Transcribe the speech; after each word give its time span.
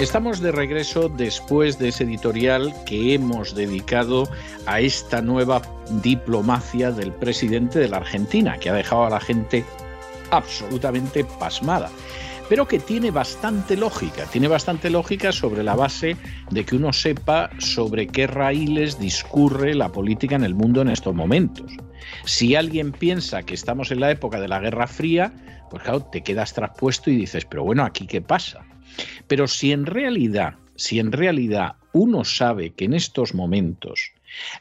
Estamos 0.00 0.40
de 0.40 0.50
regreso 0.50 1.10
después 1.10 1.78
de 1.78 1.88
ese 1.88 2.04
editorial 2.04 2.74
que 2.86 3.12
hemos 3.12 3.54
dedicado 3.54 4.26
a 4.64 4.80
esta 4.80 5.20
nueva 5.20 5.60
diplomacia 6.02 6.90
del 6.90 7.12
presidente 7.12 7.78
de 7.78 7.88
la 7.88 7.98
Argentina, 7.98 8.56
que 8.58 8.70
ha 8.70 8.72
dejado 8.72 9.04
a 9.04 9.10
la 9.10 9.20
gente 9.20 9.62
absolutamente 10.30 11.24
pasmada 11.38 11.90
pero 12.48 12.66
que 12.66 12.80
tiene 12.80 13.12
bastante 13.12 13.76
lógica, 13.76 14.24
tiene 14.24 14.48
bastante 14.48 14.90
lógica 14.90 15.30
sobre 15.30 15.62
la 15.62 15.76
base 15.76 16.16
de 16.50 16.64
que 16.64 16.74
uno 16.74 16.92
sepa 16.92 17.48
sobre 17.58 18.08
qué 18.08 18.26
raíles 18.26 18.98
discurre 18.98 19.72
la 19.76 19.90
política 19.92 20.34
en 20.34 20.42
el 20.42 20.56
mundo 20.56 20.82
en 20.82 20.88
estos 20.88 21.14
momentos. 21.14 21.70
Si 22.24 22.56
alguien 22.56 22.90
piensa 22.90 23.44
que 23.44 23.54
estamos 23.54 23.92
en 23.92 24.00
la 24.00 24.10
época 24.10 24.40
de 24.40 24.48
la 24.48 24.58
Guerra 24.58 24.88
Fría, 24.88 25.32
pues 25.70 25.84
claro, 25.84 26.02
te 26.06 26.22
quedas 26.22 26.52
traspuesto 26.52 27.08
y 27.12 27.16
dices, 27.18 27.44
pero 27.44 27.62
bueno, 27.62 27.84
¿aquí 27.84 28.08
qué 28.08 28.20
pasa? 28.20 28.64
Pero 29.26 29.48
si 29.48 29.72
en 29.72 29.86
realidad, 29.86 30.54
si 30.76 30.98
en 30.98 31.12
realidad 31.12 31.76
uno 31.92 32.24
sabe 32.24 32.74
que 32.74 32.84
en 32.84 32.94
estos 32.94 33.34
momentos 33.34 34.12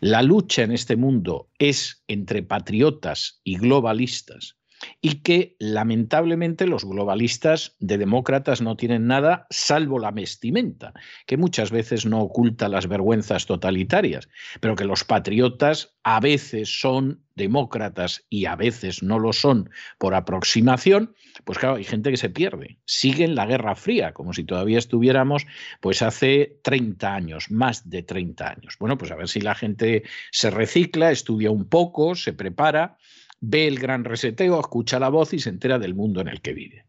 la 0.01 0.21
lucha 0.21 0.63
en 0.63 0.71
este 0.71 0.95
mundo 0.95 1.49
es 1.59 2.03
entre 2.07 2.43
patriotas 2.43 3.41
y 3.43 3.57
globalistas, 3.57 4.58
y 5.01 5.21
que 5.21 5.55
lamentablemente 5.59 6.67
los 6.67 6.85
globalistas 6.85 7.75
de 7.79 7.97
demócratas 7.97 8.61
no 8.61 8.75
tienen 8.75 9.07
nada 9.07 9.47
salvo 9.49 9.99
la 9.99 10.11
vestimenta, 10.11 10.93
que 11.25 11.37
muchas 11.37 11.71
veces 11.71 12.05
no 12.05 12.21
oculta 12.21 12.69
las 12.69 12.87
vergüenzas 12.87 13.45
totalitarias, 13.45 14.29
pero 14.59 14.75
que 14.75 14.85
los 14.85 15.03
patriotas 15.03 15.95
a 16.03 16.19
veces 16.19 16.79
son 16.79 17.23
demócratas 17.35 18.25
y 18.29 18.45
a 18.45 18.55
veces 18.55 19.01
no 19.01 19.17
lo 19.17 19.31
son 19.31 19.69
por 19.97 20.13
aproximación, 20.13 21.15
pues 21.45 21.57
claro, 21.57 21.75
hay 21.75 21.85
gente 21.85 22.11
que 22.11 22.17
se 22.17 22.29
pierde. 22.29 22.79
Siguen 22.85 23.35
la 23.35 23.45
Guerra 23.45 23.75
Fría, 23.75 24.13
como 24.13 24.33
si 24.33 24.43
todavía 24.43 24.77
estuviéramos 24.77 25.45
pues 25.79 26.01
hace 26.01 26.59
30 26.63 27.13
años, 27.13 27.49
más 27.49 27.89
de 27.89 28.03
30 28.03 28.49
años. 28.49 28.75
Bueno, 28.79 28.97
pues 28.97 29.11
a 29.11 29.15
ver 29.15 29.29
si 29.29 29.39
la 29.39 29.55
gente 29.55 30.03
se 30.31 30.49
recicla, 30.49 31.11
estudia 31.11 31.49
un 31.49 31.69
poco, 31.69 32.15
se 32.15 32.33
prepara 32.33 32.97
ve 33.41 33.67
el 33.67 33.79
gran 33.79 34.03
reseteo, 34.03 34.59
escucha 34.59 34.99
la 34.99 35.09
voz 35.09 35.33
y 35.33 35.39
se 35.39 35.49
entera 35.49 35.79
del 35.79 35.95
mundo 35.95 36.21
en 36.21 36.27
el 36.27 36.41
que 36.41 36.53
vive. 36.53 36.85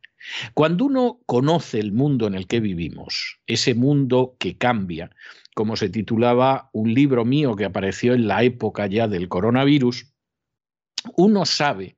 Cuando 0.55 0.85
uno 0.85 1.21
conoce 1.27 1.81
el 1.81 1.93
mundo 1.93 2.27
en 2.27 2.35
el 2.35 2.47
que 2.47 2.61
vivimos, 2.61 3.41
ese 3.47 3.75
mundo 3.75 4.37
que 4.39 4.59
cambia, 4.59 5.11
como 5.55 5.77
se 5.77 5.89
titulaba 5.89 6.69
un 6.73 6.93
libro 6.93 7.25
mío 7.25 7.57
que 7.57 7.65
apareció 7.65 8.15
en 8.15 8.29
la 8.29 8.43
época 8.43 8.87
ya 8.87 9.09
del 9.09 9.29
coronavirus, 9.29 10.13
uno 11.17 11.47
sabe 11.47 11.97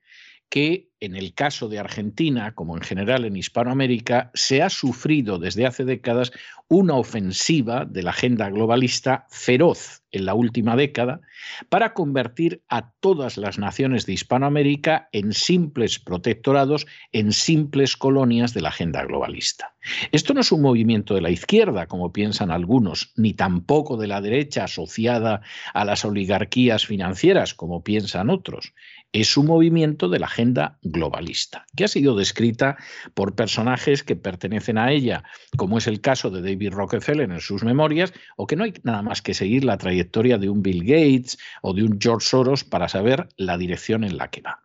que 0.48 0.91
en 1.02 1.16
el 1.16 1.34
caso 1.34 1.68
de 1.68 1.80
Argentina, 1.80 2.54
como 2.54 2.76
en 2.76 2.82
general 2.82 3.24
en 3.24 3.36
Hispanoamérica, 3.36 4.30
se 4.34 4.62
ha 4.62 4.70
sufrido 4.70 5.40
desde 5.40 5.66
hace 5.66 5.84
décadas 5.84 6.30
una 6.68 6.94
ofensiva 6.94 7.84
de 7.84 8.04
la 8.04 8.10
agenda 8.10 8.48
globalista 8.48 9.26
feroz 9.28 10.04
en 10.12 10.26
la 10.26 10.34
última 10.34 10.76
década 10.76 11.20
para 11.68 11.92
convertir 11.92 12.62
a 12.68 12.92
todas 13.00 13.36
las 13.36 13.58
naciones 13.58 14.06
de 14.06 14.12
Hispanoamérica 14.12 15.08
en 15.10 15.32
simples 15.32 15.98
protectorados, 15.98 16.86
en 17.10 17.32
simples 17.32 17.96
colonias 17.96 18.54
de 18.54 18.60
la 18.60 18.68
agenda 18.68 19.04
globalista. 19.04 19.74
Esto 20.12 20.34
no 20.34 20.40
es 20.40 20.52
un 20.52 20.62
movimiento 20.62 21.16
de 21.16 21.20
la 21.20 21.30
izquierda, 21.30 21.88
como 21.88 22.12
piensan 22.12 22.52
algunos, 22.52 23.12
ni 23.16 23.34
tampoco 23.34 23.96
de 23.96 24.06
la 24.06 24.20
derecha 24.20 24.64
asociada 24.64 25.40
a 25.74 25.84
las 25.84 26.04
oligarquías 26.04 26.86
financieras, 26.86 27.54
como 27.54 27.82
piensan 27.82 28.30
otros 28.30 28.72
es 29.12 29.36
un 29.36 29.46
movimiento 29.46 30.08
de 30.08 30.18
la 30.18 30.26
agenda 30.26 30.78
globalista, 30.82 31.66
que 31.76 31.84
ha 31.84 31.88
sido 31.88 32.16
descrita 32.16 32.78
por 33.14 33.34
personajes 33.34 34.02
que 34.02 34.16
pertenecen 34.16 34.78
a 34.78 34.90
ella, 34.90 35.24
como 35.56 35.78
es 35.78 35.86
el 35.86 36.00
caso 36.00 36.30
de 36.30 36.40
David 36.40 36.72
Rockefeller 36.72 37.30
en 37.30 37.40
sus 37.40 37.62
memorias, 37.62 38.12
o 38.36 38.46
que 38.46 38.56
no 38.56 38.64
hay 38.64 38.74
nada 38.82 39.02
más 39.02 39.20
que 39.20 39.34
seguir 39.34 39.64
la 39.64 39.76
trayectoria 39.76 40.38
de 40.38 40.48
un 40.48 40.62
Bill 40.62 40.84
Gates 40.84 41.38
o 41.60 41.74
de 41.74 41.84
un 41.84 41.98
George 42.00 42.26
Soros 42.26 42.64
para 42.64 42.88
saber 42.88 43.28
la 43.36 43.58
dirección 43.58 44.04
en 44.04 44.16
la 44.16 44.30
que 44.30 44.40
va. 44.40 44.62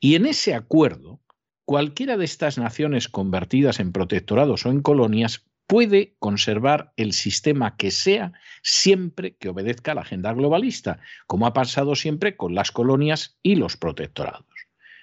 Y 0.00 0.14
en 0.14 0.26
ese 0.26 0.54
acuerdo, 0.54 1.20
cualquiera 1.64 2.16
de 2.16 2.24
estas 2.24 2.58
naciones 2.58 3.08
convertidas 3.08 3.80
en 3.80 3.92
protectorados 3.92 4.64
o 4.64 4.70
en 4.70 4.80
colonias 4.80 5.44
puede 5.66 6.14
conservar 6.18 6.92
el 6.96 7.12
sistema 7.12 7.76
que 7.76 7.90
sea 7.90 8.32
siempre 8.62 9.36
que 9.36 9.48
obedezca 9.48 9.92
a 9.92 9.94
la 9.94 10.02
agenda 10.02 10.32
globalista, 10.32 11.00
como 11.26 11.46
ha 11.46 11.52
pasado 11.52 11.94
siempre 11.94 12.36
con 12.36 12.54
las 12.54 12.70
colonias 12.70 13.38
y 13.42 13.56
los 13.56 13.76
protectorados. 13.76 14.46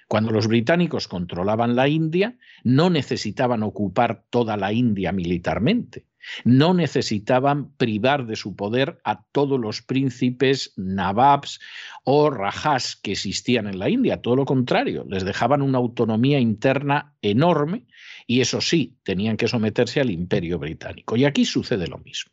Cuando 0.08 0.30
los 0.30 0.46
británicos 0.46 1.08
controlaban 1.08 1.74
la 1.74 1.88
India, 1.88 2.36
no 2.64 2.90
necesitaban 2.90 3.62
ocupar 3.62 4.24
toda 4.28 4.56
la 4.56 4.72
India 4.72 5.10
militarmente. 5.10 6.06
No 6.44 6.74
necesitaban 6.74 7.72
privar 7.76 8.26
de 8.26 8.36
su 8.36 8.56
poder 8.56 9.00
a 9.04 9.24
todos 9.32 9.58
los 9.58 9.82
príncipes, 9.82 10.72
nababs 10.76 11.60
o 12.04 12.30
rajas 12.30 12.96
que 12.96 13.12
existían 13.12 13.66
en 13.66 13.78
la 13.78 13.88
India. 13.88 14.22
Todo 14.22 14.36
lo 14.36 14.44
contrario, 14.44 15.04
les 15.08 15.24
dejaban 15.24 15.62
una 15.62 15.78
autonomía 15.78 16.38
interna 16.38 17.14
enorme 17.22 17.86
y 18.26 18.40
eso 18.40 18.60
sí, 18.60 18.96
tenían 19.02 19.36
que 19.36 19.48
someterse 19.48 20.00
al 20.00 20.10
imperio 20.10 20.58
británico. 20.58 21.16
Y 21.16 21.24
aquí 21.24 21.44
sucede 21.44 21.86
lo 21.86 21.98
mismo. 21.98 22.32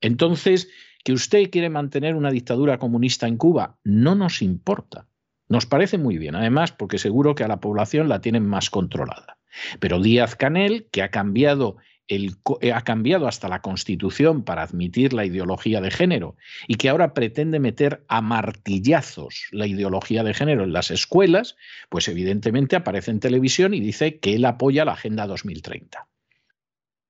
Entonces, 0.00 0.68
que 1.04 1.12
usted 1.12 1.50
quiere 1.50 1.70
mantener 1.70 2.14
una 2.14 2.30
dictadura 2.30 2.78
comunista 2.78 3.26
en 3.26 3.36
Cuba, 3.36 3.78
no 3.84 4.14
nos 4.14 4.42
importa. 4.42 5.08
Nos 5.48 5.66
parece 5.66 5.98
muy 5.98 6.18
bien, 6.18 6.34
además, 6.34 6.72
porque 6.72 6.98
seguro 6.98 7.34
que 7.34 7.44
a 7.44 7.48
la 7.48 7.60
población 7.60 8.08
la 8.08 8.20
tienen 8.20 8.46
más 8.46 8.70
controlada. 8.70 9.38
Pero 9.80 10.00
Díaz 10.00 10.36
Canel, 10.36 10.88
que 10.92 11.02
ha 11.02 11.10
cambiado 11.10 11.78
eh, 12.08 12.72
ha 12.72 12.80
cambiado 12.82 13.28
hasta 13.28 13.48
la 13.48 13.60
Constitución 13.60 14.42
para 14.42 14.62
admitir 14.62 15.12
la 15.12 15.26
ideología 15.26 15.80
de 15.80 15.90
género 15.90 16.36
y 16.66 16.76
que 16.76 16.88
ahora 16.88 17.14
pretende 17.14 17.60
meter 17.60 18.04
a 18.08 18.22
martillazos 18.22 19.48
la 19.50 19.66
ideología 19.66 20.24
de 20.24 20.34
género 20.34 20.64
en 20.64 20.72
las 20.72 20.90
escuelas, 20.90 21.56
pues 21.88 22.08
evidentemente 22.08 22.76
aparece 22.76 23.10
en 23.10 23.20
televisión 23.20 23.74
y 23.74 23.80
dice 23.80 24.18
que 24.18 24.34
él 24.34 24.44
apoya 24.44 24.84
la 24.84 24.92
Agenda 24.92 25.26
2030 25.26 26.08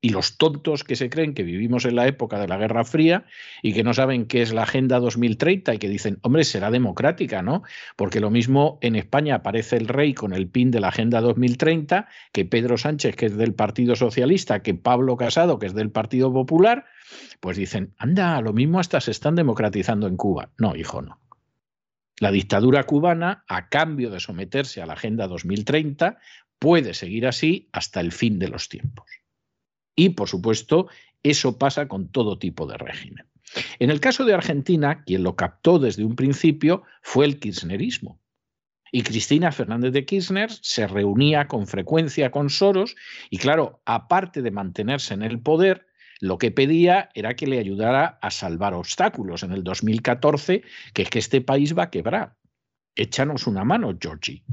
y 0.00 0.10
los 0.10 0.36
tontos 0.38 0.84
que 0.84 0.94
se 0.94 1.10
creen 1.10 1.34
que 1.34 1.42
vivimos 1.42 1.84
en 1.84 1.96
la 1.96 2.06
época 2.06 2.38
de 2.38 2.46
la 2.46 2.56
Guerra 2.56 2.84
Fría 2.84 3.24
y 3.62 3.72
que 3.72 3.82
no 3.82 3.94
saben 3.94 4.26
qué 4.26 4.42
es 4.42 4.52
la 4.52 4.62
Agenda 4.62 5.00
2030 5.00 5.74
y 5.74 5.78
que 5.78 5.88
dicen, 5.88 6.18
hombre, 6.22 6.44
será 6.44 6.70
democrática, 6.70 7.42
¿no? 7.42 7.62
Porque 7.96 8.20
lo 8.20 8.30
mismo 8.30 8.78
en 8.80 8.94
España 8.94 9.36
aparece 9.36 9.76
el 9.76 9.88
rey 9.88 10.14
con 10.14 10.32
el 10.32 10.48
pin 10.48 10.70
de 10.70 10.80
la 10.80 10.88
Agenda 10.88 11.20
2030, 11.20 12.06
que 12.32 12.44
Pedro 12.44 12.78
Sánchez, 12.78 13.16
que 13.16 13.26
es 13.26 13.36
del 13.36 13.54
Partido 13.54 13.96
Socialista, 13.96 14.62
que 14.62 14.74
Pablo 14.74 15.16
Casado, 15.16 15.58
que 15.58 15.66
es 15.66 15.74
del 15.74 15.90
Partido 15.90 16.32
Popular, 16.32 16.84
pues 17.40 17.56
dicen, 17.56 17.94
anda, 17.98 18.40
lo 18.40 18.52
mismo 18.52 18.78
hasta 18.78 19.00
se 19.00 19.10
están 19.10 19.34
democratizando 19.34 20.06
en 20.06 20.16
Cuba. 20.16 20.50
No, 20.58 20.76
hijo, 20.76 21.02
no. 21.02 21.20
La 22.20 22.30
dictadura 22.30 22.84
cubana, 22.84 23.44
a 23.48 23.68
cambio 23.68 24.10
de 24.10 24.20
someterse 24.20 24.82
a 24.82 24.86
la 24.86 24.94
Agenda 24.94 25.28
2030, 25.28 26.18
puede 26.58 26.94
seguir 26.94 27.26
así 27.26 27.68
hasta 27.72 28.00
el 28.00 28.12
fin 28.12 28.38
de 28.38 28.48
los 28.48 28.68
tiempos. 28.68 29.06
Y, 29.98 30.10
por 30.10 30.28
supuesto, 30.28 30.86
eso 31.24 31.58
pasa 31.58 31.88
con 31.88 32.06
todo 32.12 32.38
tipo 32.38 32.68
de 32.68 32.78
régimen. 32.78 33.26
En 33.80 33.90
el 33.90 33.98
caso 33.98 34.24
de 34.24 34.32
Argentina, 34.32 35.02
quien 35.02 35.24
lo 35.24 35.34
captó 35.34 35.80
desde 35.80 36.04
un 36.04 36.14
principio 36.14 36.84
fue 37.02 37.24
el 37.24 37.40
kirchnerismo. 37.40 38.20
Y 38.92 39.02
Cristina 39.02 39.50
Fernández 39.50 39.92
de 39.92 40.04
Kirchner 40.04 40.52
se 40.52 40.86
reunía 40.86 41.48
con 41.48 41.66
frecuencia 41.66 42.30
con 42.30 42.48
Soros 42.48 42.94
y, 43.28 43.38
claro, 43.38 43.82
aparte 43.86 44.40
de 44.40 44.52
mantenerse 44.52 45.14
en 45.14 45.24
el 45.24 45.40
poder, 45.40 45.88
lo 46.20 46.38
que 46.38 46.52
pedía 46.52 47.08
era 47.14 47.34
que 47.34 47.48
le 47.48 47.58
ayudara 47.58 48.20
a 48.22 48.30
salvar 48.30 48.74
obstáculos 48.74 49.42
en 49.42 49.50
el 49.50 49.64
2014, 49.64 50.62
que 50.94 51.02
es 51.02 51.10
que 51.10 51.18
este 51.18 51.40
país 51.40 51.76
va 51.76 51.84
a 51.84 51.90
quebrar. 51.90 52.36
Échanos 52.94 53.48
una 53.48 53.64
mano, 53.64 53.98
Georgie. 54.00 54.44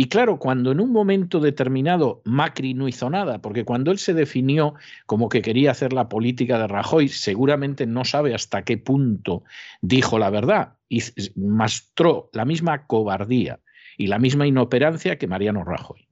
Y 0.00 0.08
claro, 0.08 0.38
cuando 0.38 0.70
en 0.70 0.78
un 0.78 0.92
momento 0.92 1.40
determinado 1.40 2.22
Macri 2.24 2.72
no 2.72 2.86
hizo 2.86 3.10
nada, 3.10 3.42
porque 3.42 3.64
cuando 3.64 3.90
él 3.90 3.98
se 3.98 4.14
definió 4.14 4.74
como 5.06 5.28
que 5.28 5.42
quería 5.42 5.72
hacer 5.72 5.92
la 5.92 6.08
política 6.08 6.56
de 6.56 6.68
Rajoy, 6.68 7.08
seguramente 7.08 7.84
no 7.84 8.04
sabe 8.04 8.32
hasta 8.32 8.62
qué 8.62 8.78
punto 8.78 9.42
dijo 9.82 10.20
la 10.20 10.30
verdad 10.30 10.74
y 10.88 11.02
mostró 11.34 12.30
la 12.32 12.44
misma 12.44 12.86
cobardía 12.86 13.58
y 13.96 14.06
la 14.06 14.20
misma 14.20 14.46
inoperancia 14.46 15.18
que 15.18 15.26
Mariano 15.26 15.64
Rajoy. 15.64 16.06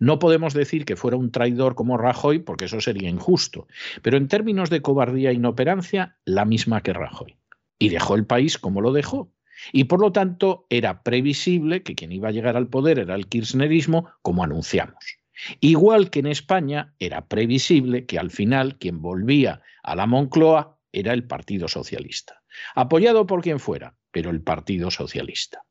No 0.00 0.18
podemos 0.18 0.52
decir 0.52 0.84
que 0.84 0.96
fuera 0.96 1.16
un 1.16 1.30
traidor 1.30 1.76
como 1.76 1.98
Rajoy, 1.98 2.40
porque 2.40 2.64
eso 2.64 2.80
sería 2.80 3.08
injusto, 3.08 3.68
pero 4.02 4.16
en 4.16 4.26
términos 4.26 4.68
de 4.68 4.82
cobardía 4.82 5.30
e 5.30 5.34
inoperancia, 5.34 6.16
la 6.24 6.44
misma 6.44 6.80
que 6.80 6.92
Rajoy. 6.92 7.36
y 7.78 7.88
dejó 7.88 8.16
el 8.16 8.26
país 8.26 8.58
como 8.58 8.80
lo 8.80 8.92
dejó. 8.92 9.32
Y 9.70 9.84
por 9.84 10.00
lo 10.00 10.12
tanto 10.12 10.66
era 10.70 11.02
previsible 11.02 11.82
que 11.82 11.94
quien 11.94 12.12
iba 12.12 12.28
a 12.28 12.32
llegar 12.32 12.56
al 12.56 12.68
poder 12.68 12.98
era 12.98 13.14
el 13.14 13.28
kirchnerismo, 13.28 14.08
como 14.22 14.42
anunciamos. 14.42 15.18
Igual 15.60 16.10
que 16.10 16.20
en 16.20 16.26
España 16.26 16.94
era 16.98 17.26
previsible 17.26 18.06
que 18.06 18.18
al 18.18 18.30
final 18.30 18.78
quien 18.78 19.00
volvía 19.00 19.62
a 19.82 19.96
la 19.96 20.06
Moncloa 20.06 20.78
era 20.92 21.12
el 21.12 21.24
Partido 21.24 21.68
Socialista, 21.68 22.42
apoyado 22.74 23.26
por 23.26 23.42
quien 23.42 23.58
fuera, 23.58 23.96
pero 24.10 24.30
el 24.30 24.42
Partido 24.42 24.90
Socialista. 24.90 25.64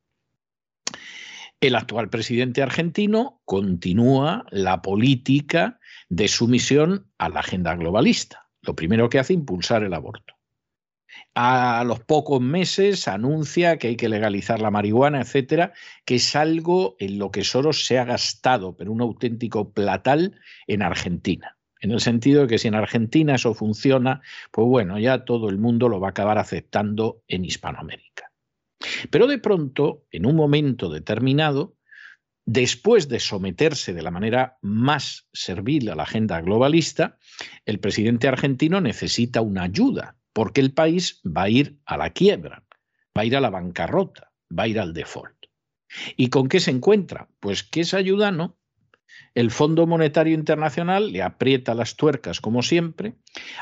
El 1.60 1.76
actual 1.76 2.10
presidente 2.10 2.64
argentino 2.64 3.42
continúa 3.46 4.46
la 4.50 4.82
política 4.82 5.80
de 6.10 6.28
sumisión 6.28 7.12
a 7.20 7.30
la 7.30 7.42
agenda 7.42 7.76
globalista. 7.76 8.50
Lo 8.62 8.76
primero 8.76 9.10
que 9.10 9.20
hace 9.20 9.34
impulsar 9.34 9.84
el 9.84 9.94
aborto 9.94 10.41
a 11.34 11.84
los 11.86 12.00
pocos 12.02 12.42
meses 12.42 13.08
anuncia 13.08 13.78
que 13.78 13.88
hay 13.88 13.96
que 13.96 14.10
legalizar 14.10 14.62
la 14.62 14.72
marihuana, 14.72 15.22
etcétera, 15.22 15.74
que 16.06 16.16
es 16.16 16.36
algo 16.36 16.96
en 17.00 17.20
lo 17.20 17.32
que 17.32 17.44
Soros 17.44 17.86
se 17.86 18.00
ha 18.00 18.06
gastado, 18.06 18.76
pero 18.76 18.92
un 18.92 19.02
auténtico 19.02 19.72
platal 19.72 20.40
en 20.68 20.82
Argentina. 20.82 21.58
En 21.80 21.92
el 21.92 22.00
sentido 22.00 22.42
de 22.42 22.48
que 22.48 22.60
si 22.60 22.68
en 22.68 22.76
Argentina 22.76 23.36
eso 23.36 23.54
funciona, 23.54 24.22
pues 24.52 24.68
bueno, 24.68 25.00
ya 25.00 25.26
todo 25.26 25.50
el 25.50 25.58
mundo 25.58 25.90
lo 25.90 26.00
va 26.00 26.10
a 26.10 26.12
acabar 26.12 26.38
aceptando 26.38 27.24
en 27.28 27.44
Hispanoamérica. 27.44 28.32
Pero 29.10 29.28
de 29.28 29.40
pronto, 29.40 30.06
en 30.12 30.26
un 30.26 30.36
momento 30.36 30.90
determinado, 30.90 31.76
después 32.46 33.08
de 33.08 33.20
someterse 33.20 33.94
de 33.94 34.02
la 34.02 34.12
manera 34.12 34.58
más 34.62 35.28
servil 35.34 35.90
a 35.90 35.96
la 35.96 36.04
agenda 36.04 36.42
globalista, 36.42 37.18
el 37.66 37.80
presidente 37.80 38.28
argentino 38.28 38.82
necesita 38.82 39.42
una 39.42 39.64
ayuda 39.64 40.18
porque 40.34 40.62
el 40.62 40.74
país 40.74 41.22
va 41.26 41.44
a 41.44 41.50
ir 41.50 41.80
a 41.86 41.98
la 41.98 42.12
quiebra, 42.12 42.64
va 43.18 43.22
a 43.22 43.26
ir 43.26 43.36
a 43.36 43.42
la 43.42 43.50
bancarrota, 43.50 44.32
va 44.58 44.64
a 44.64 44.68
ir 44.68 44.80
al 44.80 44.94
default. 44.94 45.36
¿Y 46.16 46.30
con 46.30 46.48
qué 46.48 46.60
se 46.60 46.72
encuentra? 46.72 47.30
Pues 47.40 47.64
que 47.64 47.84
ayuda 47.96 48.32
no. 48.32 48.58
El 49.36 49.52
Fondo 49.52 49.88
Monetario 49.88 50.34
Internacional 50.34 51.12
le 51.12 51.22
aprieta 51.22 51.74
las 51.74 51.96
tuercas 51.96 52.40
como 52.40 52.62
siempre. 52.64 53.16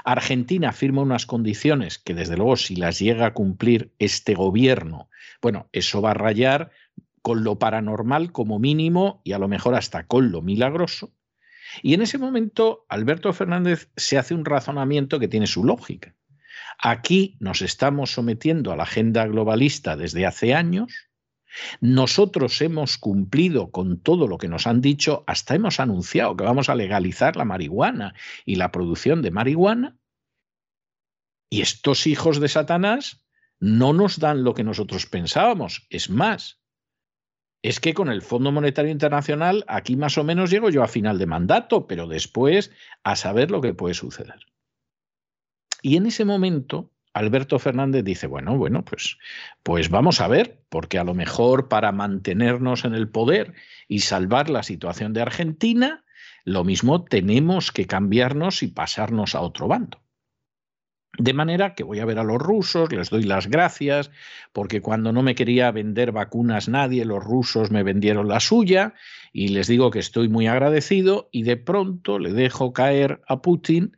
Argentina 0.03 0.71
firma 0.71 1.01
unas 1.01 1.25
condiciones 1.25 1.97
que 1.97 2.13
desde 2.13 2.37
luego 2.37 2.55
si 2.55 2.75
las 2.75 2.99
llega 2.99 3.27
a 3.27 3.33
cumplir 3.33 3.93
este 3.99 4.35
gobierno, 4.35 5.09
bueno, 5.41 5.67
eso 5.71 6.01
va 6.01 6.11
a 6.11 6.15
rayar 6.15 6.71
con 7.21 7.43
lo 7.43 7.59
paranormal 7.59 8.31
como 8.31 8.59
mínimo 8.59 9.21
y 9.23 9.33
a 9.33 9.39
lo 9.39 9.47
mejor 9.47 9.75
hasta 9.75 10.05
con 10.05 10.31
lo 10.31 10.41
milagroso. 10.41 11.13
Y 11.83 11.93
en 11.93 12.01
ese 12.01 12.17
momento 12.17 12.85
Alberto 12.89 13.31
Fernández 13.33 13.91
se 13.95 14.17
hace 14.17 14.33
un 14.33 14.45
razonamiento 14.45 15.19
que 15.19 15.27
tiene 15.27 15.47
su 15.47 15.63
lógica. 15.63 16.15
Aquí 16.81 17.35
nos 17.39 17.61
estamos 17.61 18.11
sometiendo 18.11 18.71
a 18.71 18.77
la 18.77 18.83
agenda 18.83 19.27
globalista 19.27 19.97
desde 19.97 20.25
hace 20.25 20.53
años. 20.53 21.09
Nosotros 21.81 22.61
hemos 22.61 22.97
cumplido 22.97 23.69
con 23.69 23.99
todo 23.99 24.27
lo 24.27 24.37
que 24.37 24.47
nos 24.47 24.65
han 24.65 24.79
dicho, 24.79 25.25
hasta 25.27 25.55
hemos 25.55 25.81
anunciado 25.81 26.37
que 26.37 26.45
vamos 26.45 26.69
a 26.69 26.75
legalizar 26.75 27.35
la 27.35 27.43
marihuana 27.43 28.13
y 28.45 28.55
la 28.55 28.71
producción 28.71 29.21
de 29.21 29.31
marihuana. 29.31 29.97
Y 31.49 31.61
estos 31.61 32.07
hijos 32.07 32.39
de 32.39 32.47
Satanás 32.47 33.25
no 33.59 33.91
nos 33.91 34.19
dan 34.19 34.45
lo 34.45 34.53
que 34.53 34.63
nosotros 34.63 35.05
pensábamos. 35.05 35.85
Es 35.89 36.09
más, 36.09 36.61
es 37.61 37.81
que 37.81 37.93
con 37.93 38.07
el 38.07 38.21
Fondo 38.21 38.53
Monetario 38.53 38.91
Internacional 38.91 39.65
aquí 39.67 39.97
más 39.97 40.17
o 40.17 40.23
menos 40.23 40.49
llego 40.49 40.69
yo 40.69 40.81
a 40.81 40.87
final 40.87 41.17
de 41.17 41.25
mandato, 41.25 41.87
pero 41.87 42.07
después 42.07 42.71
a 43.03 43.17
saber 43.17 43.51
lo 43.51 43.59
que 43.59 43.73
puede 43.73 43.95
suceder. 43.95 44.45
Y 45.81 45.97
en 45.97 46.05
ese 46.05 46.25
momento, 46.25 46.91
Alberto 47.13 47.59
Fernández 47.59 48.03
dice, 48.03 48.27
bueno, 48.27 48.57
bueno, 48.57 48.85
pues, 48.85 49.17
pues 49.63 49.89
vamos 49.89 50.21
a 50.21 50.27
ver, 50.27 50.61
porque 50.69 50.99
a 50.99 51.03
lo 51.03 51.13
mejor 51.13 51.67
para 51.67 51.91
mantenernos 51.91 52.85
en 52.85 52.93
el 52.93 53.09
poder 53.09 53.53
y 53.87 53.99
salvar 53.99 54.49
la 54.49 54.63
situación 54.63 55.13
de 55.13 55.21
Argentina, 55.21 56.03
lo 56.45 56.63
mismo 56.63 57.03
tenemos 57.03 57.71
que 57.71 57.87
cambiarnos 57.87 58.63
y 58.63 58.67
pasarnos 58.67 59.35
a 59.35 59.41
otro 59.41 59.67
bando. 59.67 60.01
De 61.17 61.33
manera 61.33 61.73
que 61.73 61.83
voy 61.83 61.99
a 61.99 62.05
ver 62.05 62.19
a 62.19 62.23
los 62.23 62.37
rusos, 62.37 62.91
les 62.93 63.09
doy 63.09 63.23
las 63.23 63.47
gracias, 63.47 64.11
porque 64.53 64.79
cuando 64.79 65.11
no 65.11 65.21
me 65.21 65.35
quería 65.35 65.71
vender 65.71 66.11
vacunas 66.11 66.69
nadie, 66.69 67.03
los 67.03 67.23
rusos 67.23 67.71
me 67.71 67.83
vendieron 67.83 68.27
la 68.27 68.39
suya, 68.39 68.93
y 69.33 69.49
les 69.49 69.67
digo 69.67 69.91
que 69.91 69.99
estoy 69.99 70.29
muy 70.29 70.47
agradecido, 70.47 71.27
y 71.31 71.43
de 71.43 71.57
pronto 71.57 72.19
le 72.19 72.31
dejo 72.31 72.71
caer 72.73 73.21
a 73.27 73.41
Putin 73.41 73.97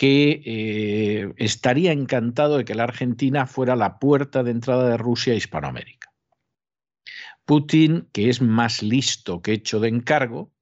que 0.00 0.40
eh, 0.46 1.34
estaría 1.36 1.92
encantado 1.92 2.56
de 2.56 2.64
que 2.64 2.74
la 2.74 2.84
Argentina 2.84 3.46
fuera 3.46 3.76
la 3.76 3.98
puerta 3.98 4.42
de 4.42 4.50
entrada 4.50 4.88
de 4.88 4.96
Rusia 4.96 5.34
a 5.34 5.36
Hispanoamérica. 5.36 6.10
Putin, 7.44 8.08
que 8.10 8.30
es 8.30 8.40
más 8.40 8.82
listo 8.82 9.42
que 9.42 9.52
hecho 9.52 9.78
de 9.78 9.88
encargo, 9.88 10.54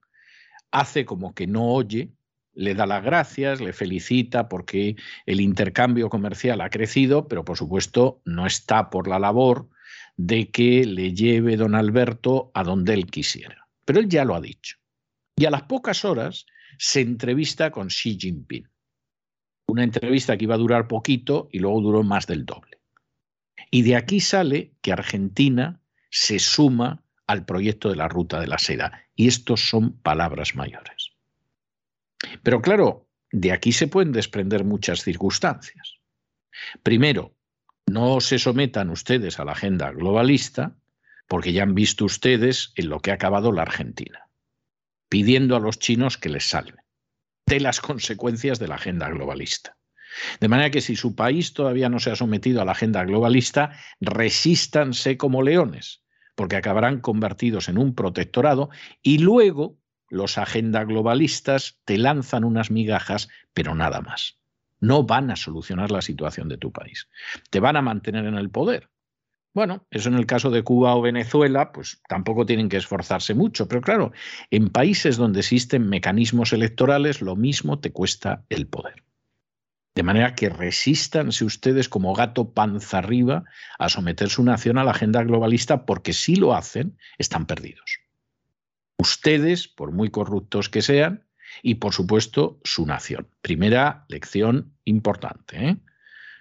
hace 0.73 1.05
como 1.05 1.37
que 1.37 1.47
no 1.47 1.67
oye, 1.67 2.11
le 2.53 2.75
da 2.75 2.85
las 2.85 3.05
gracias, 3.05 3.61
le 3.61 3.73
felicita 3.73 4.49
porque 4.49 4.97
el 5.25 5.41
intercambio 5.41 6.11
comercial 6.11 6.61
ha 6.61 6.69
crecido, 6.69 7.29
pero 7.29 7.45
por 7.45 7.57
supuesto 7.57 8.21
no 8.25 8.45
está 8.45 8.91
por 8.91 9.07
la 9.07 9.21
labor 9.21 9.69
de 10.17 10.51
que 10.51 10.85
le 10.85 11.15
lleve 11.15 11.57
don 11.57 11.77
Alberto 11.77 12.51
a 12.55 12.65
donde 12.65 12.93
él 12.93 13.07
quisiera. 13.07 13.69
Pero 13.85 14.01
él 14.01 14.09
ya 14.09 14.25
lo 14.25 14.35
ha 14.35 14.41
dicho. 14.41 14.79
Y 15.37 15.45
a 15.45 15.51
las 15.51 15.63
pocas 15.63 16.05
horas 16.05 16.45
se 16.77 17.03
entrevista 17.03 17.71
con 17.71 17.87
Xi 17.87 18.19
Jinping 18.19 18.69
una 19.69 19.85
entrevista 19.85 20.37
que 20.37 20.45
iba 20.45 20.55
a 20.55 20.59
durar 20.59 20.89
poquito 20.89 21.49
y 21.53 21.61
luego 21.61 21.81
duró 21.81 22.03
más 22.03 22.27
del 22.27 22.45
doble. 22.45 22.79
Y 23.71 23.83
de 23.83 23.97
aquí 23.97 24.19
sale 24.19 24.73
que 24.81 24.93
Argentina 24.93 25.81
se 26.11 26.39
suma 26.39 27.05
al 27.27 27.45
proyecto 27.45 27.91
de 27.91 27.97
la 27.97 28.09
ruta 28.09 28.41
de 28.41 28.47
la 28.47 28.59
seda. 28.59 29.05
Y 29.15 29.29
estos 29.29 29.69
son 29.69 29.93
palabras 29.99 30.57
mayores. 30.57 31.13
Pero 32.43 32.63
claro, 32.63 33.07
de 33.31 33.53
aquí 33.53 33.73
se 33.73 33.87
pueden 33.87 34.13
desprender 34.13 34.65
muchas 34.65 35.03
circunstancias. 35.03 35.97
Primero, 36.83 37.37
no 37.87 38.21
se 38.21 38.39
sometan 38.39 38.89
ustedes 38.89 39.39
a 39.39 39.45
la 39.45 39.53
agenda 39.53 39.91
globalista, 39.93 40.77
porque 41.27 41.53
ya 41.53 41.63
han 41.63 41.75
visto 41.75 42.07
ustedes 42.07 42.73
en 42.75 42.89
lo 42.89 43.01
que 43.01 43.11
ha 43.11 43.15
acabado 43.15 43.53
la 43.53 43.63
Argentina, 43.63 44.31
pidiendo 45.11 45.57
a 45.57 45.61
los 45.61 45.79
chinos 45.79 46.17
que 46.17 46.31
les 46.31 46.49
salven 46.49 46.88
de 47.49 47.61
las 47.61 47.81
consecuencias 47.81 48.59
de 48.59 48.69
la 48.69 48.75
agenda 48.75 49.09
globalista. 49.09 49.77
De 50.39 50.49
manera 50.49 50.71
que 50.71 50.83
si 50.83 50.97
su 50.97 51.15
país 51.15 51.55
todavía 51.55 51.89
no 51.89 51.99
se 51.99 52.11
ha 52.11 52.17
sometido 52.17 52.61
a 52.61 52.65
la 52.65 52.73
agenda 52.73 53.05
globalista, 53.05 53.73
resístanse 54.01 55.17
como 55.17 55.43
leones, 55.43 56.03
porque 56.35 56.57
acabarán 56.57 57.01
convertidos 57.01 57.69
en 57.69 57.79
un 57.79 57.95
protectorado 57.95 58.69
y 59.03 59.19
luego 59.19 59.79
los 60.11 60.37
agenda 60.37 60.85
globalistas 60.85 61.81
te 61.85 61.97
lanzan 61.97 62.45
unas 62.45 62.71
migajas, 62.71 63.29
pero 63.55 63.75
nada 63.75 64.01
más. 64.01 64.39
No 64.81 65.05
van 65.05 65.31
a 65.31 65.37
solucionar 65.37 65.91
la 65.91 66.03
situación 66.03 66.49
de 66.49 66.59
tu 66.59 66.71
país. 66.71 67.09
Te 67.51 67.61
van 67.61 67.77
a 67.77 67.83
mantener 67.83 68.27
en 68.27 68.35
el 68.35 68.51
poder, 68.51 68.91
bueno, 69.59 69.85
eso 69.91 70.09
en 70.09 70.15
el 70.15 70.25
caso 70.25 70.51
de 70.51 70.63
Cuba 70.63 70.95
o 70.95 71.03
Venezuela, 71.03 71.73
pues 71.73 72.01
tampoco 72.09 72.47
tienen 72.47 72.69
que 72.69 72.77
esforzarse 72.77 73.35
mucho, 73.35 73.67
pero 73.67 73.81
claro, 73.81 74.13
en 74.53 74.69
países 74.69 75.17
donde 75.17 75.41
existen 75.41 75.89
mecanismos 75.89 76.53
electorales, 76.53 77.21
lo 77.21 77.35
mismo 77.35 77.81
te 77.81 77.91
cuesta 77.91 78.45
el 78.51 78.69
poder. 78.69 79.03
De 79.97 80.05
manera 80.05 80.37
que 80.37 80.49
resístanse 80.49 81.45
ustedes 81.45 81.89
como 81.89 82.15
gato 82.15 82.53
panza 82.53 82.99
arriba 82.99 83.47
a 83.81 83.89
someter 83.89 84.29
su 84.29 84.45
nación 84.45 84.79
a 84.79 84.85
la 84.85 84.93
agenda 84.93 85.25
globalista, 85.25 85.87
porque 85.87 86.13
si 86.13 86.37
lo 86.37 86.55
hacen, 86.55 86.97
están 87.19 87.47
perdidos. 87.47 87.99
Ustedes, 88.97 89.67
por 89.67 89.91
muy 89.91 90.09
corruptos 90.09 90.69
que 90.69 90.83
sean, 90.83 91.25
y 91.65 91.75
por 91.75 91.95
supuesto 91.95 92.61
su 92.63 92.87
nación. 92.87 93.27
Primera 93.41 94.05
lección 94.07 94.73
importante. 94.85 95.71
¿eh? 95.71 95.77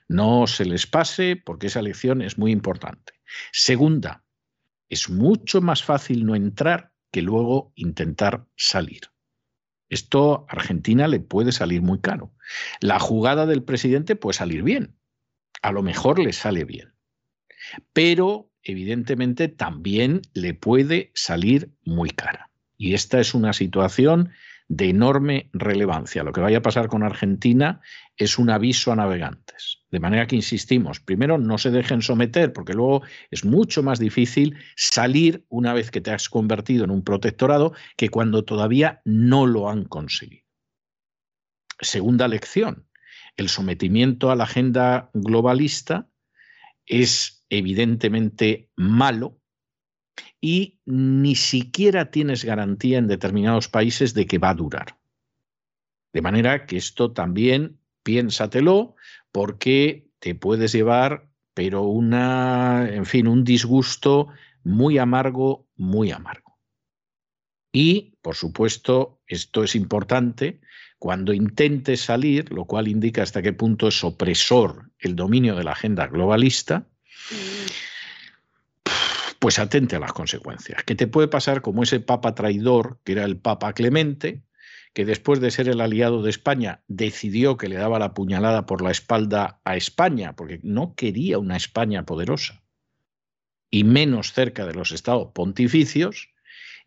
No 0.08 0.48
se 0.48 0.66
les 0.66 0.88
pase 0.88 1.36
porque 1.36 1.68
esa 1.68 1.82
lección 1.82 2.22
es 2.22 2.38
muy 2.38 2.52
importante. 2.52 3.14
Segunda, 3.52 4.24
es 4.90 5.10
mucho 5.10 5.62
más 5.62 5.84
fácil 5.84 6.26
no 6.26 6.36
entrar 6.36 6.94
que 7.12 7.22
luego 7.22 7.74
intentar 7.76 8.46
salir. 8.56 9.02
Esto 9.90 10.46
a 10.50 10.54
Argentina 10.54 11.08
le 11.08 11.20
puede 11.20 11.52
salir 11.52 11.82
muy 11.82 12.00
caro. 12.00 12.34
La 12.82 13.00
jugada 13.00 13.46
del 13.46 13.64
presidente 13.64 14.16
puede 14.16 14.34
salir 14.34 14.64
bien. 14.64 14.98
A 15.62 15.72
lo 15.72 15.82
mejor 15.82 16.20
le 16.20 16.34
sale 16.34 16.66
bien. 16.66 16.94
Pero 17.94 18.52
evidentemente 18.64 19.48
también 19.48 20.22
le 20.34 20.54
puede 20.54 21.12
salir 21.16 21.72
muy 21.84 22.10
cara. 22.10 22.50
Y 22.78 22.94
esta 22.94 23.20
es 23.20 23.34
una 23.34 23.54
situación 23.54 24.32
de 24.70 24.90
enorme 24.90 25.50
relevancia. 25.54 26.24
Lo 26.24 26.34
que 26.34 26.42
vaya 26.42 26.58
a 26.58 26.62
pasar 26.62 26.88
con 26.88 27.04
Argentina 27.04 27.82
es 28.18 28.38
un 28.38 28.50
aviso 28.50 28.92
a 28.92 28.96
navegantes. 28.96 29.84
De 29.90 30.00
manera 30.00 30.28
que 30.28 30.36
insistimos, 30.36 31.00
primero 31.00 31.38
no 31.38 31.58
se 31.58 31.72
dejen 31.72 32.02
someter, 32.02 32.52
porque 32.52 32.74
luego 32.74 33.04
es 33.32 33.46
mucho 33.46 33.82
más 33.82 34.00
difícil 34.00 34.58
salir 34.76 35.46
una 35.48 35.74
vez 35.74 35.92
que 35.92 36.02
te 36.02 36.12
has 36.12 36.28
convertido 36.28 36.84
en 36.84 36.92
un 36.92 37.04
protectorado 37.04 37.74
que 37.96 38.10
cuando 38.10 38.44
todavía 38.44 39.02
no 39.06 39.46
lo 39.46 39.70
han 39.70 39.86
conseguido. 39.86 40.46
Segunda 41.80 42.28
lección, 42.28 42.88
el 43.38 43.50
sometimiento 43.50 44.32
a 44.32 44.36
la 44.36 44.46
agenda 44.46 45.10
globalista 45.14 46.10
es 46.86 47.46
evidentemente 47.50 48.70
malo 48.76 49.40
y 50.42 50.80
ni 50.86 51.36
siquiera 51.36 52.12
tienes 52.12 52.44
garantía 52.44 52.98
en 52.98 53.08
determinados 53.08 53.68
países 53.68 54.14
de 54.14 54.26
que 54.26 54.38
va 54.38 54.50
a 54.50 54.56
durar. 54.56 54.98
De 56.14 56.22
manera 56.22 56.66
que 56.66 56.78
esto 56.78 57.12
también 57.12 57.80
piénsatelo 58.04 58.96
porque 59.32 60.10
te 60.20 60.36
puedes 60.36 60.72
llevar, 60.72 61.30
pero 61.54 61.84
una, 61.84 62.88
en 62.90 63.06
fin, 63.06 63.28
un 63.28 63.44
disgusto 63.44 64.30
muy 64.64 64.98
amargo, 64.98 65.68
muy 65.76 66.12
amargo. 66.12 66.58
Y, 67.72 68.16
por 68.22 68.36
supuesto, 68.36 69.22
esto 69.28 69.64
es 69.64 69.76
importante, 69.76 70.60
cuando 71.00 71.34
intentes 71.34 72.02
salir, 72.02 72.52
lo 72.52 72.66
cual 72.66 72.88
indica 72.88 73.22
hasta 73.22 73.42
qué 73.42 73.54
punto 73.54 73.90
es 73.90 74.04
opresor 74.04 74.92
el 75.00 75.16
dominio 75.16 75.56
de 75.56 75.64
la 75.64 75.74
agenda 75.74 76.08
globalista, 76.08 76.88
pues 79.40 79.60
atente 79.60 79.96
a 79.96 80.00
las 80.00 80.14
consecuencias. 80.14 80.84
¿Qué 80.84 80.96
te 80.96 81.08
puede 81.08 81.28
pasar 81.28 81.62
como 81.62 81.84
ese 81.84 82.00
papa 82.00 82.36
traidor, 82.36 83.00
que 83.04 83.14
era 83.14 83.24
el 83.24 83.38
papa 83.38 83.74
Clemente, 83.74 84.42
que 84.94 85.06
después 85.06 85.40
de 85.40 85.52
ser 85.52 85.70
el 85.70 85.82
aliado 85.82 86.24
de 86.24 86.30
España 86.30 86.82
decidió 86.88 87.58
que 87.58 87.70
le 87.70 87.76
daba 87.76 88.00
la 88.00 88.14
puñalada 88.14 88.66
por 88.66 88.82
la 88.82 88.92
espalda 88.92 89.60
a 89.64 89.76
España, 89.76 90.36
porque 90.36 90.60
no 90.64 90.96
quería 90.96 91.38
una 91.38 91.56
España 91.56 92.06
poderosa, 92.06 92.64
y 93.70 93.84
menos 93.84 94.34
cerca 94.34 94.66
de 94.66 94.74
los 94.74 94.92
estados 94.92 95.32
pontificios, 95.34 96.30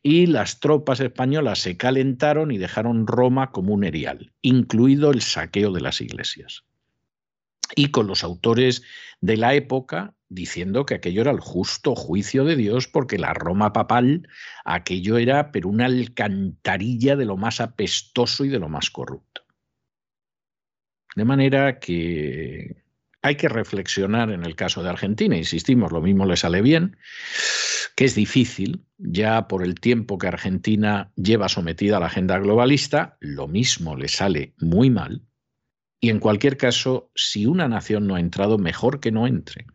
y 0.02 0.26
las 0.26 0.61
tropas 0.61 1.00
españolas 1.00 1.61
se 1.61 1.76
calentaron 1.76 2.50
y 2.50 2.59
dejaron 2.59 3.07
Roma 3.07 3.52
como 3.52 3.75
un 3.75 3.85
erial, 3.85 4.33
incluido 4.42 5.11
el 5.11 5.21
saqueo 5.21 5.73
de 5.73 5.80
las 5.83 6.00
iglesias. 6.00 6.64
Y 7.76 7.92
con 7.92 8.07
los 8.07 8.25
autores 8.25 8.83
de 9.21 9.37
la 9.37 9.54
época 9.54 10.14
diciendo 10.30 10.87
que 10.87 10.94
aquello 10.94 11.20
era 11.20 11.32
el 11.32 11.40
justo 11.40 11.94
juicio 11.94 12.44
de 12.44 12.56
Dios 12.56 12.88
porque 12.88 13.18
la 13.18 13.34
Roma 13.34 13.72
papal, 13.72 14.28
aquello 14.64 15.18
era 15.18 15.52
pero 15.52 15.68
una 15.68 15.84
alcantarilla 15.84 17.16
de 17.16 17.26
lo 17.26 17.37
más 17.37 17.60
apestoso 17.60 18.44
y 18.44 18.49
de 18.49 18.60
lo 18.60 18.68
más 18.68 18.90
corrupto. 18.90 19.42
De 21.16 21.25
manera 21.25 21.80
que 21.80 22.84
hay 23.20 23.34
que 23.34 23.49
reflexionar 23.49 24.30
en 24.30 24.44
el 24.44 24.54
caso 24.54 24.82
de 24.82 24.88
Argentina, 24.88 25.37
insistimos, 25.37 25.92
lo 25.92 26.00
mismo 26.00 26.25
le 26.25 26.37
sale 26.37 26.62
bien, 26.62 26.96
que 27.96 28.04
es 28.04 28.14
difícil, 28.14 28.87
ya 28.96 29.49
por 29.49 29.64
el 29.64 29.75
tiempo 29.75 30.16
que 30.16 30.28
Argentina 30.28 31.12
lleva 31.16 31.49
sometida 31.49 31.96
a 31.96 32.00
la 32.00 32.06
agenda 32.06 32.38
globalista, 32.38 33.18
lo 33.18 33.49
mismo 33.49 33.96
le 33.96 34.08
sale 34.08 34.54
muy 34.58 34.88
mal, 34.88 35.26
y 36.00 36.08
en 36.08 36.20
cualquier 36.20 36.56
caso, 36.56 37.10
si 37.14 37.44
una 37.44 37.68
nación 37.68 38.06
no 38.06 38.14
ha 38.14 38.20
entrado, 38.20 38.56
mejor 38.56 39.00
que 39.00 39.12
no 39.12 39.26
entre 39.26 39.66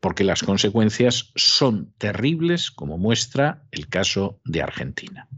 porque 0.00 0.24
las 0.24 0.42
consecuencias 0.42 1.32
son 1.34 1.92
terribles, 1.98 2.70
como 2.70 2.98
muestra 2.98 3.64
el 3.70 3.88
caso 3.88 4.40
de 4.44 4.62
Argentina. 4.62 5.28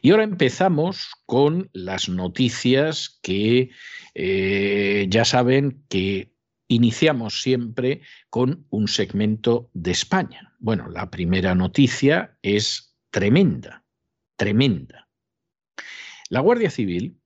Y 0.00 0.10
ahora 0.10 0.24
empezamos 0.24 1.10
con 1.26 1.68
las 1.72 2.08
noticias 2.08 3.18
que 3.22 3.70
eh, 4.14 5.06
ya 5.08 5.24
saben 5.24 5.84
que 5.88 6.32
iniciamos 6.68 7.42
siempre 7.42 8.00
con 8.30 8.66
un 8.70 8.88
segmento 8.88 9.70
de 9.74 9.90
España. 9.90 10.54
Bueno, 10.58 10.88
la 10.88 11.10
primera 11.10 11.54
noticia 11.54 12.38
es 12.42 12.96
tremenda, 13.10 13.84
tremenda. 14.36 15.08
La 16.30 16.40
Guardia 16.40 16.70
Civil 16.70 17.20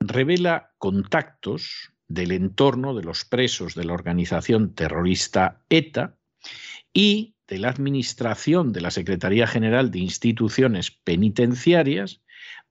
revela 0.00 0.74
contactos 0.78 1.92
del 2.10 2.32
entorno 2.32 2.92
de 2.92 3.04
los 3.04 3.24
presos 3.24 3.76
de 3.76 3.84
la 3.84 3.94
organización 3.94 4.74
terrorista 4.74 5.62
ETA 5.70 6.18
y 6.92 7.36
de 7.46 7.58
la 7.58 7.68
administración 7.68 8.72
de 8.72 8.80
la 8.80 8.90
Secretaría 8.90 9.46
General 9.46 9.92
de 9.92 10.00
Instituciones 10.00 10.90
Penitenciarias 10.90 12.20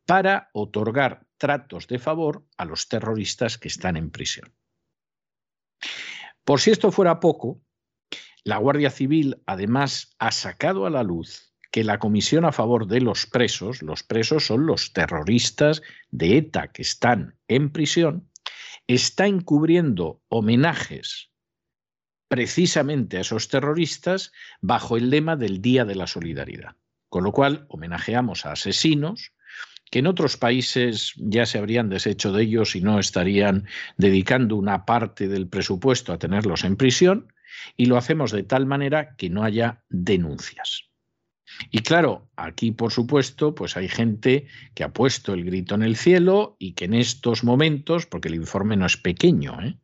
para 0.05 0.49
otorgar 0.51 1.25
tratos 1.37 1.87
de 1.87 1.99
favor 1.99 2.45
a 2.57 2.65
los 2.65 2.89
terroristas 2.89 3.57
que 3.57 3.69
están 3.69 3.95
en 3.95 4.11
prisión. 4.11 4.53
Por 6.43 6.59
si 6.59 6.71
esto 6.71 6.91
fuera 6.91 7.21
poco, 7.21 7.61
la 8.43 8.57
Guardia 8.57 8.89
Civil 8.89 9.41
además 9.45 10.15
ha 10.19 10.31
sacado 10.31 10.85
a 10.85 10.89
la 10.89 11.03
luz 11.03 11.53
que 11.71 11.85
la 11.85 11.99
comisión 11.99 12.43
a 12.43 12.51
favor 12.51 12.87
de 12.87 12.99
los 12.99 13.25
presos, 13.25 13.81
los 13.83 14.03
presos 14.03 14.47
son 14.47 14.65
los 14.65 14.91
terroristas 14.91 15.81
de 16.11 16.37
ETA 16.37 16.73
que 16.73 16.81
están 16.81 17.37
en 17.47 17.71
prisión, 17.71 18.29
está 18.95 19.27
encubriendo 19.27 20.19
homenajes 20.29 21.29
precisamente 22.27 23.17
a 23.17 23.21
esos 23.21 23.47
terroristas 23.47 24.31
bajo 24.61 24.97
el 24.97 25.11
lema 25.11 25.35
del 25.35 25.61
Día 25.61 25.85
de 25.85 25.93
la 25.93 26.07
Solidaridad. 26.07 26.75
Con 27.07 27.23
lo 27.23 27.31
cual, 27.31 27.65
homenajeamos 27.69 28.45
a 28.45 28.53
asesinos 28.53 29.33
que 29.91 29.99
en 29.99 30.07
otros 30.07 30.37
países 30.37 31.13
ya 31.17 31.45
se 31.45 31.59
habrían 31.59 31.89
deshecho 31.89 32.31
de 32.31 32.43
ellos 32.43 32.75
y 32.75 32.81
no 32.81 32.99
estarían 32.99 33.67
dedicando 33.97 34.55
una 34.55 34.85
parte 34.85 35.27
del 35.27 35.47
presupuesto 35.47 36.11
a 36.11 36.19
tenerlos 36.19 36.63
en 36.63 36.75
prisión, 36.75 37.33
y 37.77 37.85
lo 37.85 37.97
hacemos 37.97 38.31
de 38.31 38.43
tal 38.43 38.65
manera 38.65 39.15
que 39.17 39.29
no 39.29 39.43
haya 39.43 39.83
denuncias. 39.89 40.88
Y 41.71 41.79
claro, 41.79 42.29
aquí 42.35 42.71
por 42.71 42.91
supuesto, 42.91 43.53
pues 43.53 43.77
hay 43.77 43.87
gente 43.87 44.47
que 44.73 44.83
ha 44.83 44.93
puesto 44.93 45.33
el 45.33 45.43
grito 45.43 45.75
en 45.75 45.83
el 45.83 45.95
cielo 45.95 46.55
y 46.59 46.73
que 46.73 46.85
en 46.85 46.93
estos 46.93 47.43
momentos, 47.43 48.05
porque 48.05 48.29
el 48.29 48.35
informe 48.35 48.77
no 48.77 48.85
es 48.85 48.97
pequeño, 48.97 49.61
¿eh? 49.61 49.77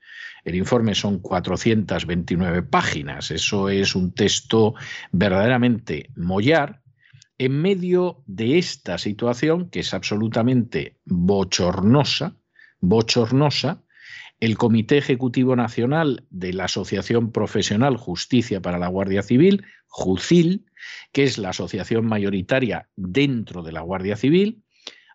el 0.45 0.55
informe 0.55 0.95
son 0.95 1.19
429 1.19 2.63
páginas, 2.63 3.31
eso 3.31 3.69
es 3.69 3.95
un 3.95 4.13
texto 4.13 4.75
verdaderamente 5.11 6.11
mollar, 6.15 6.81
en 7.37 7.61
medio 7.61 8.23
de 8.27 8.57
esta 8.57 8.97
situación 8.97 9.69
que 9.69 9.81
es 9.81 9.93
absolutamente 9.93 10.99
bochornosa, 11.03 12.37
bochornosa, 12.79 13.83
el 14.39 14.57
Comité 14.57 14.97
Ejecutivo 14.97 15.55
Nacional 15.55 16.25
de 16.29 16.53
la 16.53 16.65
Asociación 16.65 17.31
Profesional 17.31 17.97
Justicia 17.97 18.61
para 18.61 18.77
la 18.77 18.87
Guardia 18.87 19.21
Civil, 19.21 19.63
JUCIL, 19.87 20.65
que 21.11 21.23
es 21.23 21.37
la 21.37 21.49
asociación 21.49 22.05
mayoritaria 22.05 22.89
dentro 22.95 23.63
de 23.63 23.71
la 23.71 23.81
Guardia 23.81 24.17
Civil, 24.17 24.63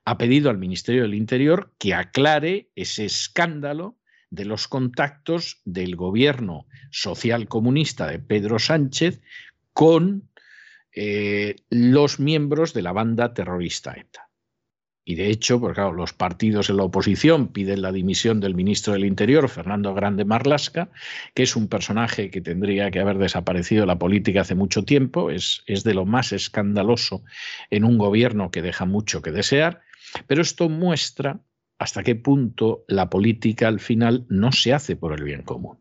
ha 0.04 0.16
pedido 0.16 0.50
al 0.50 0.58
Ministerio 0.58 1.02
del 1.02 1.14
Interior 1.14 1.72
que 1.78 1.94
aclare 1.94 2.70
ese 2.74 3.04
escándalo 3.04 3.98
de 4.30 4.44
los 4.44 4.68
contactos 4.68 5.60
del 5.64 5.96
gobierno 5.96 6.66
social 6.90 7.48
comunista 7.48 8.06
de 8.06 8.18
Pedro 8.18 8.58
Sánchez 8.58 9.20
con 9.72 10.30
eh, 10.94 11.56
los 11.68 12.18
miembros 12.18 12.72
de 12.72 12.82
la 12.82 12.92
banda 12.92 13.34
terrorista 13.34 13.92
ETA. 13.92 14.29
Y 15.04 15.14
de 15.14 15.30
hecho, 15.30 15.60
porque 15.60 15.76
claro, 15.76 15.92
los 15.92 16.12
partidos 16.12 16.70
en 16.70 16.76
la 16.76 16.84
oposición 16.84 17.48
piden 17.48 17.82
la 17.82 17.90
dimisión 17.90 18.38
del 18.40 18.54
ministro 18.54 18.92
del 18.92 19.04
Interior, 19.04 19.48
Fernando 19.48 19.94
Grande 19.94 20.24
Marlasca, 20.24 20.90
que 21.34 21.42
es 21.42 21.56
un 21.56 21.68
personaje 21.68 22.30
que 22.30 22.40
tendría 22.40 22.90
que 22.90 23.00
haber 23.00 23.18
desaparecido 23.18 23.82
de 23.82 23.86
la 23.86 23.98
política 23.98 24.42
hace 24.42 24.54
mucho 24.54 24.84
tiempo, 24.84 25.30
es 25.30 25.64
de 25.66 25.94
lo 25.94 26.04
más 26.04 26.32
escandaloso 26.32 27.24
en 27.70 27.84
un 27.84 27.98
gobierno 27.98 28.50
que 28.50 28.62
deja 28.62 28.84
mucho 28.84 29.22
que 29.22 29.32
desear, 29.32 29.80
pero 30.26 30.42
esto 30.42 30.68
muestra 30.68 31.40
hasta 31.78 32.02
qué 32.02 32.14
punto 32.14 32.84
la 32.88 33.08
política 33.08 33.66
al 33.66 33.80
final 33.80 34.26
no 34.28 34.52
se 34.52 34.74
hace 34.74 34.96
por 34.96 35.14
el 35.14 35.24
bien 35.24 35.42
común. 35.42 35.78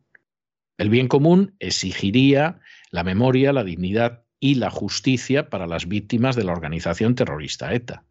El 0.78 0.90
bien 0.90 1.10
común 1.10 1.56
exigiría 1.60 2.62
la 2.90 3.04
memoria, 3.04 3.52
la 3.52 3.66
dignidad 3.66 4.24
y 4.40 4.56
la 4.56 4.70
justicia 4.70 5.50
para 5.50 5.68
las 5.68 5.90
víctimas 5.90 6.38
de 6.38 6.46
la 6.46 6.54
organización 6.54 7.16
terrorista 7.16 7.74
ETA. 7.74 8.06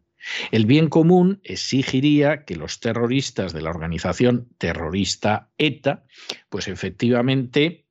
El 0.51 0.65
bien 0.65 0.89
común 0.89 1.39
exigiría 1.43 2.43
que 2.45 2.55
los 2.55 2.79
terroristas 2.79 3.53
de 3.53 3.61
la 3.61 3.69
organización 3.69 4.49
terrorista 4.57 5.49
ETA, 5.57 6.05
pues 6.49 6.67
efectivamente 6.67 7.85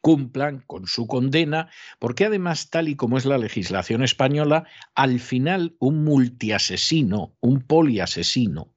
cumplan 0.00 0.64
con 0.66 0.86
su 0.88 1.06
condena, 1.06 1.70
porque 2.00 2.26
además, 2.26 2.70
tal 2.70 2.88
y 2.88 2.96
como 2.96 3.16
es 3.16 3.24
la 3.24 3.38
legislación 3.38 4.02
española, 4.02 4.64
al 4.94 5.20
final 5.20 5.76
un 5.78 6.02
multiasesino, 6.04 7.36
un 7.40 7.60
poliasesino, 7.60 8.74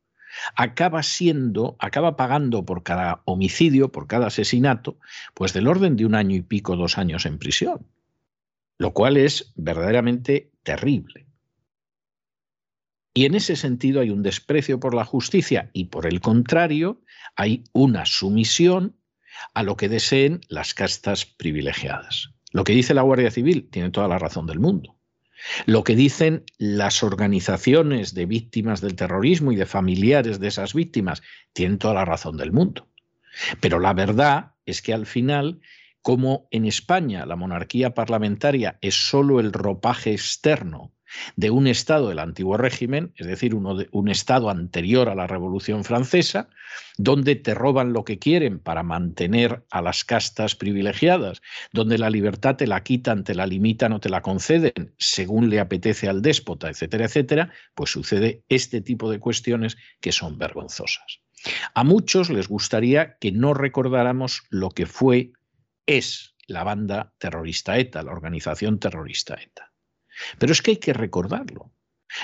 acaba 0.56 1.02
siendo, 1.02 1.76
acaba 1.80 2.16
pagando 2.16 2.64
por 2.64 2.84
cada 2.84 3.24
homicidio, 3.26 3.92
por 3.92 4.06
cada 4.06 4.28
asesinato, 4.28 5.00
pues 5.34 5.52
del 5.54 5.68
orden 5.68 5.96
de 5.96 6.06
un 6.06 6.14
año 6.14 6.36
y 6.36 6.42
pico, 6.42 6.76
dos 6.76 7.00
años 7.00 7.26
en 7.26 7.40
prisión, 7.40 7.88
lo 8.78 8.94
cual 8.94 9.18
es 9.18 9.52
verdaderamente 9.56 10.52
terrible. 10.62 11.25
Y 13.18 13.24
en 13.24 13.34
ese 13.34 13.56
sentido 13.56 14.02
hay 14.02 14.10
un 14.10 14.24
desprecio 14.24 14.78
por 14.82 14.94
la 14.94 15.06
justicia 15.06 15.70
y 15.72 15.86
por 15.86 16.06
el 16.06 16.20
contrario 16.20 17.02
hay 17.38 17.64
una 17.72 18.06
sumisión 18.06 18.98
a 19.54 19.64
lo 19.64 19.78
que 19.78 19.88
deseen 19.88 20.42
las 20.50 20.74
castas 20.74 21.26
privilegiadas. 21.26 22.32
Lo 22.52 22.66
que 22.66 22.74
dice 22.74 22.94
la 22.94 23.04
Guardia 23.04 23.32
Civil 23.32 23.70
tiene 23.72 23.90
toda 23.90 24.10
la 24.10 24.20
razón 24.20 24.48
del 24.48 24.60
mundo. 24.60 24.98
Lo 25.66 25.86
que 25.86 25.96
dicen 25.96 26.44
las 26.58 27.04
organizaciones 27.04 28.14
de 28.14 28.26
víctimas 28.26 28.82
del 28.82 28.96
terrorismo 28.96 29.54
y 29.54 29.56
de 29.56 29.66
familiares 29.66 30.42
de 30.42 30.50
esas 30.50 30.74
víctimas 30.74 31.24
tienen 31.54 31.78
toda 31.78 31.94
la 31.94 32.04
razón 32.04 32.36
del 32.36 32.52
mundo. 32.52 32.90
Pero 33.62 33.80
la 33.80 33.94
verdad 33.94 34.52
es 34.66 34.82
que 34.82 34.94
al 34.94 35.06
final 35.06 35.62
como 36.02 36.50
en 36.52 36.66
España 36.66 37.26
la 37.26 37.38
monarquía 37.38 37.94
parlamentaria 37.94 38.78
es 38.82 39.08
solo 39.08 39.40
el 39.40 39.54
ropaje 39.54 40.12
externo 40.12 40.92
de 41.36 41.52
un 41.52 41.68
Estado 41.68 42.10
del 42.10 42.20
antiguo 42.20 42.58
régimen, 42.58 43.14
es 43.16 43.28
decir, 43.28 43.56
un 43.56 44.10
Estado 44.10 44.50
anterior 44.50 45.10
a 45.10 45.16
la 45.16 45.28
Revolución 45.28 45.84
Francesa, 45.84 46.50
donde 46.98 47.36
te 47.36 47.54
roban 47.54 47.94
lo 47.94 48.04
que 48.04 48.20
quieren 48.20 48.60
para 48.60 48.84
mantener 48.84 49.66
a 49.70 49.82
las 49.82 50.04
castas 50.04 50.56
privilegiadas, 50.56 51.42
donde 51.72 51.98
la 51.98 52.10
libertad 52.10 52.56
te 52.56 52.68
la 52.68 52.84
quitan, 52.84 53.24
te 53.24 53.36
la 53.36 53.48
limitan 53.48 53.94
o 53.94 54.00
te 54.00 54.10
la 54.10 54.22
conceden 54.22 54.94
según 54.98 55.50
le 55.50 55.60
apetece 55.60 56.10
al 56.10 56.22
déspota, 56.22 56.70
etcétera, 56.70 57.06
etcétera, 57.06 57.52
pues 57.74 57.92
sucede 57.92 58.44
este 58.50 58.82
tipo 58.82 59.10
de 59.10 59.20
cuestiones 59.20 59.78
que 60.00 60.12
son 60.12 60.38
vergonzosas. 60.38 61.22
A 61.74 61.84
muchos 61.84 62.30
les 62.30 62.48
gustaría 62.48 63.18
que 63.18 63.32
no 63.32 63.54
recordáramos 63.54 64.44
lo 64.50 64.72
que 64.72 64.86
fue, 64.86 65.34
es 65.86 66.36
la 66.48 66.64
banda 66.64 67.14
terrorista 67.18 67.78
ETA, 67.78 68.04
la 68.04 68.12
organización 68.12 68.80
terrorista 68.80 69.36
ETA. 69.36 69.72
Pero 70.38 70.52
es 70.52 70.62
que 70.62 70.72
hay 70.72 70.78
que 70.78 70.94
recordarlo, 70.94 71.72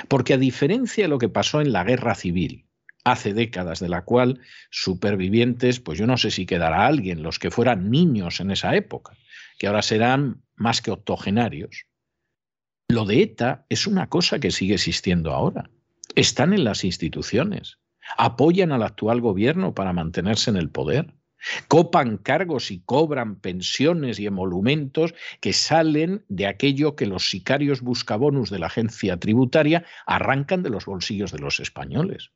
porque 0.08 0.34
a 0.34 0.38
diferencia 0.38 1.04
de 1.04 1.08
lo 1.10 1.18
que 1.18 1.30
pasó 1.30 1.62
en 1.62 1.72
la 1.72 1.84
guerra 1.84 2.16
civil, 2.16 2.68
hace 3.04 3.34
décadas, 3.34 3.80
de 3.80 3.90
la 3.90 4.04
cual 4.04 4.40
supervivientes, 4.70 5.80
pues 5.80 5.98
yo 5.98 6.08
no 6.08 6.18
sé 6.18 6.32
si 6.32 6.46
quedará 6.46 6.86
alguien, 6.86 7.24
los 7.24 7.40
que 7.40 7.52
fueran 7.52 7.90
niños 7.90 8.40
en 8.40 8.52
esa 8.52 8.76
época, 8.76 9.18
que 9.58 9.68
ahora 9.68 9.82
serán 9.82 10.44
más 10.56 10.82
que 10.82 10.92
octogenarios. 10.92 11.86
Lo 12.90 13.06
de 13.06 13.24
ETA 13.24 13.66
es 13.70 13.88
una 13.88 14.10
cosa 14.10 14.40
que 14.40 14.52
sigue 14.52 14.76
existiendo 14.76 15.32
ahora. 15.32 15.70
Están 16.16 16.54
en 16.54 16.64
las 16.64 16.84
instituciones, 16.84 17.80
apoyan 18.18 18.72
al 18.72 18.84
actual 18.84 19.22
gobierno 19.22 19.74
para 19.74 19.94
mantenerse 19.94 20.50
en 20.50 20.58
el 20.58 20.70
poder 20.70 21.14
copan 21.68 22.18
cargos 22.18 22.72
y 22.72 22.82
cobran 22.82 23.36
pensiones 23.36 24.20
y 24.20 24.26
emolumentos 24.26 25.14
que 25.40 25.54
salen 25.54 26.24
de 26.30 26.48
aquello 26.48 26.96
que 26.96 27.06
los 27.06 27.30
sicarios 27.30 27.82
buscabonus 27.82 28.50
de 28.50 28.60
la 28.60 28.68
agencia 28.68 29.18
tributaria 29.18 29.86
arrancan 30.06 30.64
de 30.64 30.70
los 30.70 30.86
bolsillos 30.86 31.32
de 31.32 31.40
los 31.40 31.60
españoles. 31.60 32.32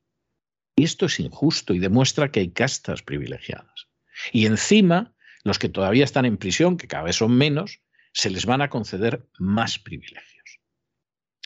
Y 0.76 0.84
esto 0.84 1.06
es 1.06 1.20
injusto 1.20 1.74
y 1.74 1.80
demuestra 1.80 2.32
que 2.32 2.42
hay 2.42 2.50
castas 2.50 3.02
privilegiadas. 3.02 3.88
Y 4.32 4.46
encima, 4.46 5.14
los 5.44 5.60
que 5.60 5.70
todavía 5.70 6.04
están 6.04 6.26
en 6.26 6.38
prisión, 6.38 6.78
que 6.78 6.88
cada 6.88 7.04
vez 7.04 7.18
son 7.18 7.36
menos, 7.38 7.82
se 8.12 8.30
les 8.30 8.46
van 8.46 8.62
a 8.62 8.70
conceder 8.70 9.28
más 9.38 9.80
privilegios. 9.80 10.60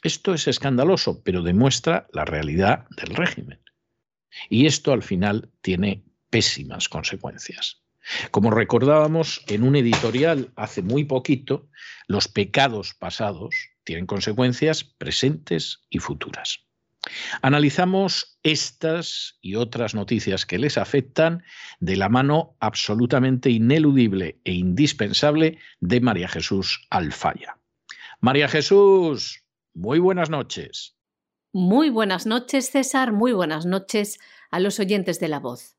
Esto 0.02 0.34
es 0.34 0.48
escandaloso, 0.48 1.22
pero 1.24 1.42
demuestra 1.42 2.08
la 2.14 2.26
realidad 2.26 2.88
del 2.96 3.16
régimen. 3.16 3.60
Y 4.50 4.66
esto 4.66 4.94
al 4.94 5.04
final 5.04 5.52
tiene 5.62 6.04
pésimas 6.30 6.90
consecuencias. 6.90 7.82
Como 8.32 8.52
recordábamos 8.52 9.44
en 9.48 9.64
un 9.64 9.76
editorial 9.76 10.52
hace 10.56 10.82
muy 10.82 11.04
poquito, 11.04 11.70
los 12.08 12.28
pecados 12.28 12.94
pasados 12.94 13.56
tienen 13.84 14.06
consecuencias 14.06 14.84
presentes 14.84 15.82
y 15.90 16.00
futuras. 16.00 16.66
Analizamos 17.42 18.40
estas 18.44 19.38
y 19.42 19.56
otras 19.56 19.96
noticias 19.96 20.46
que 20.46 20.60
les 20.60 20.78
afectan 20.78 21.44
de 21.80 21.96
la 21.96 22.10
mano 22.10 22.58
absolutamente 22.60 23.50
ineludible 23.50 24.40
e 24.44 24.54
indispensable 24.54 25.58
de 25.80 26.02
María 26.02 26.28
Jesús 26.28 26.86
Alfaya. 26.90 27.58
María 28.20 28.50
Jesús, 28.50 29.44
muy 29.74 30.00
buenas 30.00 30.30
noches. 30.30 30.98
Muy 31.54 31.90
buenas 31.90 32.26
noches, 32.26 32.70
César, 32.70 33.14
muy 33.14 33.32
buenas 33.32 33.66
noches 33.66 34.20
a 34.52 34.60
los 34.60 34.80
oyentes 34.80 35.20
de 35.20 35.30
la 35.30 35.40
voz. 35.40 35.79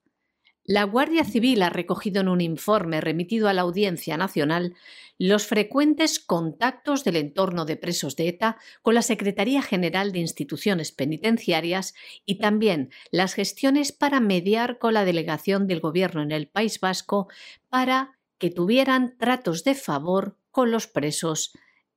La 0.71 0.85
Guardia 0.85 1.25
Civil 1.25 1.63
ha 1.63 1.71
recogido 1.71 2.21
en 2.21 2.29
un 2.29 2.41
informe 2.41 3.01
remitido 3.01 3.49
a 3.49 3.53
la 3.53 3.63
Audiencia 3.63 4.17
Nacional 4.17 4.77
los 5.19 5.45
frecuentes 5.49 6.21
contactos 6.21 7.03
del 7.03 7.17
entorno 7.17 7.65
de 7.65 7.77
presos 7.77 8.15
de 8.15 8.29
ETA 8.29 8.57
con 8.81 8.95
la 8.95 9.03
Secretaría 9.03 9.63
General 9.63 10.13
de 10.13 10.21
Instituciones 10.21 10.93
Penitenciarias 10.93 11.95
y 12.25 12.37
también 12.39 12.91
las 13.11 13.35
gestiones 13.35 13.91
para 13.91 14.21
mediar 14.21 14.79
con 14.79 14.95
la 14.95 15.05
delegación 15.05 15.67
del 15.67 15.81
Gobierno 15.81 16.23
en 16.23 16.31
el 16.31 16.47
País 16.47 16.79
Vasco 16.79 17.27
para 17.69 18.21
que 18.39 18.51
tuvieran 18.51 19.19
tratos 19.19 19.65
de 19.65 19.75
favor 19.75 20.39
con 20.53 20.71
los 20.71 20.87
presos 20.87 21.51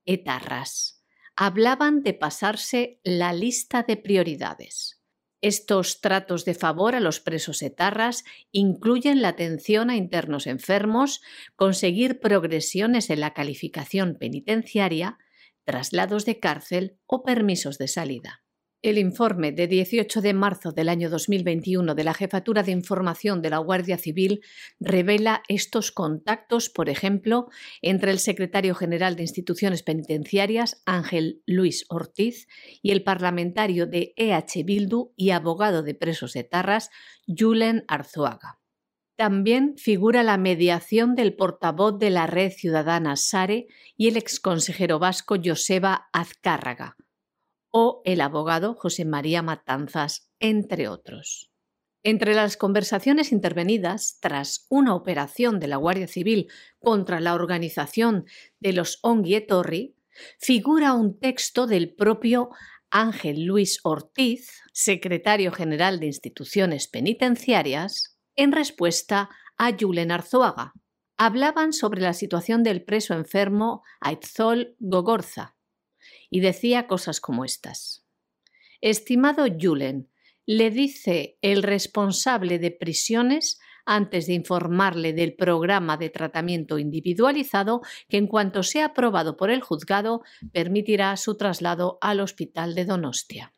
etarras. 0.04 1.04
Hablaban 1.36 2.02
de 2.02 2.16
pasarse 2.16 3.00
la 3.04 3.34
lista 3.34 3.84
de 3.84 3.98
prioridades. 3.98 5.03
Estos 5.44 6.00
tratos 6.00 6.46
de 6.46 6.54
favor 6.54 6.96
a 6.96 7.02
los 7.02 7.20
presos 7.20 7.62
etarras 7.64 8.24
incluyen 8.54 9.22
la 9.22 9.28
atención 9.28 9.90
a 9.90 9.98
internos 9.98 10.48
enfermos, 10.48 11.22
conseguir 11.58 12.22
progresiones 12.22 13.10
en 13.10 13.20
la 13.20 13.34
calificación 13.34 14.16
penitenciaria, 14.18 15.18
traslados 15.66 16.24
de 16.24 16.40
cárcel 16.40 16.98
o 17.08 17.24
permisos 17.24 17.78
de 17.78 17.90
salida. 17.90 18.43
El 18.84 18.98
informe 18.98 19.54
de 19.54 19.68
18 19.68 20.20
de 20.20 20.34
marzo 20.34 20.74
del 20.74 20.90
año 20.90 21.10
2021 21.10 21.96
de 21.96 22.04
la 22.04 22.14
Jefatura 22.14 22.64
de 22.64 22.74
Información 22.74 23.42
de 23.42 23.50
la 23.50 23.60
Guardia 23.60 23.98
Civil 23.98 24.42
revela 24.78 25.42
estos 25.48 25.94
contactos, 25.94 26.68
por 26.68 26.90
ejemplo, 26.90 27.48
entre 27.82 28.12
el 28.12 28.20
secretario 28.20 28.76
general 28.76 29.16
de 29.16 29.22
Instituciones 29.22 29.84
Penitenciarias, 29.84 30.84
Ángel 30.86 31.42
Luis 31.46 31.86
Ortiz, 31.88 32.50
y 32.82 32.92
el 32.92 33.04
parlamentario 33.04 33.88
de 33.88 34.14
EH 34.18 34.66
Bildu 34.66 35.14
y 35.16 35.30
abogado 35.30 35.82
de 35.82 35.96
presos 35.96 36.34
de 36.34 36.44
Tarras, 36.44 36.90
Julen 37.26 37.86
Arzuaga. 37.88 38.60
También 39.16 39.76
figura 39.78 40.24
la 40.24 40.38
mediación 40.38 41.16
del 41.16 41.38
portavoz 41.38 42.00
de 42.00 42.10
la 42.10 42.28
Red 42.28 42.52
Ciudadana 42.52 43.16
Sare 43.16 43.68
y 43.96 44.10
el 44.10 44.18
exconsejero 44.18 45.00
vasco 45.00 45.38
Joseba 45.42 46.10
Azcárraga 46.12 46.98
o 47.76 48.04
el 48.06 48.22
abogado 48.22 48.76
José 48.76 49.04
María 49.04 49.42
Matanzas, 49.42 50.30
entre 50.40 50.88
otros. 50.88 51.52
Entre 52.04 52.36
las 52.36 52.56
conversaciones 52.56 53.32
intervenidas 53.32 54.20
tras 54.22 54.68
una 54.70 54.94
operación 54.94 55.60
de 55.60 55.68
la 55.68 55.78
Guardia 55.78 56.08
Civil 56.08 56.52
contra 56.78 57.20
la 57.20 57.34
organización 57.34 58.26
de 58.60 58.74
los 58.74 59.00
Onguietorri, 59.02 59.96
figura 60.38 60.94
un 60.94 61.20
texto 61.20 61.66
del 61.66 61.96
propio 61.96 62.52
Ángel 62.92 63.46
Luis 63.46 63.80
Ortiz, 63.84 64.62
secretario 64.72 65.52
general 65.52 66.00
de 66.00 66.06
instituciones 66.06 66.88
penitenciarias, 66.88 68.20
en 68.36 68.52
respuesta 68.52 69.30
a 69.58 69.72
Julen 69.76 70.12
Arzuaga. 70.12 70.74
Hablaban 71.18 71.74
sobre 71.74 72.02
la 72.02 72.14
situación 72.14 72.62
del 72.62 72.84
preso 72.84 73.16
enfermo 73.16 73.82
Aitzol 74.00 74.76
Gogorza, 74.78 75.56
y 76.34 76.40
decía 76.40 76.88
cosas 76.88 77.22
como 77.22 77.46
estas. 77.46 78.08
Estimado 78.82 79.46
Julen, 79.62 80.10
le 80.48 80.72
dice 80.72 81.38
el 81.44 81.62
responsable 81.62 82.58
de 82.58 82.72
prisiones 82.72 83.60
antes 83.86 84.26
de 84.26 84.34
informarle 84.34 85.14
del 85.14 85.36
programa 85.36 85.96
de 85.96 86.10
tratamiento 86.10 86.80
individualizado 86.80 87.82
que 88.10 88.18
en 88.18 88.26
cuanto 88.26 88.64
sea 88.64 88.86
aprobado 88.86 89.38
por 89.38 89.52
el 89.52 89.62
juzgado 89.62 90.24
permitirá 90.52 91.16
su 91.18 91.38
traslado 91.38 92.00
al 92.02 92.20
hospital 92.20 92.74
de 92.74 92.86
Donostia. 92.86 93.54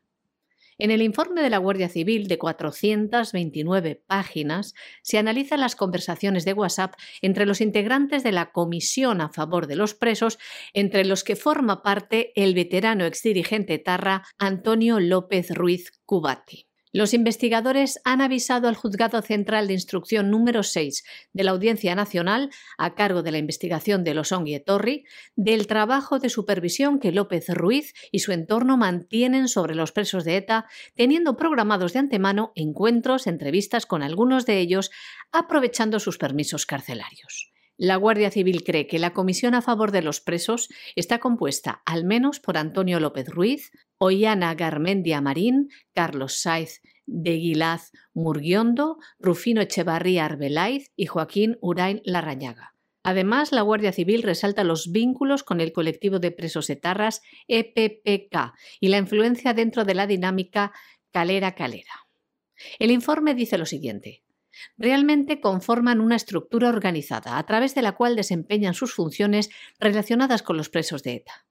En 0.78 0.92
el 0.92 1.02
informe 1.02 1.42
de 1.42 1.50
la 1.50 1.58
Guardia 1.58 1.88
Civil 1.88 2.28
de 2.28 2.38
429 2.38 4.04
páginas 4.08 4.74
se 5.02 5.18
analizan 5.18 5.62
las 5.62 5.76
conversaciones 5.76 6.44
de 6.44 6.52
WhatsApp 6.52 6.96
entre 7.22 7.46
los 7.46 7.62
integrantes 7.62 8.24
de 8.24 8.34
la 8.34 8.52
Comisión 8.52 9.22
a 9.22 9.30
favor 9.30 9.68
de 9.68 9.78
los 9.78 9.94
presos, 9.94 10.38
entre 10.74 11.06
los 11.06 11.24
que 11.24 11.38
forma 11.38 11.82
parte 11.82 12.34
el 12.36 12.54
veterano 12.54 13.06
exdirigente 13.06 13.80
Tarra 13.80 14.24
Antonio 14.38 15.00
López 15.00 15.56
Ruiz 15.56 15.92
Cubati. 16.06 16.65
Los 16.96 17.14
investigadores 17.14 18.00
han 18.06 18.22
avisado 18.22 18.70
al 18.70 18.76
Juzgado 18.78 19.22
Central 19.22 19.68
de 19.68 19.74
Instrucción 19.74 20.32
número 20.32 20.64
6 20.64 21.04
de 21.34 21.44
la 21.44 21.52
Audiencia 21.52 21.94
Nacional, 21.94 22.52
a 22.78 22.96
cargo 22.96 23.22
de 23.22 23.32
la 23.32 23.38
investigación 23.38 24.06
de 24.06 24.14
los 24.14 24.34
Torri, 24.66 25.04
del 25.36 25.68
trabajo 25.68 26.20
de 26.20 26.30
supervisión 26.30 27.02
que 27.02 27.12
López 27.12 27.50
Ruiz 27.50 27.94
y 28.14 28.20
su 28.20 28.32
entorno 28.32 28.78
mantienen 28.78 29.50
sobre 29.50 29.76
los 29.76 29.92
presos 29.92 30.24
de 30.24 30.38
ETA, 30.38 30.68
teniendo 30.96 31.36
programados 31.36 31.92
de 31.92 32.00
antemano 32.00 32.54
encuentros, 32.56 33.28
entrevistas 33.28 33.86
con 33.86 34.02
algunos 34.02 34.46
de 34.46 34.60
ellos, 34.60 34.90
aprovechando 35.34 36.00
sus 36.00 36.18
permisos 36.18 36.66
carcelarios. 36.66 37.52
La 37.78 37.98
Guardia 37.98 38.32
Civil 38.32 38.64
cree 38.64 38.88
que 38.88 39.00
la 39.00 39.12
comisión 39.12 39.54
a 39.54 39.62
favor 39.62 39.92
de 39.92 40.02
los 40.02 40.22
presos 40.22 40.70
está 40.96 41.20
compuesta 41.20 41.82
al 41.86 42.06
menos 42.06 42.40
por 42.40 42.58
Antonio 42.58 43.02
López 43.02 43.28
Ruiz, 43.28 43.74
Ollana 43.98 44.54
Garmendia 44.56 45.22
Marín, 45.22 45.70
Carlos 45.94 46.42
Saiz 46.42 46.82
de 47.06 47.34
Guilaz 47.34 47.92
Murguiondo, 48.14 48.98
Rufino 49.20 49.62
Echevarría 49.62 50.26
Arbelaiz 50.26 50.92
y 50.96 51.06
Joaquín 51.06 51.58
Urain 51.62 52.02
Larrañaga. 52.04 52.74
Además, 53.04 53.52
la 53.52 53.62
Guardia 53.62 53.92
Civil 53.92 54.24
resalta 54.24 54.64
los 54.64 54.92
vínculos 54.92 55.44
con 55.44 55.62
el 55.62 55.72
colectivo 55.72 56.18
de 56.18 56.32
presos 56.32 56.72
etarras 56.72 57.22
EPPK 57.48 58.54
y 58.80 58.88
la 58.88 58.98
influencia 58.98 59.54
dentro 59.54 59.86
de 59.86 59.94
la 59.94 60.08
dinámica 60.08 60.74
calera-calera. 61.12 62.08
El 62.80 62.90
informe 62.90 63.36
dice 63.36 63.58
lo 63.58 63.66
siguiente. 63.66 64.24
realmente 64.78 65.42
conforman 65.42 66.00
una 66.00 66.16
estructura 66.16 66.70
organizada 66.70 67.38
a 67.38 67.46
través 67.46 67.76
de 67.76 67.82
la 67.82 67.92
cual 67.92 68.16
desempeñan 68.16 68.74
sus 68.74 68.94
funciones 68.94 69.50
relacionadas 69.80 70.42
con 70.42 70.56
los 70.58 70.70
presos 70.70 71.04
de 71.04 71.16
ETA. 71.16 71.46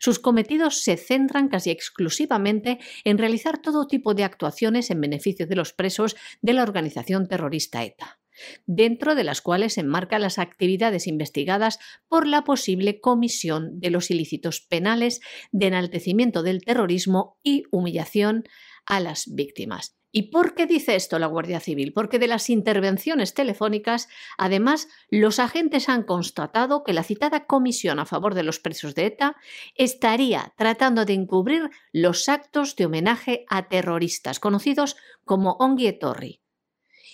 Sus 0.00 0.18
cometidos 0.18 0.82
se 0.82 0.96
centran 0.96 1.48
casi 1.48 1.70
exclusivamente 1.70 2.78
en 3.04 3.18
realizar 3.18 3.58
todo 3.58 3.86
tipo 3.86 4.14
de 4.14 4.24
actuaciones 4.24 4.90
en 4.90 5.00
beneficio 5.00 5.46
de 5.46 5.56
los 5.56 5.72
presos 5.72 6.16
de 6.42 6.52
la 6.52 6.62
organización 6.62 7.28
terrorista 7.28 7.84
ETA, 7.84 8.20
dentro 8.66 9.14
de 9.14 9.24
las 9.24 9.40
cuales 9.40 9.74
se 9.74 9.80
enmarcan 9.80 10.22
las 10.22 10.38
actividades 10.38 11.06
investigadas 11.06 11.78
por 12.08 12.26
la 12.26 12.44
posible 12.44 13.00
comisión 13.00 13.80
de 13.80 13.90
los 13.90 14.10
ilícitos 14.10 14.60
penales 14.60 15.20
de 15.52 15.66
enaltecimiento 15.66 16.42
del 16.42 16.62
terrorismo 16.62 17.38
y 17.42 17.64
humillación 17.70 18.44
a 18.86 19.00
las 19.00 19.24
víctimas. 19.34 19.96
¿Y 20.18 20.30
por 20.30 20.54
qué 20.54 20.64
dice 20.64 20.96
esto 20.96 21.18
la 21.18 21.26
Guardia 21.26 21.60
Civil? 21.60 21.92
Porque 21.92 22.18
de 22.18 22.26
las 22.26 22.48
intervenciones 22.48 23.34
telefónicas, 23.34 24.08
además, 24.38 24.88
los 25.10 25.38
agentes 25.38 25.90
han 25.90 26.04
constatado 26.04 26.84
que 26.84 26.94
la 26.94 27.02
citada 27.02 27.44
comisión 27.44 27.98
a 27.98 28.06
favor 28.06 28.32
de 28.32 28.42
los 28.42 28.58
presos 28.58 28.94
de 28.94 29.04
ETA 29.04 29.36
estaría 29.74 30.54
tratando 30.56 31.04
de 31.04 31.12
encubrir 31.12 31.68
los 31.92 32.30
actos 32.30 32.76
de 32.76 32.86
homenaje 32.86 33.44
a 33.50 33.68
terroristas, 33.68 34.40
conocidos 34.40 34.96
como 35.26 35.58
Torri. 36.00 36.40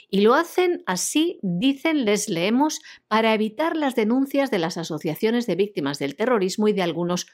Y 0.08 0.20
lo 0.20 0.34
hacen 0.34 0.84
así, 0.86 1.40
dicen, 1.42 2.04
les 2.04 2.28
leemos, 2.28 2.82
para 3.08 3.34
evitar 3.34 3.76
las 3.76 3.96
denuncias 3.96 4.52
de 4.52 4.60
las 4.60 4.76
asociaciones 4.76 5.48
de 5.48 5.56
víctimas 5.56 5.98
del 5.98 6.14
terrorismo 6.14 6.68
y 6.68 6.72
de 6.72 6.82
algunos 6.82 7.26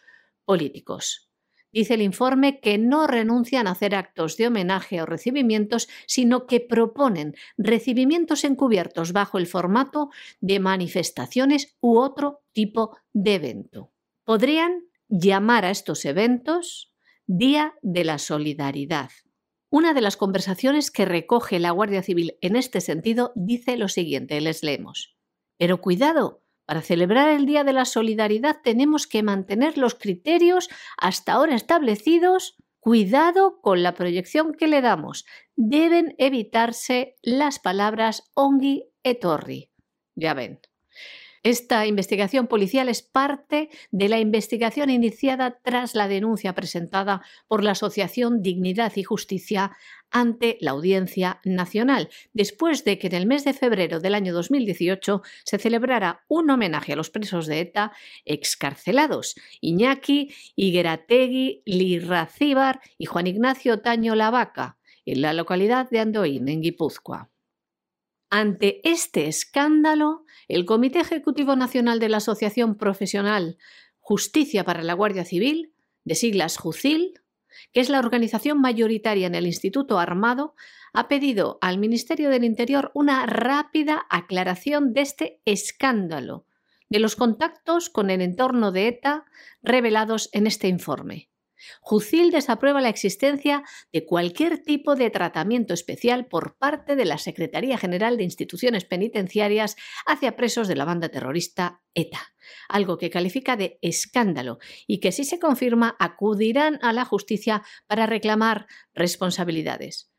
políticos. 0.47 1.28
Dice 1.73 1.95
el 1.95 2.03
informe 2.03 2.61
que 2.61 2.79
no 2.79 3.07
renuncian 3.07 3.67
a 3.67 3.73
hacer 3.73 3.95
actos 3.95 4.37
de 4.37 4.47
homenaje 4.47 5.03
o 5.03 5.07
recibimientos, 5.07 5.89
sino 6.07 6.47
que 6.47 6.61
proponen 6.61 7.35
recibimientos 7.59 8.45
encubiertos 8.45 9.13
bajo 9.13 9.39
el 9.39 9.47
formato 9.47 10.11
de 10.41 10.61
manifestaciones 10.61 11.77
u 11.81 11.99
otro 11.99 12.43
tipo 12.53 12.97
de 13.13 13.35
evento. 13.35 13.93
Podrían 14.25 14.85
llamar 15.09 15.65
a 15.65 15.71
estos 15.71 16.05
eventos 16.05 16.95
Día 17.27 17.75
de 17.83 18.05
la 18.05 18.19
Solidaridad. 18.19 19.11
Una 19.71 19.93
de 19.93 20.01
las 20.01 20.17
conversaciones 20.17 20.91
que 20.91 21.05
recoge 21.05 21.59
la 21.59 21.73
Guardia 21.73 22.03
Civil 22.03 22.39
en 22.41 22.57
este 22.57 22.81
sentido 22.81 23.33
dice 23.35 23.77
lo 23.77 23.89
siguiente, 23.89 24.41
les 24.41 24.63
leemos. 24.63 25.19
Pero 25.59 25.83
cuidado, 25.83 26.43
para 26.69 26.83
celebrar 26.83 27.31
el 27.31 27.47
Día 27.47 27.65
de 27.65 27.73
la 27.73 27.87
Solidaridad 27.87 28.61
tenemos 28.63 29.07
que 29.07 29.23
mantener 29.23 29.79
los 29.79 29.95
criterios 29.95 30.69
hasta 30.99 31.33
ahora 31.33 31.55
establecidos. 31.55 32.57
Cuidado 32.79 33.59
con 33.63 33.83
la 33.83 33.95
proyección 33.95 34.53
que 34.53 34.67
le 34.67 34.83
damos. 34.83 35.25
Deben 35.57 36.15
evitarse 36.19 37.17
las 37.23 37.59
palabras 37.59 38.31
ongi 38.35 38.85
etorri. 39.03 39.71
Ya 40.15 40.35
ven. 40.35 40.61
Esta 41.43 41.87
investigación 41.87 42.49
policial 42.49 42.91
es 42.91 43.01
parte 43.01 43.71
de 43.91 44.11
la 44.11 44.19
investigación 44.19 44.91
iniciada 44.91 45.61
tras 45.63 45.95
la 45.95 46.07
denuncia 46.07 46.55
presentada 46.55 47.23
por 47.47 47.65
la 47.65 47.71
Asociación 47.71 48.43
Dignidad 48.43 48.93
y 48.97 49.05
Justicia 49.05 49.75
ante 50.11 50.59
la 50.61 50.73
Audiencia 50.73 51.41
Nacional, 51.45 52.09
después 52.33 52.85
de 52.85 52.99
que 52.99 53.09
en 53.09 53.15
el 53.15 53.27
mes 53.27 53.45
de 53.45 53.53
febrero 53.53 54.01
del 54.01 54.15
año 54.15 54.33
2018 54.33 55.23
se 55.45 55.59
celebrara 55.59 56.25
un 56.29 56.51
homenaje 56.51 56.93
a 56.93 56.97
los 56.97 57.11
presos 57.11 57.47
de 57.47 57.61
ETA 57.61 57.93
excarcelados, 58.25 59.37
Iñaki, 59.61 60.35
Iguerategui, 60.57 61.63
Lirracíbar 61.65 62.81
y 62.97 63.07
Juan 63.07 63.27
Ignacio 63.27 63.81
Taño 63.81 64.15
Lavaca, 64.15 64.79
en 65.05 65.23
la 65.23 65.33
localidad 65.33 65.89
de 65.91 66.01
Andoín, 66.01 66.49
en 66.49 66.63
Guipúzcoa. 66.63 67.31
Ante 68.31 68.87
este 68.87 69.27
escándalo, 69.27 70.25
el 70.49 70.67
Comité 70.67 71.01
Ejecutivo 71.01 71.57
Nacional 71.57 71.99
de 71.99 72.11
la 72.11 72.19
Asociación 72.19 72.77
Profesional 72.77 73.57
Justicia 74.01 74.65
para 74.65 74.83
la 74.83 74.95
Guardia 74.95 75.25
Civil, 75.25 75.73
de 76.05 76.15
siglas 76.15 76.57
JUCIL, 76.57 77.21
que 77.73 77.81
es 77.81 77.89
la 77.89 77.99
organización 77.99 78.61
mayoritaria 78.61 79.27
en 79.27 79.35
el 79.35 79.47
Instituto 79.47 79.99
Armado, 79.99 80.55
ha 80.93 81.09
pedido 81.09 81.59
al 81.61 81.79
Ministerio 81.79 82.31
del 82.31 82.45
Interior 82.45 82.91
una 82.95 83.27
rápida 83.27 84.07
aclaración 84.11 84.93
de 84.93 85.01
este 85.03 85.41
escándalo, 85.45 86.47
de 86.89 86.99
los 86.99 87.17
contactos 87.17 87.91
con 87.91 88.11
el 88.11 88.23
entorno 88.23 88.73
de 88.73 88.89
ETA 88.89 89.25
revelados 89.63 90.31
en 90.33 90.47
este 90.47 90.69
informe. 90.69 91.28
Jucil 91.81 92.31
desaprueba 92.31 92.81
la 92.81 92.89
existencia 92.89 93.63
de 93.93 94.05
cualquier 94.05 94.59
tipo 94.63 94.95
de 94.95 95.11
tratamiento 95.11 95.75
especial 95.75 96.27
por 96.27 96.57
parte 96.57 96.97
de 96.97 97.05
la 97.05 97.19
Secretaría 97.19 97.79
General 97.79 98.17
de 98.17 98.25
Instituciones 98.25 98.85
Penitenciarias 98.85 99.77
hacia 100.07 100.37
presos 100.37 100.69
de 100.69 100.77
la 100.77 100.85
banda 100.85 101.09
terrorista 101.09 101.83
ETA, 101.95 102.35
algo 102.69 102.99
que 102.99 103.11
califica 103.11 103.57
de 103.57 103.79
escándalo 103.83 104.59
y 104.87 105.01
que 105.01 105.13
si 105.13 105.25
se 105.25 105.39
confirma 105.39 105.97
acudirán 105.99 106.79
a 106.83 106.93
la 106.93 107.05
justicia 107.05 107.63
para 107.87 108.07
reclamar 108.07 108.67
responsabilidades. 108.95 110.11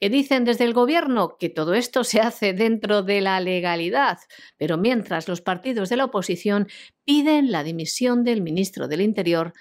Que 0.00 0.10
dicen 0.10 0.44
desde 0.44 0.64
el 0.64 0.74
gobierno 0.74 1.36
que 1.38 1.48
todo 1.48 1.74
esto 1.74 2.04
se 2.04 2.20
hace 2.20 2.52
dentro 2.52 3.02
de 3.02 3.20
la 3.20 3.40
legalidad, 3.40 4.18
pero 4.58 4.76
mientras 4.76 5.28
los 5.28 5.40
partidos 5.40 5.88
de 5.88 5.96
la 5.96 6.04
oposición 6.04 6.68
piden 7.04 7.52
la 7.52 7.62
dimisión 7.62 8.24
del 8.24 8.42
ministro 8.42 8.88
del 8.88 9.00
Interior 9.00 9.54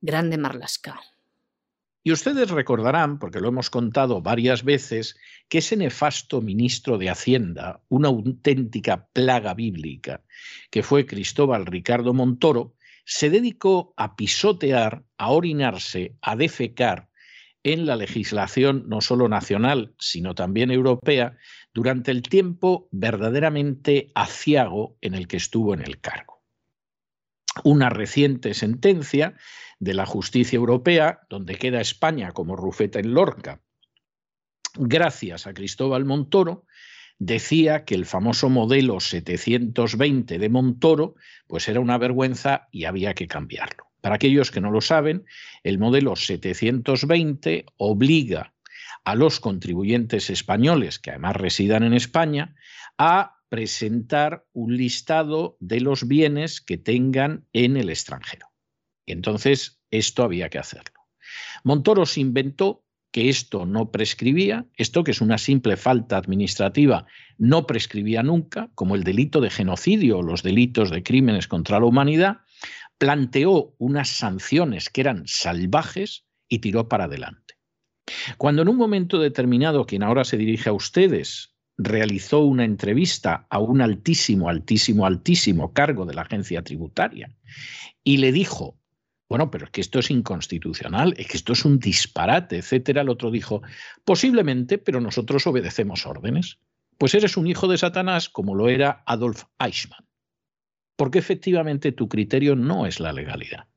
Grande 0.00 0.38
Marlasca. 0.38 1.00
Y 2.02 2.12
ustedes 2.12 2.50
recordarán, 2.50 3.18
porque 3.18 3.40
lo 3.40 3.48
hemos 3.48 3.68
contado 3.68 4.22
varias 4.22 4.64
veces, 4.64 5.16
que 5.48 5.58
ese 5.58 5.76
nefasto 5.76 6.40
ministro 6.40 6.96
de 6.96 7.10
Hacienda, 7.10 7.82
una 7.88 8.08
auténtica 8.08 9.08
plaga 9.12 9.52
bíblica, 9.52 10.22
que 10.70 10.82
fue 10.82 11.04
Cristóbal 11.04 11.66
Ricardo 11.66 12.14
Montoro, 12.14 12.74
se 13.04 13.28
dedicó 13.28 13.92
a 13.98 14.16
pisotear, 14.16 15.04
a 15.18 15.30
orinarse, 15.30 16.16
a 16.22 16.36
defecar 16.36 17.10
en 17.62 17.84
la 17.84 17.96
legislación 17.96 18.84
no 18.88 19.02
solo 19.02 19.28
nacional, 19.28 19.94
sino 19.98 20.34
también 20.34 20.70
europea, 20.70 21.36
durante 21.74 22.10
el 22.10 22.22
tiempo 22.22 22.88
verdaderamente 22.90 24.10
aciago 24.14 24.96
en 25.02 25.14
el 25.14 25.28
que 25.28 25.36
estuvo 25.36 25.74
en 25.74 25.82
el 25.82 26.00
cargo. 26.00 26.39
Una 27.64 27.90
reciente 27.90 28.54
sentencia 28.54 29.34
de 29.78 29.94
la 29.94 30.06
justicia 30.06 30.56
europea, 30.56 31.20
donde 31.28 31.56
queda 31.56 31.80
España 31.80 32.32
como 32.32 32.56
rufeta 32.56 33.00
en 33.00 33.12
Lorca, 33.12 33.60
gracias 34.74 35.46
a 35.46 35.54
Cristóbal 35.54 36.04
Montoro, 36.04 36.66
decía 37.18 37.84
que 37.84 37.94
el 37.94 38.06
famoso 38.06 38.48
modelo 38.48 39.00
720 39.00 40.38
de 40.38 40.48
Montoro 40.48 41.16
pues 41.46 41.68
era 41.68 41.80
una 41.80 41.98
vergüenza 41.98 42.68
y 42.70 42.84
había 42.84 43.14
que 43.14 43.26
cambiarlo. 43.26 43.90
Para 44.00 44.14
aquellos 44.14 44.50
que 44.50 44.60
no 44.60 44.70
lo 44.70 44.80
saben, 44.80 45.26
el 45.62 45.78
modelo 45.78 46.16
720 46.16 47.66
obliga 47.76 48.54
a 49.04 49.14
los 49.14 49.40
contribuyentes 49.40 50.30
españoles, 50.30 50.98
que 50.98 51.10
además 51.10 51.36
residan 51.36 51.82
en 51.82 51.94
España, 51.94 52.54
a 52.96 53.39
presentar 53.50 54.46
un 54.54 54.74
listado 54.74 55.58
de 55.60 55.80
los 55.80 56.08
bienes 56.08 56.62
que 56.62 56.78
tengan 56.78 57.46
en 57.52 57.76
el 57.76 57.90
extranjero 57.90 58.50
entonces 59.12 59.80
esto 59.90 60.22
había 60.22 60.48
que 60.48 60.58
hacerlo. 60.58 61.00
Montoro 61.64 62.04
inventó 62.16 62.84
que 63.12 63.28
esto 63.28 63.66
no 63.66 63.90
prescribía, 63.90 64.66
esto 64.76 65.02
que 65.02 65.10
es 65.10 65.20
una 65.20 65.36
simple 65.38 65.76
falta 65.76 66.16
administrativa, 66.16 67.06
no 67.38 67.66
prescribía 67.66 68.22
nunca, 68.22 68.70
como 68.74 68.94
el 68.94 69.02
delito 69.02 69.40
de 69.40 69.50
genocidio 69.50 70.18
o 70.18 70.22
los 70.22 70.42
delitos 70.42 70.90
de 70.90 71.02
crímenes 71.02 71.48
contra 71.48 71.80
la 71.80 71.86
humanidad, 71.86 72.38
planteó 72.98 73.74
unas 73.78 74.10
sanciones 74.10 74.90
que 74.90 75.00
eran 75.00 75.24
salvajes 75.26 76.24
y 76.48 76.60
tiró 76.60 76.88
para 76.88 77.04
adelante. 77.04 77.54
Cuando 78.38 78.62
en 78.62 78.68
un 78.68 78.76
momento 78.76 79.18
determinado, 79.18 79.86
quien 79.86 80.02
ahora 80.02 80.24
se 80.24 80.36
dirige 80.36 80.68
a 80.68 80.72
ustedes, 80.72 81.54
realizó 81.82 82.40
una 82.40 82.64
entrevista 82.64 83.46
a 83.48 83.58
un 83.58 83.80
altísimo, 83.80 84.48
altísimo, 84.48 85.06
altísimo 85.06 85.72
cargo 85.72 86.04
de 86.04 86.14
la 86.14 86.22
agencia 86.22 86.62
tributaria 86.62 87.34
y 88.04 88.18
le 88.18 88.32
dijo, 88.32 88.78
bueno, 89.28 89.50
pero 89.50 89.64
es 89.64 89.70
que 89.70 89.80
esto 89.80 89.98
es 90.00 90.10
inconstitucional, 90.10 91.14
es 91.16 91.28
que 91.28 91.36
esto 91.36 91.52
es 91.52 91.64
un 91.64 91.78
disparate, 91.78 92.58
etcétera. 92.58 93.02
El 93.02 93.08
otro 93.08 93.30
dijo, 93.30 93.62
posiblemente, 94.04 94.76
pero 94.76 95.00
nosotros 95.00 95.46
obedecemos 95.46 96.04
órdenes. 96.04 96.58
Pues 96.98 97.14
eres 97.14 97.36
un 97.36 97.46
hijo 97.46 97.66
de 97.66 97.78
Satanás 97.78 98.28
como 98.28 98.54
lo 98.54 98.68
era 98.68 99.02
Adolf 99.06 99.44
Eichmann. 99.58 100.04
Porque 100.96 101.18
efectivamente 101.18 101.92
tu 101.92 102.08
criterio 102.08 102.56
no 102.56 102.84
es 102.84 103.00
la 103.00 103.12
legalidad, 103.12 103.68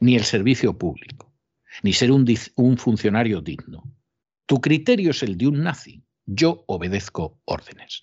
ni 0.00 0.16
el 0.16 0.24
servicio 0.24 0.78
público, 0.78 1.34
ni 1.82 1.92
ser 1.92 2.12
un, 2.12 2.24
un 2.54 2.78
funcionario 2.78 3.42
digno. 3.42 3.82
Tu 4.46 4.60
criterio 4.60 5.10
es 5.10 5.22
el 5.22 5.36
de 5.36 5.48
un 5.48 5.64
nazi. 5.64 6.02
Yo 6.26 6.64
obedezco 6.66 7.40
órdenes. 7.44 8.02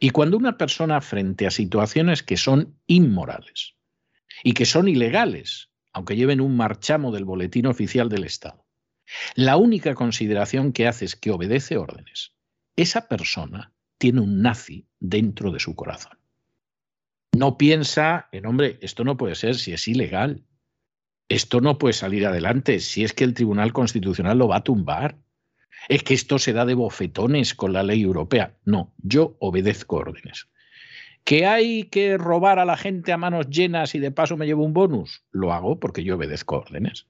Y 0.00 0.10
cuando 0.10 0.36
una 0.36 0.58
persona 0.58 1.00
frente 1.00 1.46
a 1.46 1.50
situaciones 1.50 2.22
que 2.22 2.36
son 2.36 2.78
inmorales 2.86 3.74
y 4.42 4.52
que 4.52 4.66
son 4.66 4.88
ilegales, 4.88 5.70
aunque 5.92 6.16
lleven 6.16 6.40
un 6.40 6.56
marchamo 6.56 7.12
del 7.12 7.24
boletín 7.24 7.66
oficial 7.66 8.08
del 8.08 8.24
Estado. 8.24 8.66
La 9.34 9.56
única 9.56 9.94
consideración 9.94 10.72
que 10.72 10.86
hace 10.88 11.04
es 11.04 11.16
que 11.16 11.30
obedece 11.30 11.76
órdenes. 11.76 12.34
Esa 12.76 13.06
persona 13.08 13.72
tiene 13.98 14.20
un 14.20 14.42
nazi 14.42 14.88
dentro 14.98 15.52
de 15.52 15.60
su 15.60 15.76
corazón. 15.76 16.18
No 17.36 17.56
piensa 17.56 18.28
en, 18.32 18.46
hombre, 18.46 18.78
esto 18.80 19.04
no 19.04 19.16
puede 19.16 19.34
ser 19.34 19.56
si 19.56 19.72
es 19.72 19.86
ilegal. 19.88 20.44
Esto 21.28 21.60
no 21.60 21.78
puede 21.78 21.94
salir 21.94 22.26
adelante 22.26 22.80
si 22.80 23.04
es 23.04 23.12
que 23.12 23.24
el 23.24 23.34
Tribunal 23.34 23.72
Constitucional 23.72 24.38
lo 24.38 24.48
va 24.48 24.56
a 24.56 24.64
tumbar. 24.64 25.18
Es 25.88 26.02
que 26.02 26.14
esto 26.14 26.38
se 26.38 26.52
da 26.52 26.64
de 26.64 26.74
bofetones 26.74 27.54
con 27.54 27.72
la 27.72 27.82
ley 27.82 28.02
europea. 28.02 28.56
No, 28.64 28.94
yo 28.98 29.36
obedezco 29.40 29.96
órdenes. 29.96 30.48
¿Que 31.24 31.46
hay 31.46 31.84
que 31.84 32.18
robar 32.18 32.58
a 32.58 32.64
la 32.64 32.76
gente 32.76 33.12
a 33.12 33.16
manos 33.16 33.48
llenas 33.48 33.94
y 33.94 33.98
de 33.98 34.10
paso 34.10 34.36
me 34.36 34.46
llevo 34.46 34.64
un 34.64 34.74
bonus? 34.74 35.24
Lo 35.30 35.52
hago 35.52 35.80
porque 35.80 36.04
yo 36.04 36.16
obedezco 36.16 36.56
órdenes. 36.56 37.06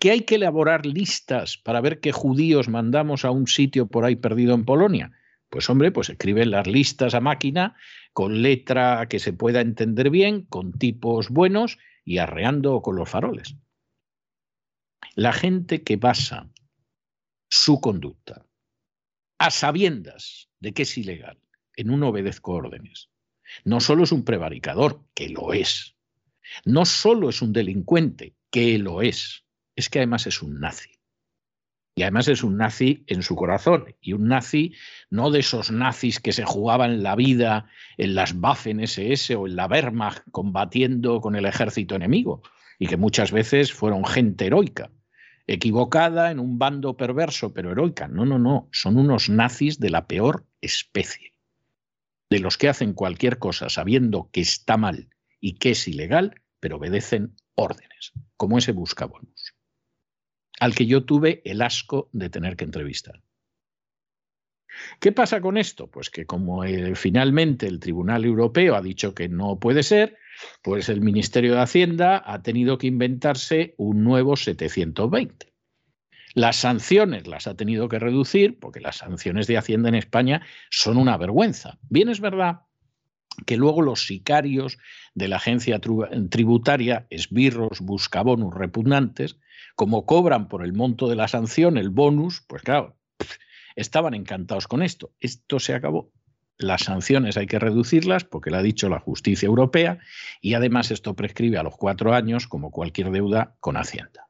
¿Que 0.00 0.10
hay 0.10 0.22
que 0.22 0.36
elaborar 0.36 0.86
listas 0.86 1.56
para 1.58 1.80
ver 1.80 2.00
qué 2.00 2.12
judíos 2.12 2.68
mandamos 2.68 3.24
a 3.24 3.30
un 3.30 3.46
sitio 3.46 3.86
por 3.86 4.04
ahí 4.04 4.16
perdido 4.16 4.54
en 4.54 4.64
Polonia? 4.64 5.12
Pues 5.50 5.68
hombre, 5.68 5.92
pues 5.92 6.08
escriben 6.08 6.50
las 6.50 6.66
listas 6.66 7.14
a 7.14 7.20
máquina 7.20 7.76
con 8.12 8.42
letra 8.42 9.06
que 9.08 9.18
se 9.18 9.32
pueda 9.32 9.60
entender 9.60 10.10
bien, 10.10 10.42
con 10.42 10.72
tipos 10.72 11.28
buenos 11.28 11.78
y 12.04 12.18
arreando 12.18 12.80
con 12.80 12.96
los 12.96 13.08
faroles. 13.08 13.56
La 15.14 15.32
gente 15.32 15.82
que 15.82 15.96
basa 15.96 16.48
su 17.64 17.80
conducta 17.80 18.44
a 19.38 19.52
sabiendas 19.52 20.48
de 20.58 20.72
que 20.72 20.82
es 20.82 20.98
ilegal 20.98 21.38
en 21.76 21.90
un 21.90 22.02
obedezco 22.02 22.54
órdenes, 22.54 23.08
no 23.64 23.78
solo 23.78 24.02
es 24.02 24.10
un 24.10 24.24
prevaricador, 24.24 25.04
que 25.14 25.28
lo 25.28 25.52
es, 25.52 25.94
no 26.64 26.84
solo 26.84 27.28
es 27.28 27.40
un 27.40 27.52
delincuente, 27.52 28.34
que 28.50 28.78
lo 28.78 29.00
es, 29.00 29.44
es 29.76 29.88
que 29.88 30.00
además 30.00 30.26
es 30.26 30.42
un 30.42 30.58
nazi. 30.58 30.98
Y 31.94 32.02
además 32.02 32.26
es 32.26 32.42
un 32.42 32.56
nazi 32.56 33.04
en 33.06 33.22
su 33.22 33.36
corazón. 33.36 33.94
Y 34.00 34.14
un 34.14 34.26
nazi 34.26 34.74
no 35.10 35.30
de 35.30 35.38
esos 35.38 35.70
nazis 35.70 36.18
que 36.18 36.32
se 36.32 36.44
jugaban 36.44 37.04
la 37.04 37.14
vida 37.14 37.68
en 37.96 38.16
las 38.16 38.34
Waffen 38.34 38.80
SS 38.80 39.36
o 39.36 39.46
en 39.46 39.54
la 39.54 39.66
Wehrmacht 39.66 40.24
combatiendo 40.32 41.20
con 41.20 41.36
el 41.36 41.44
ejército 41.44 41.94
enemigo. 41.94 42.42
Y 42.80 42.88
que 42.88 42.96
muchas 42.96 43.30
veces 43.30 43.72
fueron 43.72 44.04
gente 44.04 44.46
heroica, 44.46 44.90
equivocada 45.46 46.30
en 46.30 46.38
un 46.38 46.58
bando 46.58 46.96
perverso, 46.96 47.52
pero 47.52 47.72
heroica. 47.72 48.08
No, 48.08 48.24
no, 48.24 48.38
no. 48.38 48.68
Son 48.72 48.96
unos 48.96 49.28
nazis 49.28 49.78
de 49.78 49.90
la 49.90 50.06
peor 50.06 50.46
especie. 50.60 51.32
De 52.30 52.38
los 52.38 52.56
que 52.56 52.68
hacen 52.68 52.94
cualquier 52.94 53.38
cosa 53.38 53.68
sabiendo 53.68 54.30
que 54.32 54.40
está 54.40 54.76
mal 54.76 55.10
y 55.40 55.54
que 55.54 55.72
es 55.72 55.86
ilegal, 55.88 56.40
pero 56.60 56.76
obedecen 56.76 57.34
órdenes, 57.54 58.12
como 58.36 58.58
ese 58.58 58.72
buscabonus 58.72 59.54
al 60.62 60.76
que 60.76 60.86
yo 60.86 61.04
tuve 61.04 61.42
el 61.44 61.60
asco 61.60 62.08
de 62.12 62.30
tener 62.30 62.56
que 62.56 62.62
entrevistar. 62.62 63.20
¿Qué 65.00 65.10
pasa 65.10 65.40
con 65.40 65.58
esto? 65.58 65.90
Pues 65.90 66.08
que 66.08 66.24
como 66.24 66.62
eh, 66.62 66.94
finalmente 66.94 67.66
el 67.66 67.80
Tribunal 67.80 68.24
Europeo 68.24 68.76
ha 68.76 68.80
dicho 68.80 69.12
que 69.12 69.28
no 69.28 69.58
puede 69.58 69.82
ser, 69.82 70.16
pues 70.62 70.88
el 70.88 71.00
Ministerio 71.00 71.54
de 71.54 71.60
Hacienda 71.60 72.22
ha 72.24 72.42
tenido 72.42 72.78
que 72.78 72.86
inventarse 72.86 73.74
un 73.76 74.04
nuevo 74.04 74.36
720. 74.36 75.52
Las 76.34 76.56
sanciones 76.56 77.26
las 77.26 77.46
ha 77.46 77.54
tenido 77.54 77.88
que 77.88 77.98
reducir 77.98 78.58
porque 78.58 78.80
las 78.80 78.96
sanciones 78.96 79.46
de 79.46 79.58
Hacienda 79.58 79.88
en 79.88 79.94
España 79.94 80.42
son 80.70 80.96
una 80.96 81.16
vergüenza. 81.16 81.78
Bien 81.88 82.08
es 82.08 82.20
verdad 82.20 82.62
que 83.46 83.56
luego 83.56 83.82
los 83.82 84.06
sicarios 84.06 84.78
de 85.14 85.28
la 85.28 85.36
agencia 85.36 85.80
tributaria, 86.30 87.06
esbirros, 87.10 87.80
buscabonus 87.80 88.54
repugnantes, 88.54 89.38
como 89.74 90.06
cobran 90.06 90.48
por 90.48 90.64
el 90.64 90.72
monto 90.72 91.08
de 91.08 91.16
la 91.16 91.28
sanción 91.28 91.78
el 91.78 91.90
bonus, 91.90 92.42
pues 92.46 92.62
claro, 92.62 92.96
estaban 93.76 94.14
encantados 94.14 94.68
con 94.68 94.82
esto. 94.82 95.12
Esto 95.20 95.58
se 95.60 95.74
acabó. 95.74 96.12
Las 96.58 96.82
sanciones 96.82 97.36
hay 97.36 97.46
que 97.46 97.58
reducirlas 97.58 98.24
porque 98.24 98.50
lo 98.50 98.58
ha 98.58 98.62
dicho 98.62 98.88
la 98.88 99.00
justicia 99.00 99.46
europea 99.46 99.98
y 100.40 100.54
además 100.54 100.90
esto 100.90 101.14
prescribe 101.14 101.58
a 101.58 101.62
los 101.62 101.76
cuatro 101.76 102.14
años 102.14 102.46
como 102.46 102.70
cualquier 102.70 103.10
deuda 103.10 103.56
con 103.60 103.76
Hacienda. 103.76 104.28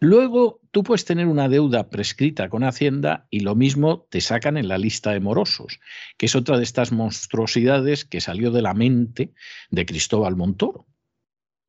Luego 0.00 0.60
tú 0.70 0.82
puedes 0.82 1.04
tener 1.04 1.26
una 1.26 1.48
deuda 1.48 1.88
prescrita 1.88 2.48
con 2.48 2.64
Hacienda 2.64 3.26
y 3.30 3.40
lo 3.40 3.54
mismo 3.54 4.06
te 4.10 4.20
sacan 4.20 4.56
en 4.56 4.68
la 4.68 4.78
lista 4.78 5.12
de 5.12 5.20
morosos, 5.20 5.80
que 6.18 6.26
es 6.26 6.36
otra 6.36 6.58
de 6.58 6.64
estas 6.64 6.92
monstruosidades 6.92 8.04
que 8.04 8.20
salió 8.20 8.50
de 8.50 8.62
la 8.62 8.74
mente 8.74 9.32
de 9.70 9.86
Cristóbal 9.86 10.36
Montoro. 10.36 10.86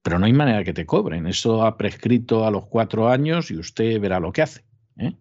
Pero 0.02 0.19
no 0.19 0.26
hay 0.26 0.34
manera 0.34 0.65
que 0.65 0.73
te 0.73 0.86
cobren. 0.86 1.28
Eso 1.28 1.65
ha 1.65 1.78
prescrito 1.78 2.45
a 2.45 2.52
los 2.52 2.65
cuatro 2.67 3.08
años 3.08 3.52
y 3.52 3.58
usted 3.58 4.02
verá 4.02 4.19
lo 4.19 4.34
que 4.34 4.41
hace. 4.41 4.65
¿eh? 4.97 5.13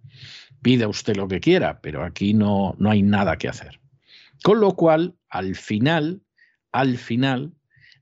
Pida 0.60 0.88
usted 0.88 1.16
lo 1.16 1.28
que 1.28 1.40
quiera, 1.40 1.80
pero 1.80 2.02
aquí 2.04 2.34
no, 2.34 2.74
no 2.78 2.90
hay 2.90 3.02
nada 3.02 3.36
que 3.36 3.48
hacer. 3.48 3.81
Con 4.42 4.60
lo 4.60 4.74
cual, 4.74 5.16
al 5.28 5.54
final, 5.54 6.22
al 6.72 6.98
final, 6.98 7.52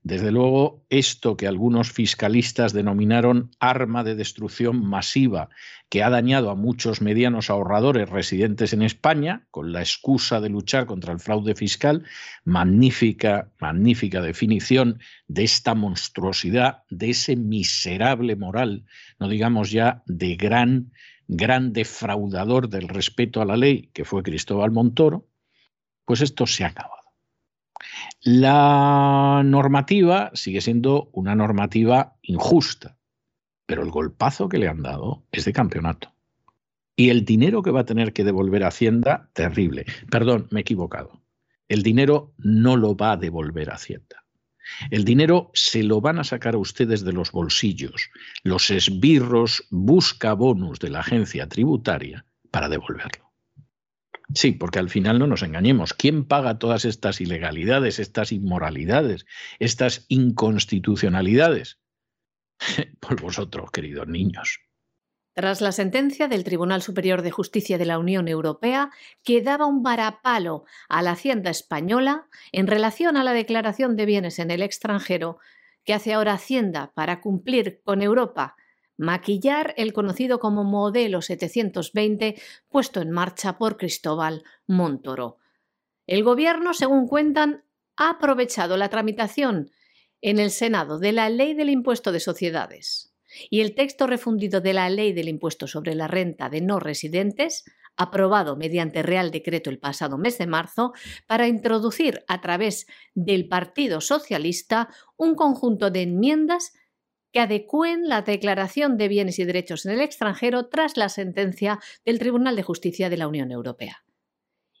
desde 0.03 0.31
luego, 0.31 0.83
esto 0.89 1.37
que 1.37 1.45
algunos 1.45 1.91
fiscalistas 1.91 2.73
denominaron 2.73 3.51
arma 3.59 4.03
de 4.03 4.15
destrucción 4.15 4.83
masiva, 4.83 5.49
que 5.89 6.01
ha 6.01 6.09
dañado 6.09 6.49
a 6.49 6.55
muchos 6.55 7.01
medianos 7.01 7.51
ahorradores 7.51 8.09
residentes 8.09 8.73
en 8.73 8.81
España, 8.81 9.45
con 9.51 9.71
la 9.71 9.81
excusa 9.81 10.41
de 10.41 10.49
luchar 10.49 10.87
contra 10.87 11.13
el 11.13 11.19
fraude 11.19 11.53
fiscal, 11.53 12.03
magnífica, 12.43 13.51
magnífica 13.59 14.21
definición 14.21 14.99
de 15.27 15.43
esta 15.43 15.75
monstruosidad, 15.75 16.81
de 16.89 17.11
ese 17.11 17.35
miserable 17.35 18.35
moral, 18.35 18.85
no 19.19 19.29
digamos 19.29 19.69
ya 19.69 20.01
de 20.07 20.35
gran, 20.35 20.91
gran 21.27 21.73
defraudador 21.73 22.69
del 22.69 22.87
respeto 22.87 23.39
a 23.39 23.45
la 23.45 23.57
ley, 23.57 23.91
que 23.93 24.05
fue 24.05 24.23
Cristóbal 24.23 24.71
Montoro, 24.71 25.27
pues 26.11 26.19
esto 26.19 26.45
se 26.45 26.65
acaba. 26.65 26.97
La 28.19 29.43
normativa 29.45 30.29
sigue 30.33 30.59
siendo 30.59 31.09
una 31.13 31.35
normativa 31.35 32.17
injusta, 32.21 32.97
pero 33.65 33.81
el 33.81 33.91
golpazo 33.91 34.49
que 34.49 34.57
le 34.57 34.67
han 34.67 34.81
dado 34.81 35.23
es 35.31 35.45
de 35.45 35.53
campeonato. 35.53 36.13
Y 36.97 37.11
el 37.11 37.23
dinero 37.23 37.61
que 37.61 37.71
va 37.71 37.79
a 37.79 37.85
tener 37.85 38.11
que 38.11 38.25
devolver 38.25 38.65
Hacienda, 38.65 39.29
terrible. 39.31 39.85
Perdón, 40.09 40.49
me 40.51 40.59
he 40.59 40.63
equivocado. 40.63 41.21
El 41.69 41.81
dinero 41.81 42.33
no 42.37 42.75
lo 42.75 42.93
va 42.97 43.13
a 43.13 43.17
devolver 43.17 43.71
Hacienda. 43.71 44.25
El 44.89 45.05
dinero 45.05 45.49
se 45.53 45.83
lo 45.83 46.01
van 46.01 46.19
a 46.19 46.25
sacar 46.25 46.55
a 46.55 46.57
ustedes 46.57 47.05
de 47.05 47.13
los 47.13 47.31
bolsillos, 47.31 48.09
los 48.43 48.69
esbirros 48.69 49.65
busca 49.69 50.33
bonus 50.33 50.77
de 50.79 50.89
la 50.89 50.99
agencia 50.99 51.47
tributaria 51.47 52.25
para 52.51 52.67
devolverlo. 52.67 53.30
Sí, 54.33 54.51
porque 54.51 54.79
al 54.79 54.89
final 54.89 55.19
no 55.19 55.27
nos 55.27 55.43
engañemos. 55.43 55.93
¿Quién 55.93 56.25
paga 56.25 56.59
todas 56.59 56.85
estas 56.85 57.21
ilegalidades, 57.21 57.99
estas 57.99 58.31
inmoralidades, 58.31 59.25
estas 59.59 60.05
inconstitucionalidades? 60.09 61.79
Por 62.99 63.21
vosotros, 63.21 63.71
queridos 63.71 64.07
niños. 64.07 64.59
Tras 65.33 65.61
la 65.61 65.71
sentencia 65.71 66.27
del 66.27 66.43
Tribunal 66.43 66.81
Superior 66.81 67.21
de 67.21 67.31
Justicia 67.31 67.77
de 67.77 67.85
la 67.85 67.99
Unión 67.99 68.27
Europea, 68.27 68.89
que 69.23 69.41
daba 69.41 69.65
un 69.65 69.81
varapalo 69.81 70.65
a 70.89 71.01
la 71.01 71.11
Hacienda 71.11 71.49
española 71.49 72.27
en 72.51 72.67
relación 72.67 73.15
a 73.15 73.23
la 73.23 73.31
declaración 73.31 73.95
de 73.95 74.05
bienes 74.05 74.39
en 74.39 74.51
el 74.51 74.61
extranjero 74.61 75.39
que 75.85 75.93
hace 75.93 76.13
ahora 76.13 76.33
Hacienda 76.33 76.91
para 76.93 77.21
cumplir 77.21 77.81
con 77.83 78.01
Europa 78.01 78.55
maquillar 79.01 79.73
el 79.77 79.93
conocido 79.93 80.39
como 80.39 80.63
modelo 80.63 81.23
720 81.23 82.39
puesto 82.69 83.01
en 83.01 83.09
marcha 83.09 83.57
por 83.57 83.75
Cristóbal 83.75 84.43
Montoro. 84.67 85.37
El 86.05 86.23
Gobierno, 86.23 86.75
según 86.75 87.07
cuentan, 87.07 87.63
ha 87.97 88.11
aprovechado 88.11 88.77
la 88.77 88.89
tramitación 88.89 89.71
en 90.21 90.37
el 90.37 90.51
Senado 90.51 90.99
de 90.99 91.13
la 91.13 91.29
Ley 91.29 91.55
del 91.55 91.71
Impuesto 91.71 92.11
de 92.11 92.19
Sociedades 92.19 93.15
y 93.49 93.61
el 93.61 93.73
texto 93.73 94.05
refundido 94.05 94.61
de 94.61 94.73
la 94.73 94.87
Ley 94.89 95.13
del 95.13 95.29
Impuesto 95.29 95.65
sobre 95.65 95.95
la 95.95 96.07
Renta 96.07 96.49
de 96.49 96.61
No 96.61 96.79
Residentes, 96.79 97.63
aprobado 97.97 98.55
mediante 98.55 99.01
Real 99.01 99.31
Decreto 99.31 99.71
el 99.71 99.79
pasado 99.79 100.19
mes 100.19 100.37
de 100.37 100.45
marzo, 100.45 100.93
para 101.25 101.47
introducir 101.47 102.23
a 102.27 102.39
través 102.39 102.85
del 103.15 103.47
Partido 103.47 103.99
Socialista 103.99 104.89
un 105.17 105.33
conjunto 105.33 105.89
de 105.89 106.03
enmiendas 106.03 106.73
que 107.31 107.39
adecúen 107.39 108.07
la 108.07 108.21
declaración 108.21 108.97
de 108.97 109.07
bienes 109.07 109.39
y 109.39 109.45
derechos 109.45 109.85
en 109.85 109.93
el 109.93 110.01
extranjero 110.01 110.67
tras 110.67 110.97
la 110.97 111.09
sentencia 111.09 111.79
del 112.05 112.19
Tribunal 112.19 112.55
de 112.55 112.63
Justicia 112.63 113.09
de 113.09 113.17
la 113.17 113.27
Unión 113.27 113.51
Europea. 113.51 114.03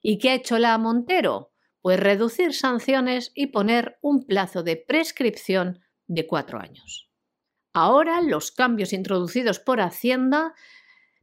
¿Y 0.01 0.17
qué 0.17 0.31
ha 0.31 0.35
hecho 0.35 0.59
la 0.59 0.77
Montero? 0.77 1.51
Pues 1.81 1.99
reducir 1.99 2.53
sanciones 2.53 3.31
y 3.33 3.47
poner 3.47 3.97
un 4.01 4.25
plazo 4.25 4.63
de 4.63 4.77
prescripción 4.77 5.79
de 6.07 6.27
cuatro 6.27 6.59
años. 6.59 7.09
Ahora 7.73 8.21
los 8.21 8.51
cambios 8.51 8.91
introducidos 8.91 9.59
por 9.59 9.79
Hacienda 9.79 10.53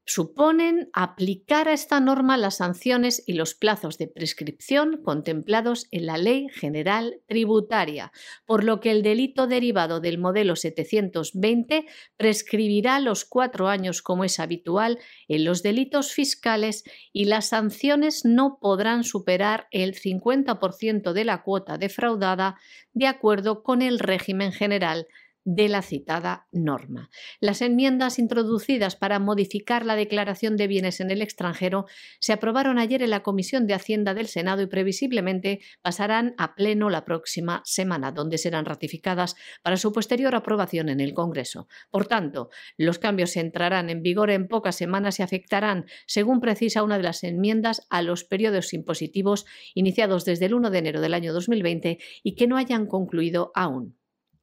suponen 0.08 0.88
aplicar 0.94 1.68
a 1.68 1.74
esta 1.74 2.00
norma 2.00 2.38
las 2.38 2.56
sanciones 2.56 3.22
y 3.26 3.34
los 3.34 3.54
plazos 3.54 3.98
de 3.98 4.06
prescripción 4.06 5.02
contemplados 5.04 5.86
en 5.90 6.06
la 6.06 6.16
Ley 6.16 6.48
General 6.48 7.20
Tributaria, 7.26 8.10
por 8.46 8.64
lo 8.64 8.80
que 8.80 8.90
el 8.90 9.02
delito 9.02 9.46
derivado 9.46 10.00
del 10.00 10.16
modelo 10.16 10.56
720 10.56 11.84
prescribirá 12.16 13.00
los 13.00 13.26
cuatro 13.26 13.68
años 13.68 14.00
como 14.00 14.24
es 14.24 14.40
habitual 14.40 14.98
en 15.28 15.44
los 15.44 15.62
delitos 15.62 16.12
fiscales 16.12 16.84
y 17.12 17.26
las 17.26 17.50
sanciones 17.50 18.24
no 18.24 18.58
podrán 18.62 19.04
superar 19.04 19.68
el 19.72 19.94
50% 19.94 21.12
de 21.12 21.24
la 21.26 21.42
cuota 21.42 21.76
defraudada 21.76 22.56
de 22.94 23.08
acuerdo 23.08 23.62
con 23.62 23.82
el 23.82 23.98
régimen 23.98 24.52
general 24.52 25.06
de 25.50 25.70
la 25.70 25.80
citada 25.80 26.46
norma. 26.52 27.08
Las 27.40 27.62
enmiendas 27.62 28.18
introducidas 28.18 28.96
para 28.96 29.18
modificar 29.18 29.86
la 29.86 29.96
declaración 29.96 30.58
de 30.58 30.66
bienes 30.66 31.00
en 31.00 31.10
el 31.10 31.22
extranjero 31.22 31.86
se 32.20 32.34
aprobaron 32.34 32.78
ayer 32.78 33.02
en 33.02 33.08
la 33.08 33.22
Comisión 33.22 33.66
de 33.66 33.72
Hacienda 33.72 34.12
del 34.12 34.26
Senado 34.26 34.60
y 34.60 34.66
previsiblemente 34.66 35.60
pasarán 35.80 36.34
a 36.36 36.54
pleno 36.54 36.90
la 36.90 37.06
próxima 37.06 37.62
semana, 37.64 38.12
donde 38.12 38.36
serán 38.36 38.66
ratificadas 38.66 39.36
para 39.62 39.78
su 39.78 39.90
posterior 39.90 40.34
aprobación 40.34 40.90
en 40.90 41.00
el 41.00 41.14
Congreso. 41.14 41.66
Por 41.90 42.06
tanto, 42.06 42.50
los 42.76 42.98
cambios 42.98 43.34
entrarán 43.38 43.88
en 43.88 44.02
vigor 44.02 44.30
en 44.30 44.48
pocas 44.48 44.76
semanas 44.76 45.18
y 45.18 45.22
afectarán, 45.22 45.86
según 46.06 46.40
precisa 46.40 46.82
una 46.82 46.98
de 46.98 47.04
las 47.04 47.24
enmiendas, 47.24 47.86
a 47.88 48.02
los 48.02 48.24
periodos 48.24 48.74
impositivos 48.74 49.46
iniciados 49.72 50.26
desde 50.26 50.44
el 50.44 50.52
1 50.52 50.68
de 50.68 50.78
enero 50.78 51.00
del 51.00 51.14
año 51.14 51.32
2020 51.32 51.98
y 52.22 52.34
que 52.34 52.46
no 52.46 52.58
hayan 52.58 52.86
concluido 52.86 53.50
aún. 53.54 53.97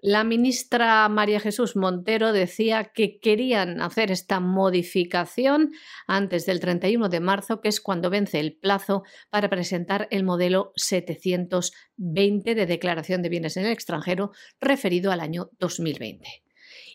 La 0.07 0.23
ministra 0.23 1.09
María 1.09 1.39
Jesús 1.39 1.75
Montero 1.75 2.31
decía 2.31 2.91
que 2.93 3.17
querían 3.19 3.81
hacer 3.81 4.11
esta 4.11 4.39
modificación 4.39 5.71
antes 6.05 6.45
del 6.45 6.59
31 6.59 7.09
de 7.09 7.19
marzo, 7.19 7.59
que 7.59 7.69
es 7.69 7.81
cuando 7.81 8.11
vence 8.11 8.39
el 8.39 8.55
plazo 8.55 9.01
para 9.31 9.49
presentar 9.49 10.07
el 10.11 10.23
modelo 10.23 10.73
720 10.75 12.53
de 12.53 12.65
declaración 12.67 13.23
de 13.23 13.29
bienes 13.29 13.57
en 13.57 13.65
el 13.65 13.71
extranjero 13.71 14.29
referido 14.61 15.11
al 15.11 15.21
año 15.21 15.49
2020. 15.57 16.43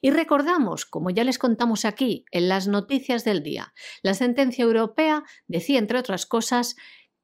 Y 0.01 0.11
recordamos, 0.13 0.87
como 0.87 1.11
ya 1.11 1.25
les 1.25 1.39
contamos 1.39 1.85
aquí 1.85 2.25
en 2.31 2.49
las 2.49 2.69
noticias 2.69 3.25
del 3.25 3.43
día, 3.43 3.75
la 4.03 4.15
sentencia 4.15 4.63
europea 4.63 5.25
decía, 5.49 5.81
entre 5.81 5.99
otras 5.99 6.27
cosas, 6.27 6.77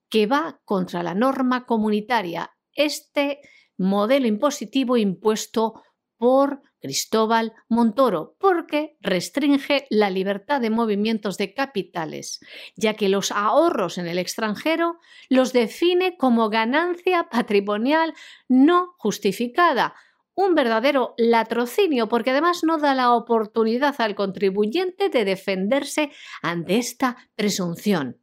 que 0.09 0.27
va 0.27 0.61
contra 0.65 1.05
la 1.05 1.15
norma 1.15 1.65
comunitaria. 1.65 2.51
Este 2.75 3.39
modelo 3.77 4.27
impositivo 4.27 4.97
impuesto 4.97 5.83
por 6.19 6.63
Cristóbal 6.81 7.53
Montoro, 7.69 8.37
porque 8.39 8.97
restringe 9.01 9.87
la 9.91 10.11
libertad 10.11 10.61
de 10.61 10.71
movimientos 10.71 11.37
de 11.37 11.53
capitales, 11.53 12.41
ya 12.77 12.95
que 12.95 13.09
los 13.09 13.33
ahorros 13.33 13.99
en 13.99 14.07
el 14.07 14.19
extranjero 14.19 14.99
los 15.29 15.53
define 15.53 16.17
como 16.17 16.49
ganancia 16.49 17.29
patrimonial 17.31 18.15
no 18.49 18.95
justificada, 18.99 19.95
un 20.35 20.55
verdadero 20.55 21.15
latrocinio, 21.17 22.09
porque 22.09 22.31
además 22.31 22.63
no 22.63 22.79
da 22.79 22.95
la 22.95 23.15
oportunidad 23.15 23.95
al 23.99 24.15
contribuyente 24.15 25.09
de 25.09 25.25
defenderse 25.25 26.13
ante 26.43 26.77
esta 26.77 27.17
presunción. 27.35 28.21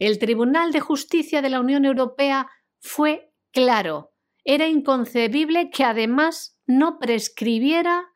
El 0.00 0.18
Tribunal 0.18 0.72
de 0.72 0.80
Justicia 0.80 1.40
de 1.40 1.48
la 1.48 1.60
Unión 1.60 1.84
Europea 1.84 2.48
fue 2.80 3.32
claro 3.52 4.12
era 4.48 4.66
inconcebible 4.66 5.68
que 5.68 5.84
además 5.84 6.56
no 6.66 6.98
prescribiera 6.98 8.06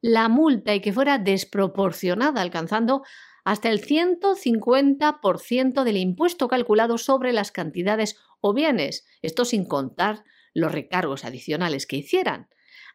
la 0.00 0.30
multa 0.30 0.74
y 0.74 0.80
que 0.80 0.90
fuera 0.90 1.18
desproporcionada, 1.18 2.40
alcanzando 2.40 3.02
hasta 3.44 3.68
el 3.68 3.84
150% 3.84 5.84
del 5.84 5.98
impuesto 5.98 6.48
calculado 6.48 6.96
sobre 6.96 7.34
las 7.34 7.52
cantidades 7.52 8.16
o 8.40 8.54
bienes, 8.54 9.04
esto 9.20 9.44
sin 9.44 9.66
contar 9.66 10.24
los 10.54 10.72
recargos 10.72 11.26
adicionales 11.26 11.86
que 11.86 11.96
hicieran 11.96 12.48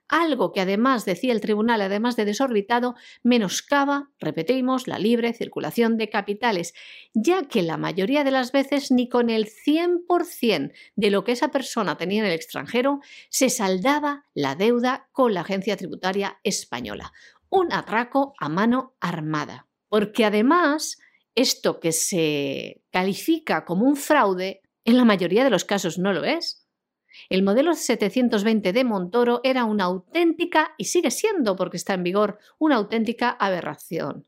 algo 0.09 0.51
que 0.51 0.61
además, 0.61 1.05
decía 1.05 1.33
el 1.33 1.41
tribunal, 1.41 1.81
además 1.81 2.15
de 2.15 2.25
desorbitado, 2.25 2.95
menoscaba, 3.23 4.09
repetimos, 4.19 4.87
la 4.87 4.99
libre 4.99 5.33
circulación 5.33 5.97
de 5.97 6.09
capitales, 6.09 6.73
ya 7.13 7.43
que 7.43 7.61
la 7.61 7.77
mayoría 7.77 8.23
de 8.23 8.31
las 8.31 8.51
veces 8.51 8.91
ni 8.91 9.09
con 9.09 9.29
el 9.29 9.47
100% 9.47 10.73
de 10.95 11.11
lo 11.11 11.23
que 11.23 11.31
esa 11.31 11.49
persona 11.49 11.97
tenía 11.97 12.21
en 12.21 12.27
el 12.27 12.33
extranjero 12.33 12.99
se 13.29 13.49
saldaba 13.49 14.25
la 14.33 14.55
deuda 14.55 15.07
con 15.11 15.33
la 15.33 15.41
agencia 15.41 15.77
tributaria 15.77 16.39
española. 16.43 17.13
Un 17.49 17.73
atraco 17.73 18.33
a 18.39 18.49
mano 18.49 18.95
armada. 18.99 19.67
Porque 19.89 20.25
además, 20.25 20.99
esto 21.33 21.79
que 21.79 21.93
se 21.93 22.81
califica 22.91 23.63
como 23.63 23.85
un 23.85 23.95
fraude, 23.95 24.61
en 24.83 24.97
la 24.97 25.05
mayoría 25.05 25.43
de 25.43 25.49
los 25.49 25.65
casos 25.65 25.97
no 25.97 26.13
lo 26.13 26.23
es 26.23 26.66
el 27.29 27.43
modelo 27.43 27.73
720 27.73 28.73
de 28.73 28.83
Montoro 28.83 29.41
era 29.43 29.65
una 29.65 29.85
auténtica, 29.85 30.73
y 30.77 30.85
sigue 30.85 31.11
siendo 31.11 31.55
porque 31.55 31.77
está 31.77 31.93
en 31.93 32.03
vigor, 32.03 32.39
una 32.59 32.75
auténtica 32.75 33.29
aberración. 33.29 34.27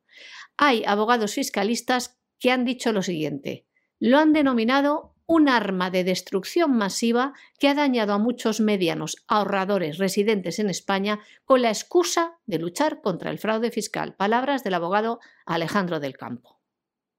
Hay 0.57 0.83
abogados 0.85 1.33
fiscalistas 1.33 2.19
que 2.39 2.51
han 2.51 2.65
dicho 2.65 2.91
lo 2.91 3.01
siguiente. 3.01 3.65
Lo 3.99 4.17
han 4.17 4.33
denominado 4.33 5.15
un 5.29 5.47
arma 5.47 5.91
de 5.91 6.03
destrucción 6.03 6.75
masiva 6.75 7.33
que 7.59 7.67
ha 7.67 7.75
dañado 7.75 8.13
a 8.13 8.17
muchos 8.17 8.61
medianos 8.61 9.17
ahorradores 9.27 9.99
residentes 9.99 10.57
en 10.57 10.71
España 10.71 11.19
con 11.45 11.61
la 11.61 11.69
excusa 11.69 12.39
de 12.47 12.57
luchar 12.57 13.01
contra 13.01 13.29
el 13.29 13.37
fraude 13.37 13.69
fiscal. 13.69 14.15
Palabras 14.15 14.63
del 14.63 14.73
abogado 14.73 15.19
Alejandro 15.45 15.99
del 15.99 16.17
Campo. 16.17 16.59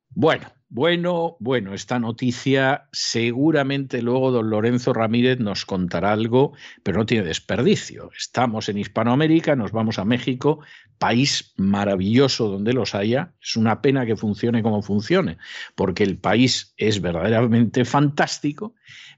Bueno, 0.08 0.52
bueno, 0.72 1.36
bueno, 1.40 1.74
esta 1.74 1.98
noticia 1.98 2.88
seguramente 2.92 4.02
luego 4.02 4.30
don 4.30 4.50
Lorenzo 4.50 4.92
Ramírez 4.92 5.40
nos 5.40 5.66
contará 5.66 6.12
algo, 6.12 6.52
pero 6.84 6.98
no 6.98 7.06
tiene 7.06 7.26
desperdicio. 7.26 8.12
Estamos 8.16 8.68
en 8.68 8.78
Hispanoamérica, 8.78 9.56
nos 9.56 9.72
vamos 9.72 9.98
a 9.98 10.04
México, 10.04 10.60
país 10.96 11.54
maravilloso 11.56 12.48
donde 12.48 12.72
los 12.72 12.94
haya. 12.94 13.34
Es 13.42 13.56
una 13.56 13.82
pena 13.82 14.06
que 14.06 14.14
funcione 14.14 14.62
como 14.62 14.80
funcione, 14.80 15.38
porque 15.74 16.04
el 16.04 16.18
país 16.18 16.72
es 16.76 17.00
verdaderamente 17.00 17.84
fantástico, 17.84 18.76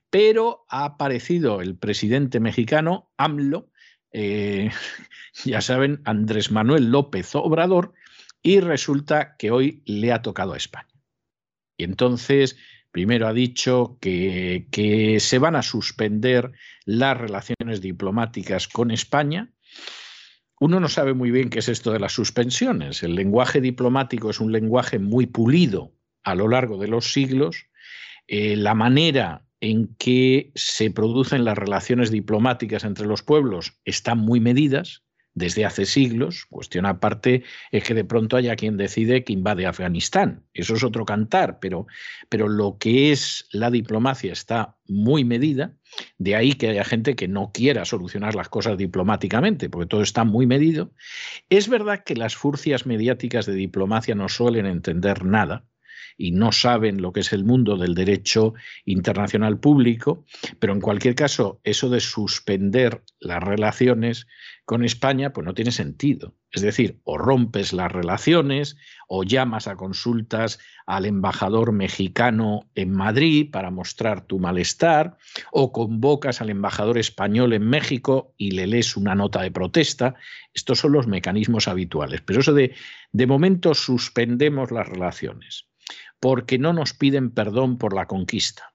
pero 0.09 0.65
ha 0.71 0.87
aparecido 0.87 1.61
el 1.61 1.77
presidente 1.77 2.41
mexicano, 2.41 3.13
AMLO, 3.19 3.69
eh, 4.11 4.71
ya 5.45 5.61
saben, 5.61 6.01
Andrés 6.07 6.51
Manuel 6.51 6.91
López 6.91 7.35
Obrador, 7.35 7.93
y 8.41 8.61
resulta 8.61 9.37
que 9.37 9.51
hoy 9.51 9.83
le 9.85 10.13
ha 10.13 10.23
tocado 10.23 10.55
a 10.55 10.57
España. 10.57 10.92
Y 11.83 11.85
entonces, 11.85 12.57
primero 12.93 13.27
ha 13.27 13.33
dicho 13.33 13.99
que, 14.01 15.17
se 15.19 15.39
van 15.41 15.57
a 15.57 15.63
suspender 15.63 16.53
las 16.85 17.19
relaciones 17.19 17.81
diplomáticas 17.81 18.69
con 18.69 18.93
España. 18.93 19.51
Uno 20.61 20.79
no 20.79 20.89
sabe 20.89 21.13
muy 21.13 21.33
bien 21.33 21.51
qué 21.51 21.59
es 21.59 21.69
esto 21.69 21.91
de 21.91 21.99
las 21.99 22.13
suspensiones. 22.13 23.03
El 23.03 23.17
lenguaje 23.17 23.61
diplomático 23.61 24.31
es 24.31 24.39
un 24.39 24.53
lenguaje 24.53 25.01
muy 25.01 25.27
pulido 25.27 25.93
a 26.23 26.37
lo 26.37 26.47
largo 26.47 26.79
de 26.79 26.87
los 26.87 27.13
siglos. 27.13 27.67
Eh, 28.29 28.55
la 28.55 28.75
manera 28.75 29.45
en 29.59 29.97
que 29.97 30.53
se 30.55 30.93
producen 30.93 31.45
las 31.45 31.59
relaciones 31.59 32.13
diplomáticas 32.13 32.85
entre 32.85 33.09
los 33.09 33.25
pueblos 33.25 33.81
están 33.85 34.19
muy 34.19 34.39
medidas 34.39 35.03
desde 35.35 35.65
hace 35.65 35.87
siglos. 35.87 36.47
Cuestión 36.47 36.87
aparte 36.87 37.45
es 37.71 37.85
que 37.85 37.95
de 37.95 38.05
pronto 38.05 38.37
haya 38.37 38.57
quien 38.57 38.77
decide 38.77 39.25
que 39.25 39.33
invade 39.33 39.67
Afganistán. 39.67 40.45
Eso 40.55 40.75
es 40.75 40.85
otro 40.85 41.05
cantar, 41.05 41.59
pero, 41.61 41.87
pero 42.29 42.49
lo 42.49 42.79
que 42.79 43.13
es 43.13 43.47
la 43.53 43.71
diplomacia 43.71 44.33
está 44.33 44.77
muy 44.87 45.25
medida. 45.25 45.75
De 46.19 46.37
ahí 46.37 46.55
que 46.55 46.69
haya 46.69 46.85
gente 46.85 47.17
que 47.17 47.29
no 47.29 47.51
quiera 47.53 47.85
solucionar 47.85 48.35
las 48.35 48.49
cosas 48.49 48.79
diplomáticamente, 48.79 49.69
porque 49.69 49.87
todo 49.87 50.03
está 50.03 50.25
muy 50.25 50.47
medido. 50.47 50.93
Es 51.51 51.69
verdad 51.69 52.03
que 52.05 52.17
las 52.17 52.35
furcias 52.35 52.87
mediáticas 52.87 53.47
de 53.47 53.55
diplomacia 53.55 54.15
no 54.15 54.29
suelen 54.29 54.67
entender 54.67 55.25
nada 55.25 55.65
y 56.17 56.33
no 56.33 56.53
saben 56.53 57.03
lo 57.03 57.13
que 57.13 57.21
es 57.21 57.33
el 57.33 57.45
mundo 57.45 57.77
del 57.77 57.95
derecho 57.95 58.55
internacional 58.85 59.59
público, 59.59 60.25
pero 60.59 60.73
en 60.73 60.81
cualquier 60.81 61.15
caso, 61.15 61.61
eso 61.65 61.89
de 61.89 62.01
suspender 62.01 63.03
las 63.21 63.43
relaciones 63.43 64.27
con 64.65 64.85
España, 64.85 65.33
pues 65.33 65.45
no 65.45 65.55
tiene 65.55 65.73
sentido. 65.73 66.35
Es 66.51 66.63
decir, 66.63 67.01
o 67.05 67.19
rompes 67.19 67.73
las 67.73 67.91
relaciones 67.91 68.77
o 69.09 69.25
llamas 69.25 69.67
a 69.67 69.77
consultas 69.77 70.61
al 70.87 71.07
embajador 71.07 71.73
mexicano 71.73 72.71
en 72.75 72.93
Madrid 72.93 73.51
para 73.51 73.71
mostrar 73.71 74.27
tu 74.27 74.39
malestar, 74.39 75.17
o 75.51 75.73
convocas 75.73 76.41
al 76.41 76.51
embajador 76.51 76.99
español 76.99 77.53
en 77.55 77.65
México 77.65 78.35
y 78.37 78.53
le 78.53 78.67
lees 78.67 78.97
una 78.97 79.15
nota 79.15 79.43
de 79.43 79.51
protesta. 79.51 80.15
Estos 80.55 80.79
son 80.79 80.93
los 80.93 81.07
mecanismos 81.07 81.69
habituales. 81.69 82.21
Pero 82.21 82.41
eso 82.41 82.53
de, 82.53 82.75
de 83.13 83.27
momento 83.27 83.75
suspendemos 83.75 84.71
las 84.71 84.89
relaciones 84.89 85.72
porque 86.23 86.57
no 86.57 86.73
nos 86.73 86.95
piden 86.95 87.33
perdón 87.33 87.79
por 87.79 87.95
la 87.95 88.07
conquista. 88.07 88.75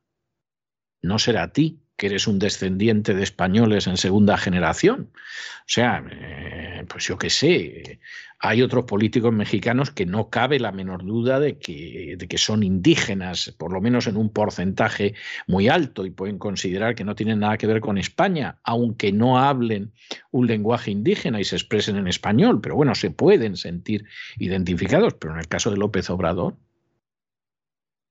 No 1.02 1.18
será 1.18 1.44
a 1.44 1.54
ti, 1.54 1.80
que 1.96 2.08
eres 2.08 2.28
un 2.28 2.40
descendiente 2.40 3.14
de 3.14 3.24
españoles 3.24 3.88
en 3.88 3.96
segunda 3.96 4.38
generación. 4.38 5.12
O 5.14 5.66
sea, 5.66 6.04
eh, 6.12 6.84
pues 6.90 7.06
yo 7.06 7.18
qué 7.18 7.30
sé, 7.30 8.02
hay 8.38 8.62
otros 8.62 8.84
políticos 8.84 9.32
mexicanos 9.32 9.92
que 9.92 10.06
no 10.06 10.30
cabe 10.30 10.60
la 10.60 10.74
menor 10.74 11.06
duda 11.06 11.40
de 11.40 11.58
que, 11.58 12.16
de 12.18 12.28
que 12.28 12.38
son 12.38 12.64
indígenas, 12.64 13.56
por 13.58 13.72
lo 13.72 13.80
menos 13.80 14.08
en 14.08 14.18
un 14.18 14.30
porcentaje 14.30 15.16
muy 15.48 15.70
alto, 15.70 16.06
y 16.06 16.10
pueden 16.10 16.40
considerar 16.40 16.96
que 16.96 17.06
no 17.06 17.16
tienen 17.16 17.40
nada 17.40 17.58
que 17.58 17.68
ver 17.68 17.80
con 17.80 17.98
España, 17.98 18.60
aunque 18.66 19.14
no 19.14 19.40
hablen 19.40 19.94
un 20.32 20.48
lenguaje 20.48 20.92
indígena 20.92 21.40
y 21.40 21.46
se 21.46 21.56
expresen 21.56 21.96
en 21.96 22.10
español, 22.10 22.60
pero 22.60 22.76
bueno, 22.76 22.94
se 22.94 23.10
pueden 23.10 23.56
sentir 23.56 24.04
identificados, 24.38 25.14
pero 25.14 25.34
en 25.34 25.40
el 25.40 25.48
caso 25.48 25.72
de 25.72 25.78
López 25.78 26.10
Obrador, 26.10 26.58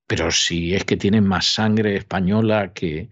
pero 0.07 0.31
si 0.31 0.75
es 0.75 0.85
que 0.85 0.97
tienen 0.97 1.27
más 1.27 1.47
sangre 1.47 1.97
española 1.97 2.73
que, 2.73 3.11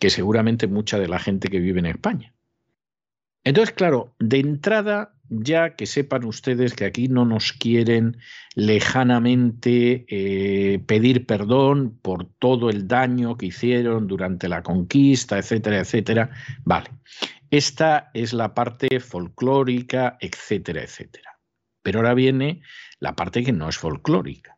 seguramente 0.00 0.66
mucha 0.66 0.98
de 0.98 1.08
la 1.08 1.18
gente 1.18 1.48
que 1.48 1.60
vive 1.60 1.80
en 1.80 1.86
España. 1.86 2.34
Entonces, 3.42 3.74
claro, 3.74 4.14
de 4.18 4.38
entrada, 4.38 5.14
ya 5.30 5.76
que 5.76 5.86
sepan 5.86 6.24
ustedes 6.24 6.74
que 6.74 6.84
aquí 6.84 7.08
no 7.08 7.24
nos 7.24 7.52
quieren 7.52 8.18
lejanamente 8.54 10.04
eh, 10.08 10.78
pedir 10.80 11.26
perdón 11.26 11.98
por 12.02 12.26
todo 12.38 12.68
el 12.68 12.86
daño 12.86 13.36
que 13.36 13.46
hicieron 13.46 14.06
durante 14.06 14.48
la 14.48 14.62
conquista, 14.62 15.38
etcétera, 15.38 15.80
etcétera. 15.80 16.30
Vale, 16.64 16.90
esta 17.50 18.10
es 18.12 18.34
la 18.34 18.54
parte 18.54 19.00
folclórica, 19.00 20.18
etcétera, 20.20 20.82
etcétera. 20.82 21.38
Pero 21.82 22.00
ahora 22.00 22.14
viene 22.14 22.62
la 23.00 23.14
parte 23.14 23.42
que 23.42 23.52
no 23.52 23.68
es 23.68 23.78
folclórica. 23.78 24.53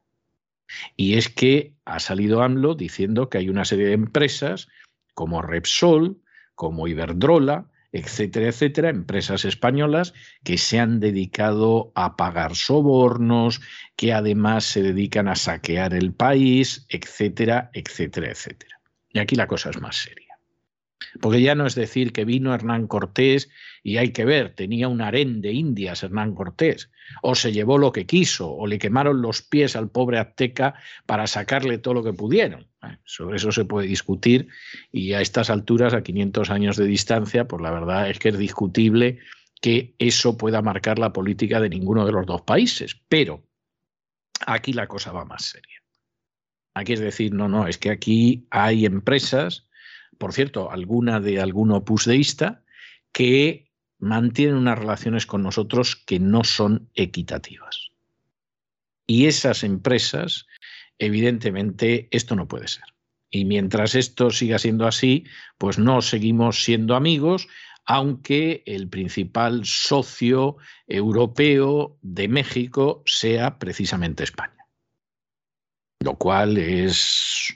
Y 0.96 1.14
es 1.14 1.28
que 1.28 1.74
ha 1.84 2.00
salido 2.00 2.42
AMLO 2.42 2.74
diciendo 2.74 3.28
que 3.28 3.38
hay 3.38 3.48
una 3.48 3.64
serie 3.64 3.86
de 3.86 3.92
empresas 3.92 4.68
como 5.14 5.42
Repsol, 5.42 6.20
como 6.54 6.88
Iberdrola, 6.88 7.70
etcétera, 7.92 8.48
etcétera, 8.48 8.90
empresas 8.90 9.44
españolas 9.44 10.12
que 10.44 10.58
se 10.58 10.78
han 10.78 11.00
dedicado 11.00 11.92
a 11.94 12.16
pagar 12.16 12.54
sobornos, 12.54 13.60
que 13.96 14.12
además 14.12 14.64
se 14.64 14.82
dedican 14.82 15.28
a 15.28 15.36
saquear 15.36 15.94
el 15.94 16.12
país, 16.12 16.86
etcétera, 16.90 17.70
etcétera, 17.72 18.30
etcétera. 18.30 18.80
Y 19.10 19.18
aquí 19.18 19.34
la 19.34 19.46
cosa 19.46 19.70
es 19.70 19.80
más 19.80 19.96
seria. 19.96 20.25
Porque 21.20 21.42
ya 21.42 21.54
no 21.54 21.66
es 21.66 21.74
decir 21.74 22.12
que 22.12 22.24
vino 22.24 22.54
Hernán 22.54 22.86
Cortés 22.86 23.50
y 23.82 23.98
hay 23.98 24.12
que 24.12 24.24
ver, 24.24 24.54
tenía 24.54 24.88
un 24.88 25.00
harén 25.00 25.40
de 25.40 25.52
Indias 25.52 26.02
Hernán 26.02 26.34
Cortés, 26.34 26.90
o 27.22 27.34
se 27.34 27.52
llevó 27.52 27.78
lo 27.78 27.92
que 27.92 28.06
quiso, 28.06 28.50
o 28.50 28.66
le 28.66 28.78
quemaron 28.78 29.22
los 29.22 29.42
pies 29.42 29.76
al 29.76 29.90
pobre 29.90 30.18
azteca 30.18 30.74
para 31.06 31.26
sacarle 31.26 31.78
todo 31.78 31.94
lo 31.94 32.02
que 32.02 32.12
pudieron. 32.12 32.66
Sobre 33.04 33.36
eso 33.36 33.52
se 33.52 33.64
puede 33.64 33.86
discutir 33.86 34.48
y 34.92 35.12
a 35.12 35.20
estas 35.20 35.50
alturas, 35.50 35.94
a 35.94 36.02
500 36.02 36.50
años 36.50 36.76
de 36.76 36.86
distancia, 36.86 37.46
pues 37.46 37.62
la 37.62 37.70
verdad 37.70 38.10
es 38.10 38.18
que 38.18 38.30
es 38.30 38.38
discutible 38.38 39.18
que 39.60 39.94
eso 39.98 40.36
pueda 40.36 40.62
marcar 40.62 40.98
la 40.98 41.12
política 41.12 41.60
de 41.60 41.68
ninguno 41.68 42.06
de 42.06 42.12
los 42.12 42.26
dos 42.26 42.42
países. 42.42 43.00
Pero 43.08 43.44
aquí 44.46 44.72
la 44.72 44.86
cosa 44.86 45.12
va 45.12 45.24
más 45.24 45.44
seria. 45.44 45.82
Aquí 46.74 46.92
es 46.92 47.00
decir, 47.00 47.32
no, 47.32 47.48
no, 47.48 47.66
es 47.66 47.78
que 47.78 47.90
aquí 47.90 48.46
hay 48.50 48.84
empresas 48.84 49.65
por 50.18 50.32
cierto, 50.32 50.70
alguna 50.70 51.20
de 51.20 51.40
algún 51.40 51.72
opus 51.72 52.04
deísta, 52.04 52.64
que 53.12 53.70
mantienen 53.98 54.56
unas 54.56 54.78
relaciones 54.78 55.26
con 55.26 55.42
nosotros 55.42 55.96
que 55.96 56.18
no 56.18 56.44
son 56.44 56.90
equitativas. 56.94 57.90
Y 59.06 59.26
esas 59.26 59.62
empresas, 59.64 60.46
evidentemente, 60.98 62.08
esto 62.10 62.34
no 62.34 62.48
puede 62.48 62.68
ser. 62.68 62.84
Y 63.30 63.44
mientras 63.44 63.94
esto 63.94 64.30
siga 64.30 64.58
siendo 64.58 64.86
así, 64.86 65.24
pues 65.58 65.78
no 65.78 66.02
seguimos 66.02 66.62
siendo 66.64 66.94
amigos, 66.94 67.48
aunque 67.84 68.62
el 68.66 68.88
principal 68.88 69.64
socio 69.64 70.56
europeo 70.86 71.98
de 72.02 72.28
México 72.28 73.02
sea 73.06 73.58
precisamente 73.58 74.24
España. 74.24 74.66
Lo 76.00 76.16
cual 76.16 76.58
es, 76.58 77.54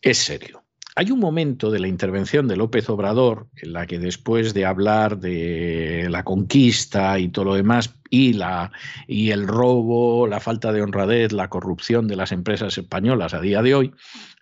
es 0.00 0.18
serio. 0.18 0.61
Hay 0.94 1.10
un 1.10 1.20
momento 1.20 1.70
de 1.70 1.80
la 1.80 1.88
intervención 1.88 2.48
de 2.48 2.56
López 2.56 2.90
Obrador 2.90 3.48
en 3.56 3.72
la 3.72 3.86
que 3.86 3.98
después 3.98 4.52
de 4.52 4.66
hablar 4.66 5.18
de 5.18 6.06
la 6.10 6.22
conquista 6.22 7.18
y 7.18 7.28
todo 7.28 7.46
lo 7.46 7.54
demás 7.54 7.94
y, 8.10 8.34
la, 8.34 8.72
y 9.06 9.30
el 9.30 9.48
robo, 9.48 10.26
la 10.26 10.38
falta 10.38 10.70
de 10.70 10.82
honradez, 10.82 11.32
la 11.32 11.48
corrupción 11.48 12.08
de 12.08 12.16
las 12.16 12.30
empresas 12.30 12.76
españolas 12.76 13.32
a 13.32 13.40
día 13.40 13.62
de 13.62 13.74
hoy, 13.74 13.94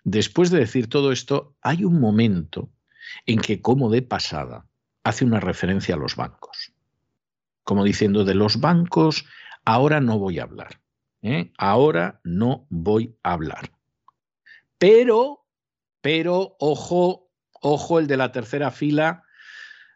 después 0.03 0.51
de 0.51 0.59
decir 0.59 0.89
todo 0.89 1.13
esto, 1.13 1.55
hay 1.61 1.85
un 1.85 2.01
momento 2.01 2.69
en 3.25 3.39
que 3.39 3.61
como 3.61 3.89
de 3.89 4.01
pasada 4.01 4.65
hace 5.05 5.23
una 5.23 5.39
referencia 5.39 5.95
a 5.95 5.99
los 5.99 6.17
bancos, 6.17 6.73
como 7.63 7.85
diciendo 7.85 8.25
de 8.25 8.35
los 8.35 8.59
bancos 8.59 9.25
ahora 9.63 10.01
no 10.01 10.19
voy 10.19 10.39
a 10.39 10.43
hablar, 10.43 10.81
¿eh? 11.21 11.53
ahora 11.57 12.19
no 12.25 12.65
voy 12.69 13.15
a 13.23 13.31
hablar. 13.31 13.71
Pero 14.77 15.40
pero 16.01 16.55
ojo, 16.59 17.29
ojo 17.61 17.99
el 17.99 18.07
de 18.07 18.17
la 18.17 18.31
tercera 18.31 18.71
fila, 18.71 19.23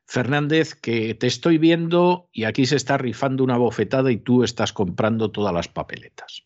Fernández, 0.07 0.75
que 0.75 1.15
te 1.15 1.27
estoy 1.27 1.57
viendo 1.57 2.29
y 2.31 2.43
aquí 2.43 2.65
se 2.65 2.75
está 2.75 2.97
rifando 2.97 3.43
una 3.43 3.57
bofetada 3.57 4.11
y 4.11 4.17
tú 4.17 4.43
estás 4.43 4.71
comprando 4.71 5.31
todas 5.31 5.53
las 5.53 5.67
papeletas. 5.67 6.45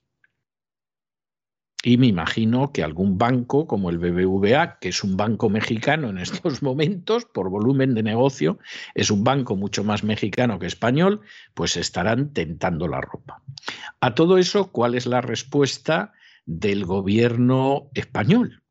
Y 1.82 1.98
me 1.98 2.08
imagino 2.08 2.74
que 2.74 2.84
algún 2.84 3.18
banco 3.18 3.66
como 3.66 3.90
el 3.90 4.00
BBVA, 4.00 4.80
que 4.80 4.90
es 4.90 5.02
un 5.02 5.16
banco 5.16 5.50
mexicano 5.50 6.10
en 6.10 6.18
estos 6.18 6.62
momentos, 6.64 7.26
por 7.26 7.50
volumen 7.50 7.94
de 7.94 8.04
negocio, 8.04 8.60
es 8.96 9.12
un 9.12 9.24
banco 9.24 9.56
mucho 9.56 9.84
más 9.84 10.04
mexicano 10.04 10.60
que 10.60 10.68
español, 10.68 11.22
pues 11.54 11.78
estarán 11.78 12.34
tentando 12.34 12.88
la 12.88 13.00
ropa. 13.00 13.42
A 14.02 14.14
todo 14.14 14.38
eso, 14.38 14.72
¿cuál 14.72 14.96
es 14.96 15.06
la 15.06 15.22
respuesta 15.22 16.12
del 16.46 16.84
gobierno 16.84 17.90
español? 17.94 18.62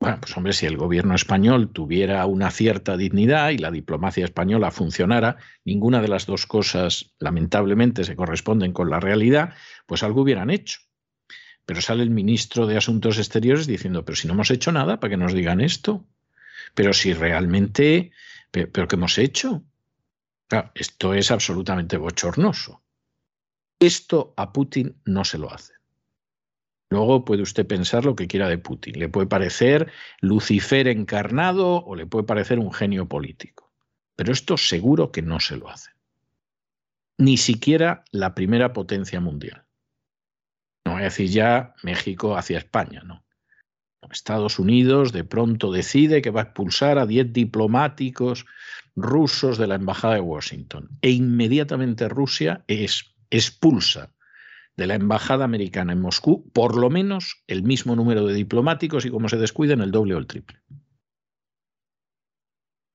Bueno, 0.00 0.18
pues 0.20 0.36
hombre, 0.36 0.52
si 0.52 0.64
el 0.66 0.76
gobierno 0.76 1.16
español 1.16 1.70
tuviera 1.72 2.24
una 2.26 2.52
cierta 2.52 2.96
dignidad 2.96 3.50
y 3.50 3.58
la 3.58 3.72
diplomacia 3.72 4.24
española 4.24 4.70
funcionara, 4.70 5.38
ninguna 5.64 6.00
de 6.00 6.06
las 6.06 6.24
dos 6.26 6.46
cosas 6.46 7.14
lamentablemente 7.18 8.04
se 8.04 8.14
corresponden 8.14 8.72
con 8.72 8.90
la 8.90 9.00
realidad, 9.00 9.54
pues 9.86 10.04
algo 10.04 10.22
hubieran 10.22 10.50
hecho. 10.50 10.80
Pero 11.66 11.80
sale 11.80 12.04
el 12.04 12.10
ministro 12.10 12.66
de 12.66 12.76
Asuntos 12.76 13.18
Exteriores 13.18 13.66
diciendo, 13.66 14.04
pero 14.04 14.14
si 14.14 14.28
no 14.28 14.34
hemos 14.34 14.52
hecho 14.52 14.70
nada, 14.70 15.00
¿para 15.00 15.10
que 15.10 15.16
nos 15.16 15.34
digan 15.34 15.60
esto? 15.60 16.06
Pero 16.74 16.92
si 16.92 17.12
realmente, 17.12 18.12
pero, 18.52 18.86
¿qué 18.86 18.94
hemos 18.94 19.18
hecho? 19.18 19.64
Claro, 20.46 20.70
esto 20.74 21.12
es 21.12 21.30
absolutamente 21.32 21.96
bochornoso. 21.96 22.82
Esto 23.80 24.32
a 24.36 24.52
Putin 24.52 25.00
no 25.04 25.24
se 25.24 25.38
lo 25.38 25.52
hace. 25.52 25.77
Luego 26.90 27.24
puede 27.24 27.42
usted 27.42 27.66
pensar 27.66 28.04
lo 28.04 28.16
que 28.16 28.26
quiera 28.26 28.48
de 28.48 28.58
Putin. 28.58 28.98
Le 28.98 29.08
puede 29.08 29.26
parecer 29.26 29.92
Lucifer 30.20 30.88
encarnado 30.88 31.84
o 31.84 31.94
le 31.94 32.06
puede 32.06 32.24
parecer 32.24 32.58
un 32.58 32.72
genio 32.72 33.08
político. 33.08 33.72
Pero 34.16 34.32
esto 34.32 34.56
seguro 34.56 35.12
que 35.12 35.22
no 35.22 35.38
se 35.38 35.56
lo 35.56 35.68
hace. 35.68 35.90
Ni 37.18 37.36
siquiera 37.36 38.04
la 38.10 38.34
primera 38.34 38.72
potencia 38.72 39.20
mundial. 39.20 39.64
No 40.86 40.92
voy 40.92 41.02
a 41.02 41.04
decir 41.04 41.28
ya 41.28 41.74
México 41.82 42.36
hacia 42.36 42.58
España, 42.58 43.02
no. 43.04 43.24
Estados 44.10 44.58
Unidos 44.58 45.12
de 45.12 45.24
pronto 45.24 45.70
decide 45.70 46.22
que 46.22 46.30
va 46.30 46.40
a 46.40 46.44
expulsar 46.44 46.98
a 46.98 47.06
10 47.06 47.32
diplomáticos 47.32 48.46
rusos 48.96 49.58
de 49.58 49.66
la 49.66 49.74
Embajada 49.74 50.14
de 50.14 50.20
Washington. 50.20 50.88
E 51.02 51.10
inmediatamente 51.10 52.08
Rusia 52.08 52.64
es, 52.66 53.14
expulsa 53.30 54.14
de 54.78 54.86
la 54.86 54.94
embajada 54.94 55.44
americana 55.44 55.92
en 55.92 56.00
Moscú 56.00 56.48
por 56.52 56.76
lo 56.76 56.88
menos 56.88 57.42
el 57.48 57.64
mismo 57.64 57.96
número 57.96 58.24
de 58.24 58.32
diplomáticos 58.32 59.04
y 59.04 59.10
como 59.10 59.28
se 59.28 59.36
descuiden 59.36 59.80
el 59.80 59.90
doble 59.90 60.14
o 60.14 60.18
el 60.18 60.28
triple. 60.28 60.60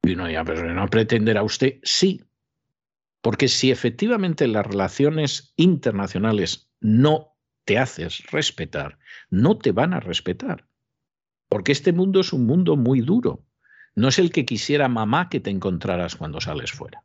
Y 0.02 0.14
uno 0.14 0.30
ya, 0.30 0.46
pero 0.46 0.74
no 0.74 0.88
pretenderá 0.88 1.44
usted, 1.44 1.80
sí, 1.84 2.24
porque 3.22 3.50
si 3.50 3.70
efectivamente 3.70 4.48
las 4.48 4.66
relaciones 4.66 5.54
internacionales 5.58 6.72
no 6.80 7.36
te 7.66 7.78
haces 7.78 8.24
respetar, 8.32 8.98
no 9.30 9.58
te 9.58 9.74
van 9.74 9.94
a 9.94 10.00
respetar. 10.00 10.66
Porque 11.50 11.74
este 11.74 11.92
mundo 11.92 12.22
es 12.22 12.32
un 12.32 12.46
mundo 12.46 12.78
muy 12.78 13.02
duro. 13.02 13.46
No 13.94 14.08
es 14.08 14.20
el 14.20 14.32
que 14.32 14.46
quisiera 14.46 14.88
mamá 14.88 15.28
que 15.28 15.42
te 15.42 15.50
encontraras 15.50 16.16
cuando 16.16 16.40
sales 16.40 16.72
fuera. 16.72 17.04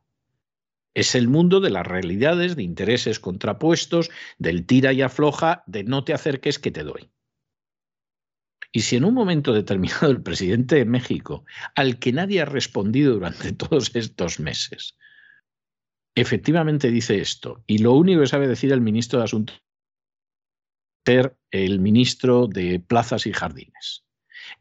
Es 0.93 1.15
el 1.15 1.27
mundo 1.27 1.59
de 1.59 1.69
las 1.69 1.85
realidades, 1.85 2.55
de 2.55 2.63
intereses 2.63 3.19
contrapuestos, 3.19 4.09
del 4.37 4.65
tira 4.65 4.91
y 4.93 5.01
afloja, 5.01 5.63
de 5.67 5.83
no 5.83 6.03
te 6.03 6.13
acerques 6.13 6.59
que 6.59 6.71
te 6.71 6.83
doy. 6.83 7.11
Y 8.71 8.81
si 8.81 8.95
en 8.95 9.05
un 9.05 9.13
momento 9.13 9.53
determinado 9.53 10.11
el 10.11 10.21
presidente 10.21 10.75
de 10.75 10.85
México, 10.85 11.45
al 11.75 11.99
que 11.99 12.13
nadie 12.13 12.41
ha 12.41 12.45
respondido 12.45 13.13
durante 13.13 13.51
todos 13.53 13.95
estos 13.95 14.39
meses, 14.39 14.97
efectivamente 16.15 16.91
dice 16.91 17.19
esto, 17.19 17.63
y 17.65 17.79
lo 17.79 17.93
único 17.93 18.21
que 18.21 18.27
sabe 18.27 18.47
decir 18.47 18.71
el 18.71 18.81
ministro 18.81 19.19
de 19.19 19.25
Asuntos 19.25 19.61
ser 21.05 21.35
el 21.49 21.79
ministro 21.79 22.47
de 22.47 22.79
Plazas 22.79 23.25
y 23.25 23.33
Jardines, 23.33 24.05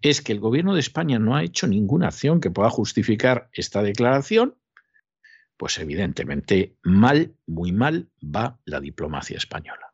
es 0.00 0.22
que 0.22 0.32
el 0.32 0.40
gobierno 0.40 0.74
de 0.74 0.80
España 0.80 1.18
no 1.18 1.36
ha 1.36 1.44
hecho 1.44 1.66
ninguna 1.66 2.08
acción 2.08 2.40
que 2.40 2.50
pueda 2.50 2.70
justificar 2.70 3.50
esta 3.52 3.82
declaración 3.82 4.56
pues 5.58 5.78
evidentemente 5.78 6.76
mal, 6.82 7.34
muy 7.46 7.72
mal 7.72 8.08
va 8.22 8.58
la 8.64 8.80
diplomacia 8.80 9.36
española. 9.36 9.92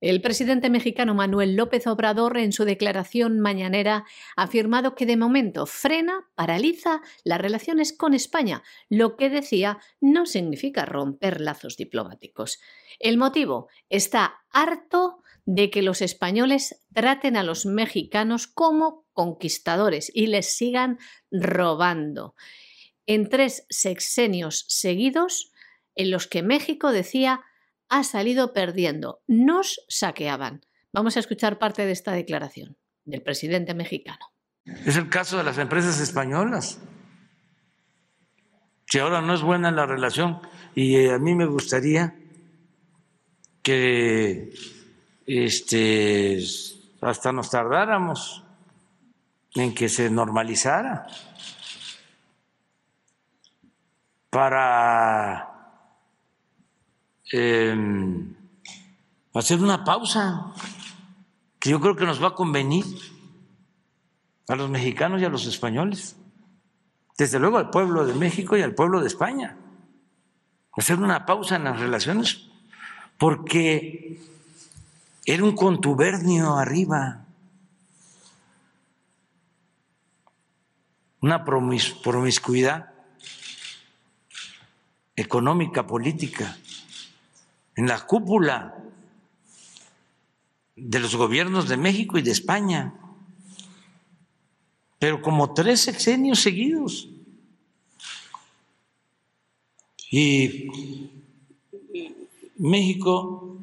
El 0.00 0.20
presidente 0.20 0.70
mexicano 0.70 1.12
Manuel 1.12 1.56
López 1.56 1.88
Obrador 1.88 2.38
en 2.38 2.52
su 2.52 2.64
declaración 2.64 3.40
mañanera 3.40 4.04
ha 4.36 4.42
afirmado 4.44 4.94
que 4.94 5.06
de 5.06 5.16
momento 5.16 5.66
frena, 5.66 6.28
paraliza 6.36 7.00
las 7.24 7.40
relaciones 7.40 7.92
con 7.92 8.14
España, 8.14 8.62
lo 8.88 9.16
que 9.16 9.28
decía 9.28 9.78
no 10.00 10.24
significa 10.24 10.84
romper 10.84 11.40
lazos 11.40 11.76
diplomáticos. 11.76 12.60
El 13.00 13.18
motivo 13.18 13.68
está 13.88 14.34
harto 14.52 15.24
de 15.46 15.70
que 15.70 15.82
los 15.82 16.00
españoles 16.00 16.86
traten 16.92 17.36
a 17.36 17.42
los 17.42 17.66
mexicanos 17.66 18.46
como 18.46 19.06
conquistadores 19.14 20.12
y 20.14 20.28
les 20.28 20.54
sigan 20.54 20.98
robando. 21.32 22.34
En 23.08 23.30
tres 23.30 23.64
sexenios 23.70 24.66
seguidos 24.68 25.50
en 25.94 26.10
los 26.10 26.26
que 26.26 26.42
México 26.42 26.92
decía 26.92 27.40
ha 27.88 28.04
salido 28.04 28.52
perdiendo. 28.52 29.22
Nos 29.26 29.80
saqueaban. 29.88 30.60
Vamos 30.92 31.16
a 31.16 31.20
escuchar 31.20 31.58
parte 31.58 31.86
de 31.86 31.92
esta 31.92 32.12
declaración 32.12 32.76
del 33.06 33.22
presidente 33.22 33.72
mexicano. 33.72 34.26
Es 34.84 34.98
el 34.98 35.08
caso 35.08 35.38
de 35.38 35.44
las 35.44 35.56
empresas 35.56 35.98
españolas. 36.00 36.80
Si 38.84 38.98
ahora 38.98 39.22
no 39.22 39.32
es 39.32 39.40
buena 39.40 39.70
la 39.70 39.86
relación 39.86 40.42
y 40.74 40.96
eh, 40.96 41.12
a 41.12 41.18
mí 41.18 41.34
me 41.34 41.46
gustaría 41.46 42.14
que 43.62 44.52
este, 45.26 46.42
hasta 47.00 47.32
nos 47.32 47.48
tardáramos 47.48 48.44
en 49.54 49.74
que 49.74 49.88
se 49.88 50.10
normalizara 50.10 51.06
para 54.30 55.48
Em, 57.30 58.34
hacer 59.34 59.60
una 59.60 59.84
pausa 59.84 60.54
que 61.60 61.70
yo 61.70 61.80
creo 61.80 61.94
que 61.94 62.06
nos 62.06 62.22
va 62.22 62.28
a 62.28 62.34
convenir 62.34 62.86
a 64.48 64.56
los 64.56 64.70
mexicanos 64.70 65.20
y 65.20 65.26
a 65.26 65.28
los 65.28 65.46
españoles, 65.46 66.16
desde 67.18 67.38
luego 67.38 67.58
al 67.58 67.68
pueblo 67.68 68.06
de 68.06 68.14
México 68.14 68.56
y 68.56 68.62
al 68.62 68.74
pueblo 68.74 69.00
de 69.00 69.08
España, 69.08 69.58
hacer 70.72 70.98
una 70.98 71.26
pausa 71.26 71.56
en 71.56 71.64
las 71.64 71.78
relaciones, 71.78 72.48
porque 73.18 74.22
era 75.26 75.44
un 75.44 75.54
contubernio 75.54 76.56
arriba, 76.56 77.26
una 81.20 81.44
promiscuidad 81.44 82.87
económica, 85.18 85.84
política 85.84 86.56
en 87.74 87.88
la 87.88 88.06
cúpula 88.06 88.76
de 90.76 91.00
los 91.00 91.16
gobiernos 91.16 91.68
de 91.68 91.76
México 91.76 92.18
y 92.18 92.22
de 92.22 92.30
España, 92.30 92.94
pero 95.00 95.20
como 95.20 95.54
tres 95.54 95.80
sexenios 95.80 96.40
seguidos. 96.40 97.08
Y 100.10 101.10
México 102.56 103.58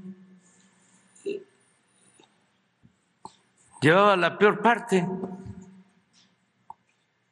llevaba 3.81 4.17
la 4.17 4.37
peor 4.37 4.61
parte, 4.61 5.07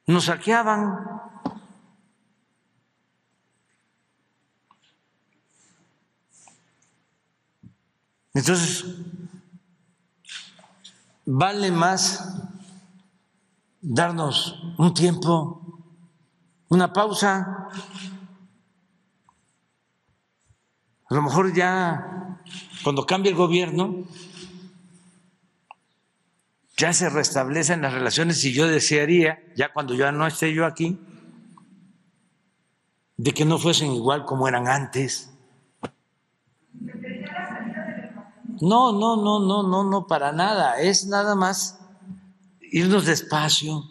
nos 0.08 0.26
saqueaban 0.26 1.24
Entonces, 8.34 8.86
vale 11.26 11.72
más 11.72 12.42
darnos 13.80 14.60
un 14.78 14.94
tiempo, 14.94 15.62
una 16.70 16.92
pausa. 16.92 17.70
A 21.10 21.14
lo 21.14 21.22
mejor 21.22 21.54
ya 21.54 22.40
cuando 22.84 23.06
cambie 23.06 23.32
el 23.32 23.38
gobierno, 23.38 24.06
ya 26.76 26.92
se 26.92 27.10
restablecen 27.10 27.82
las 27.82 27.94
relaciones 27.94 28.44
y 28.46 28.52
yo 28.52 28.68
desearía, 28.68 29.40
ya 29.56 29.72
cuando 29.72 29.94
ya 29.94 30.12
no 30.12 30.26
esté 30.26 30.54
yo 30.54 30.66
aquí, 30.66 31.00
de 33.16 33.32
que 33.32 33.46
no 33.46 33.60
fuesen 33.60 33.92
igual 33.92 34.26
como 34.26 34.48
eran 34.48 34.68
antes. 34.68 35.33
No, 38.64 38.94
no, 38.94 39.18
no, 39.18 39.42
no, 39.42 39.62
no, 39.62 39.84
no, 39.84 40.08
para 40.08 40.32
nada. 40.32 40.80
Es 40.80 41.06
nada 41.08 41.36
más 41.36 41.82
irnos 42.62 43.06
despacio. 43.06 43.84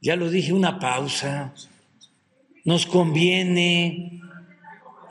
Ya 0.00 0.16
lo 0.16 0.28
dije, 0.28 0.52
una 0.52 0.80
pausa. 0.80 1.54
Nos 2.64 2.86
conviene, 2.86 4.20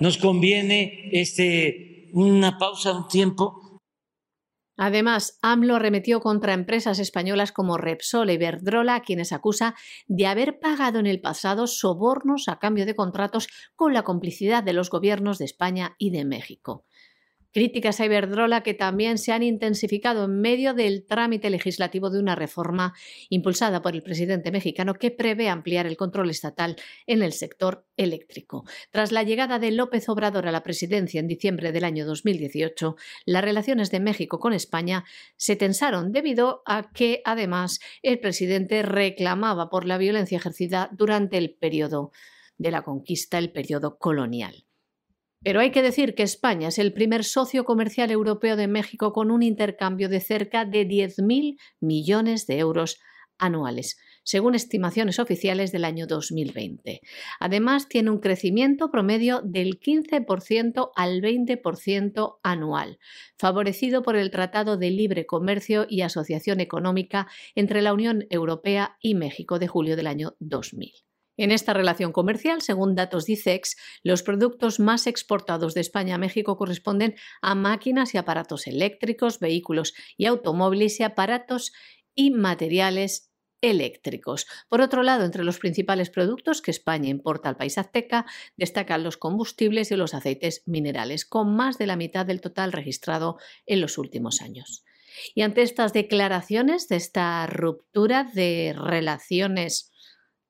nos 0.01 0.18
conviene 0.18 1.10
este, 1.14 2.10
una 2.12 2.57
pausa, 2.57 2.91
un 2.91 3.07
tiempo. 3.07 3.80
Además, 4.76 5.39
AMLO 5.41 5.76
arremetió 5.76 6.20
contra 6.20 6.53
empresas 6.53 6.99
españolas 6.99 7.53
como 7.53 7.78
Repsol 7.78 8.30
y 8.30 8.34
Iberdrola, 8.34 8.95
a 8.95 9.01
quienes 9.03 9.32
acusa 9.32 9.74
de 10.07 10.28
haber 10.28 10.60
pagado 10.60 10.99
en 10.99 11.07
el 11.07 11.22
pasado 11.22 11.66
sobornos 11.66 12.49
a 12.49 12.60
cambio 12.60 12.86
de 12.86 12.95
contratos 12.95 13.47
con 13.78 13.93
la 13.93 14.03
complicidad 14.03 14.64
de 14.64 14.74
los 14.74 14.89
gobiernos 14.89 15.38
de 15.38 15.45
España 15.45 15.95
y 15.97 16.10
de 16.10 16.26
México. 16.26 16.84
Críticas 17.51 17.99
a 17.99 18.05
Iberdrola 18.05 18.61
que 18.61 18.75
también 18.75 19.17
se 19.17 19.31
han 19.31 19.41
intensificado 19.41 20.25
en 20.25 20.39
medio 20.39 20.75
del 20.75 21.03
trámite 21.07 21.49
legislativo 21.49 22.11
de 22.11 22.19
una 22.19 22.35
reforma 22.35 22.93
impulsada 23.29 23.81
por 23.81 23.95
el 23.95 24.03
presidente 24.03 24.51
mexicano 24.51 24.93
que 24.93 25.09
prevé 25.09 25.49
ampliar 25.49 25.87
el 25.87 25.97
control 25.97 26.29
estatal 26.29 26.75
en 27.07 27.23
el 27.23 27.33
sector 27.33 27.87
eléctrico. 27.97 28.65
Tras 28.91 29.11
la 29.11 29.23
llegada 29.23 29.57
de 29.57 29.71
López 29.71 30.07
Obrador 30.09 30.47
a 30.47 30.51
la 30.51 30.61
presidencia 30.61 31.19
en 31.19 31.27
diciembre 31.27 31.71
del 31.71 31.85
año 31.85 32.05
2018, 32.05 32.95
las 33.25 33.43
relaciones 33.43 33.89
de 33.89 33.99
México 33.99 34.37
con 34.39 34.53
España 34.53 35.03
se 35.35 35.55
tensaron 35.55 36.11
debido 36.11 36.61
a 36.67 36.91
que, 36.91 37.23
además, 37.25 37.79
el 38.03 38.19
presidente 38.19 38.83
reclamaba 38.83 39.71
por 39.71 39.85
la 39.85 39.97
violencia 39.97 40.37
ejercida 40.37 40.89
durante 40.91 41.39
el 41.39 41.55
periodo 41.55 42.11
de 42.59 42.69
la 42.69 42.83
conquista, 42.83 43.39
el 43.39 43.51
periodo 43.51 43.97
colonial. 43.97 44.68
Pero 45.41 45.61
hay 45.61 45.71
que 45.71 45.81
decir 45.81 46.15
que 46.15 46.23
España 46.23 46.67
es 46.67 46.79
el 46.79 46.93
primer 46.93 47.23
socio 47.23 47.63
comercial 47.63 48.11
europeo 48.11 48.55
de 48.55 48.67
México 48.67 49.13
con 49.13 49.31
un 49.31 49.41
intercambio 49.41 50.09
de 50.09 50.19
cerca 50.19 50.65
de 50.65 50.85
10.000 50.85 51.57
millones 51.79 52.45
de 52.45 52.59
euros 52.59 52.99
anuales, 53.39 53.97
según 54.23 54.53
estimaciones 54.53 55.17
oficiales 55.17 55.71
del 55.71 55.85
año 55.85 56.05
2020. 56.05 56.99
Además, 57.39 57.87
tiene 57.87 58.11
un 58.11 58.19
crecimiento 58.19 58.91
promedio 58.91 59.41
del 59.43 59.79
15% 59.79 60.91
al 60.95 61.21
20% 61.21 62.39
anual, 62.43 62.99
favorecido 63.37 64.03
por 64.03 64.17
el 64.17 64.29
Tratado 64.29 64.77
de 64.77 64.91
Libre 64.91 65.25
Comercio 65.25 65.85
y 65.89 66.01
Asociación 66.01 66.59
Económica 66.59 67.27
entre 67.55 67.81
la 67.81 67.93
Unión 67.93 68.25
Europea 68.29 68.97
y 69.01 69.15
México 69.15 69.57
de 69.57 69.67
julio 69.67 69.95
del 69.95 70.07
año 70.07 70.35
2000. 70.39 71.09
En 71.39 71.51
esta 71.51 71.73
relación 71.73 72.11
comercial, 72.11 72.61
según 72.61 72.95
datos 72.95 73.25
de 73.25 73.31
ICEX, 73.31 73.77
los 74.03 74.23
productos 74.23 74.81
más 74.81 75.07
exportados 75.07 75.73
de 75.73 75.79
España 75.79 76.15
a 76.15 76.17
México 76.17 76.57
corresponden 76.57 77.15
a 77.41 77.55
máquinas 77.55 78.13
y 78.13 78.17
aparatos 78.17 78.67
eléctricos, 78.67 79.39
vehículos 79.39 79.93
y 80.17 80.25
automóviles 80.25 80.99
y 80.99 81.03
aparatos 81.03 81.71
y 82.13 82.31
materiales 82.31 83.31
eléctricos. 83.61 84.47
Por 84.67 84.81
otro 84.81 85.01
lado, 85.01 85.23
entre 85.23 85.45
los 85.45 85.59
principales 85.59 86.09
productos 86.09 86.61
que 86.61 86.71
España 86.71 87.07
importa 87.07 87.47
al 87.47 87.55
país 87.55 87.77
azteca 87.77 88.25
destacan 88.57 89.05
los 89.05 89.15
combustibles 89.15 89.91
y 89.91 89.95
los 89.95 90.13
aceites 90.13 90.63
minerales, 90.65 91.23
con 91.23 91.55
más 91.55 91.77
de 91.77 91.87
la 91.87 91.95
mitad 91.95 92.25
del 92.25 92.41
total 92.41 92.73
registrado 92.73 93.37
en 93.65 93.79
los 93.79 93.97
últimos 93.97 94.41
años. 94.41 94.83
Y 95.35 95.43
ante 95.43 95.61
estas 95.61 95.93
declaraciones 95.93 96.89
de 96.89 96.97
esta 96.97 97.47
ruptura 97.47 98.25
de 98.25 98.75
relaciones 98.77 99.93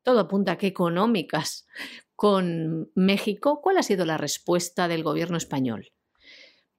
todo 0.03 0.19
apunta 0.19 0.53
a 0.53 0.57
que 0.57 0.67
económicas 0.67 1.67
con 2.15 2.91
México, 2.95 3.61
¿cuál 3.61 3.77
ha 3.77 3.83
sido 3.83 4.05
la 4.05 4.17
respuesta 4.17 4.87
del 4.87 5.03
gobierno 5.03 5.37
español? 5.37 5.91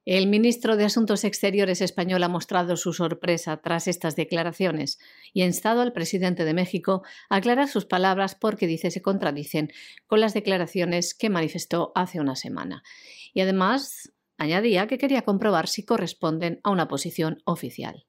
El 0.06 0.26
ministro 0.28 0.76
de 0.76 0.84
Asuntos 0.84 1.24
Exteriores 1.24 1.82
español 1.82 2.22
ha 2.22 2.28
mostrado 2.28 2.76
su 2.76 2.92
sorpresa 2.92 3.58
tras 3.58 3.86
estas 3.86 4.16
declaraciones 4.16 4.98
y 5.34 5.42
ha 5.42 5.46
instado 5.46 5.82
al 5.82 5.92
presidente 5.92 6.44
de 6.44 6.54
México 6.54 7.02
a 7.28 7.36
aclarar 7.36 7.68
sus 7.68 7.84
palabras 7.84 8.34
porque 8.34 8.66
dice 8.66 8.90
se 8.90 9.02
contradicen 9.02 9.70
con 10.06 10.20
las 10.20 10.34
declaraciones 10.34 11.14
que 11.14 11.30
manifestó 11.30 11.92
hace 11.94 12.18
una 12.18 12.34
semana. 12.34 12.82
Y 13.34 13.42
además 13.42 14.12
añadía 14.38 14.86
que 14.86 14.98
quería 14.98 15.22
comprobar 15.22 15.68
si 15.68 15.84
corresponden 15.84 16.60
a 16.64 16.70
una 16.70 16.88
posición 16.88 17.42
oficial. 17.44 18.06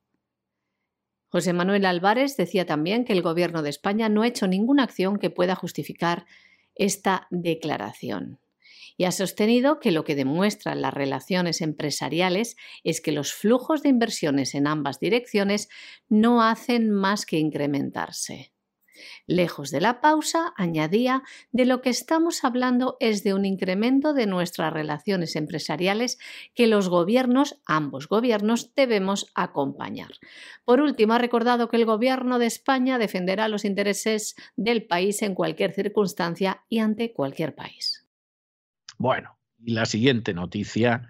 José 1.32 1.54
Manuel 1.54 1.86
Álvarez 1.86 2.36
decía 2.36 2.66
también 2.66 3.06
que 3.06 3.14
el 3.14 3.22
Gobierno 3.22 3.64
de 3.64 3.70
España 3.70 4.10
no 4.10 4.22
ha 4.22 4.28
hecho 4.28 4.48
ninguna 4.48 4.84
acción 4.84 5.18
que 5.18 5.30
pueda 5.30 5.56
justificar 5.56 6.26
esta 6.76 7.28
declaración. 7.30 8.40
y 8.98 9.06
ha 9.06 9.12
sostenido 9.12 9.80
que 9.80 9.92
lo 9.92 10.04
que 10.04 10.16
demuestran 10.16 10.82
las 10.82 10.94
relaciones 10.94 11.62
empresariales 11.62 12.58
es 12.84 13.02
que 13.02 13.14
los 13.14 13.34
flujos 13.34 13.82
de 13.82 13.90
inversiones 13.90 14.54
en 14.54 14.68
ambas 14.68 15.00
direcciones 15.00 15.70
no 16.10 16.44
hacen 16.44 16.92
más 16.92 17.26
que 17.26 17.40
incrementarse. 17.40 18.52
Lejos 19.28 19.72
de 19.72 19.82
la 19.82 20.02
pausa, 20.02 20.54
añadía, 20.58 21.24
de 21.52 21.66
lo 21.66 21.82
que 21.82 21.90
estamos 21.90 22.44
hablando 22.44 22.98
es 23.00 23.24
de 23.24 23.34
un 23.34 23.46
incremento 23.46 24.14
de 24.14 24.28
nuestras 24.28 24.74
relaciones 24.74 25.36
empresariales 25.36 26.20
que 26.54 26.68
los 26.68 26.90
gobiernos, 26.90 27.62
ambos 27.66 28.08
gobiernos, 28.08 28.74
debemos 28.76 29.32
acompañar. 29.36 30.12
Por 30.66 30.82
último, 30.82 31.14
ha 31.14 31.18
recordado 31.18 31.70
que 31.70 31.78
el 31.78 31.86
gobierno 31.86 32.40
de 32.40 32.48
España 32.48 32.98
defenderá 32.98 33.48
los 33.48 33.66
intereses 33.66 34.36
del 34.56 34.86
país 34.86 35.22
en 35.22 35.36
cualquier 35.36 35.74
circunstancia 35.74 36.64
y 36.70 36.80
ante 36.80 37.14
cualquier 37.14 37.56
país. 37.56 38.08
Bueno, 38.98 39.38
y 39.60 39.74
la 39.74 39.86
siguiente 39.86 40.34
noticia 40.34 41.08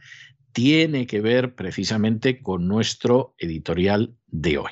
tiene 0.51 1.07
que 1.07 1.21
ver 1.21 1.55
precisamente 1.55 2.41
con 2.41 2.67
nuestro 2.67 3.35
editorial 3.37 4.15
de 4.27 4.57
hoy. 4.57 4.71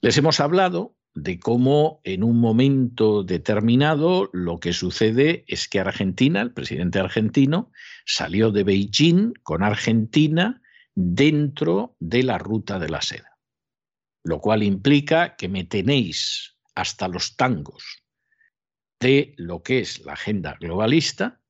Les 0.00 0.18
hemos 0.18 0.40
hablado 0.40 0.96
de 1.14 1.38
cómo 1.38 2.00
en 2.02 2.24
un 2.24 2.40
momento 2.40 3.22
determinado 3.22 4.30
lo 4.32 4.58
que 4.58 4.72
sucede 4.72 5.44
es 5.46 5.68
que 5.68 5.78
Argentina, 5.78 6.42
el 6.42 6.52
presidente 6.52 6.98
argentino, 6.98 7.70
salió 8.04 8.50
de 8.50 8.64
Beijing 8.64 9.32
con 9.42 9.62
Argentina 9.62 10.60
dentro 10.94 11.96
de 12.00 12.24
la 12.24 12.38
ruta 12.38 12.78
de 12.78 12.88
la 12.88 13.00
seda, 13.00 13.38
lo 14.24 14.40
cual 14.40 14.64
implica 14.64 15.36
que 15.36 15.48
me 15.48 15.64
tenéis 15.64 16.56
hasta 16.74 17.06
los 17.06 17.36
tangos 17.36 18.02
de 18.98 19.34
lo 19.36 19.62
que 19.62 19.80
es 19.80 20.04
la 20.04 20.14
agenda 20.14 20.56
globalista. 20.60 21.40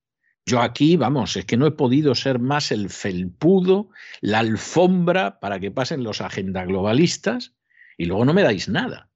Yo 0.46 0.60
aquí, 0.60 0.96
vamos, 0.96 1.36
es 1.36 1.46
que 1.46 1.56
no 1.56 1.66
he 1.66 1.70
podido 1.70 2.14
ser 2.14 2.38
más 2.38 2.70
el 2.70 2.90
felpudo, 2.90 3.88
la 4.20 4.40
alfombra 4.40 5.40
para 5.40 5.58
que 5.58 5.70
pasen 5.70 6.04
los 6.04 6.20
agenda 6.20 6.66
globalistas 6.66 7.54
y 7.96 8.04
luego 8.04 8.26
no 8.26 8.34
me 8.34 8.42
dais 8.42 8.68
nada. 8.68 9.10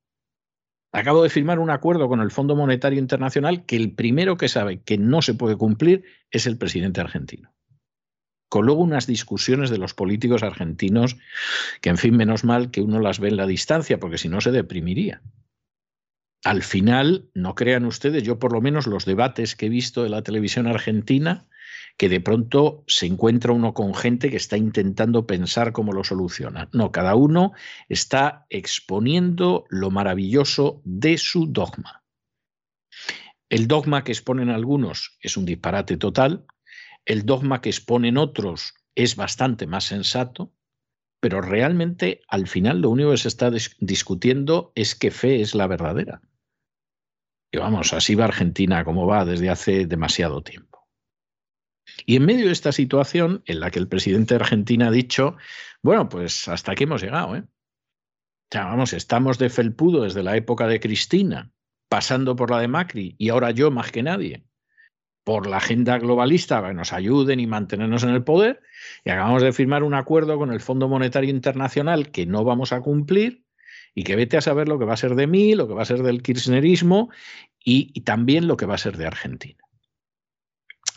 Acabo 0.93 1.22
de 1.22 1.28
firmar 1.28 1.59
un 1.59 1.70
acuerdo 1.70 2.09
con 2.09 2.20
el 2.20 2.30
Fondo 2.30 2.57
Monetario 2.57 2.99
Internacional 2.99 3.66
que 3.66 3.76
el 3.76 3.93
primero 3.93 4.36
que 4.36 4.49
sabe 4.49 4.80
que 4.82 4.97
no 4.97 5.20
se 5.20 5.34
puede 5.34 5.57
cumplir 5.57 6.05
es 6.30 6.47
el 6.47 6.57
presidente 6.57 7.01
argentino. 7.01 7.53
Con 8.49 8.64
luego 8.64 8.82
unas 8.82 9.07
discusiones 9.07 9.68
de 9.68 9.76
los 9.76 9.93
políticos 9.93 10.43
argentinos 10.43 11.18
que, 11.82 11.91
en 11.91 11.99
fin, 11.99 12.16
menos 12.16 12.45
mal 12.45 12.70
que 12.70 12.80
uno 12.80 13.01
las 13.01 13.20
ve 13.20 13.28
en 13.28 13.36
la 13.36 13.47
distancia, 13.47 14.01
porque 14.01 14.16
si 14.16 14.30
no 14.30 14.41
se 14.41 14.51
deprimiría. 14.51 15.20
Al 16.45 16.62
final, 16.62 17.28
no 17.34 17.55
crean 17.55 17.84
ustedes, 17.84 18.22
yo 18.22 18.39
por 18.39 18.53
lo 18.53 18.61
menos 18.61 18.86
los 18.86 19.05
debates 19.05 19.57
que 19.57 19.66
he 19.66 19.70
visto 19.70 20.03
de 20.03 20.09
la 20.09 20.22
televisión 20.22 20.66
argentina, 20.66 21.49
que 21.97 22.09
de 22.09 22.20
pronto 22.20 22.84
se 22.86 23.07
encuentra 23.07 23.53
uno 23.53 23.74
con 23.74 23.93
gente 23.93 24.30
que 24.30 24.36
está 24.36 24.57
intentando 24.57 25.26
pensar 25.26 25.72
cómo 25.72 25.93
lo 25.93 26.05
soluciona. 26.05 26.68
No, 26.72 26.93
cada 26.93 27.16
uno 27.16 27.53
está 27.89 28.47
exponiendo 28.51 29.64
lo 29.68 29.91
maravilloso 29.91 30.80
de 30.84 31.18
su 31.18 31.47
dogma. 31.47 32.05
El 33.49 33.66
dogma 33.66 34.05
que 34.05 34.12
exponen 34.12 34.49
algunos 34.49 35.18
es 35.20 35.36
un 35.36 35.45
disparate 35.45 35.97
total, 35.97 36.47
el 37.05 37.26
dogma 37.26 37.61
que 37.61 37.70
exponen 37.70 38.16
otros 38.16 38.74
es 38.95 39.16
bastante 39.16 39.66
más 39.66 39.84
sensato, 39.84 40.53
pero 41.20 41.40
realmente 41.40 42.22
al 42.28 42.46
final 42.46 42.80
lo 42.80 42.90
único 42.90 43.10
que 43.10 43.18
se 43.18 43.28
está 43.28 43.50
discutiendo 43.80 44.72
es 44.74 44.94
qué 44.94 45.10
fe 45.10 45.40
es 45.40 45.54
la 45.54 45.66
verdadera. 45.66 46.22
Y 47.50 47.58
vamos, 47.58 47.92
así 47.92 48.14
va 48.14 48.26
Argentina 48.26 48.84
como 48.84 49.06
va 49.06 49.24
desde 49.24 49.50
hace 49.50 49.86
demasiado 49.86 50.42
tiempo. 50.42 50.86
Y 52.06 52.16
en 52.16 52.26
medio 52.26 52.46
de 52.46 52.52
esta 52.52 52.72
situación 52.72 53.42
en 53.46 53.60
la 53.60 53.70
que 53.70 53.78
el 53.78 53.88
presidente 53.88 54.34
de 54.34 54.40
Argentina 54.40 54.88
ha 54.88 54.90
dicho, 54.90 55.36
bueno, 55.82 56.08
pues 56.08 56.46
hasta 56.48 56.72
aquí 56.72 56.84
hemos 56.84 57.02
llegado, 57.02 57.36
¿eh? 57.36 57.40
O 57.40 58.50
sea, 58.50 58.64
vamos, 58.64 58.92
estamos 58.92 59.38
de 59.38 59.50
felpudo 59.50 60.02
desde 60.02 60.22
la 60.22 60.36
época 60.36 60.66
de 60.66 60.80
Cristina, 60.80 61.50
pasando 61.88 62.36
por 62.36 62.50
la 62.50 62.60
de 62.60 62.68
Macri 62.68 63.14
y 63.18 63.28
ahora 63.30 63.50
yo 63.50 63.70
más 63.70 63.90
que 63.90 64.02
nadie, 64.02 64.44
por 65.28 65.46
la 65.46 65.58
agenda 65.58 65.98
globalista 65.98 66.66
que 66.66 66.72
nos 66.72 66.94
ayuden 66.94 67.38
y 67.38 67.46
mantenernos 67.46 68.02
en 68.02 68.08
el 68.08 68.24
poder, 68.24 68.62
y 69.04 69.10
acabamos 69.10 69.42
de 69.42 69.52
firmar 69.52 69.82
un 69.82 69.92
acuerdo 69.92 70.38
con 70.38 70.50
el 70.50 70.58
Fondo 70.58 70.88
Monetario 70.88 71.28
Internacional 71.28 72.10
que 72.10 72.24
no 72.24 72.44
vamos 72.44 72.72
a 72.72 72.80
cumplir 72.80 73.44
y 73.94 74.04
que 74.04 74.16
vete 74.16 74.38
a 74.38 74.40
saber 74.40 74.68
lo 74.68 74.78
que 74.78 74.86
va 74.86 74.94
a 74.94 74.96
ser 74.96 75.16
de 75.16 75.26
mí, 75.26 75.54
lo 75.54 75.68
que 75.68 75.74
va 75.74 75.82
a 75.82 75.84
ser 75.84 76.02
del 76.02 76.22
kirchnerismo 76.22 77.10
y 77.62 78.00
también 78.04 78.48
lo 78.48 78.56
que 78.56 78.64
va 78.64 78.76
a 78.76 78.78
ser 78.78 78.96
de 78.96 79.04
Argentina. 79.04 79.62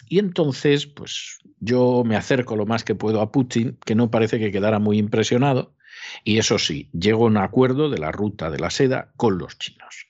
Y 0.08 0.20
entonces, 0.20 0.88
pues 0.88 1.40
yo 1.60 2.04
me 2.06 2.16
acerco 2.16 2.56
lo 2.56 2.66
más 2.66 2.86
que 2.86 2.96
puedo 2.96 3.20
a 3.20 3.34
Putin, 3.34 3.78
que 3.86 3.96
no 3.96 4.12
parece 4.12 4.40
que 4.40 4.54
quedara 4.54 4.80
muy 4.80 4.98
impresionado, 4.98 5.76
y 6.24 6.38
eso 6.38 6.58
sí, 6.58 6.90
llego 6.94 7.26
a 7.26 7.28
un 7.28 7.36
acuerdo 7.36 7.90
de 7.90 7.98
la 7.98 8.14
ruta 8.14 8.50
de 8.50 8.60
la 8.60 8.70
seda 8.70 9.12
con 9.18 9.38
los 9.38 9.58
chinos. 9.58 10.08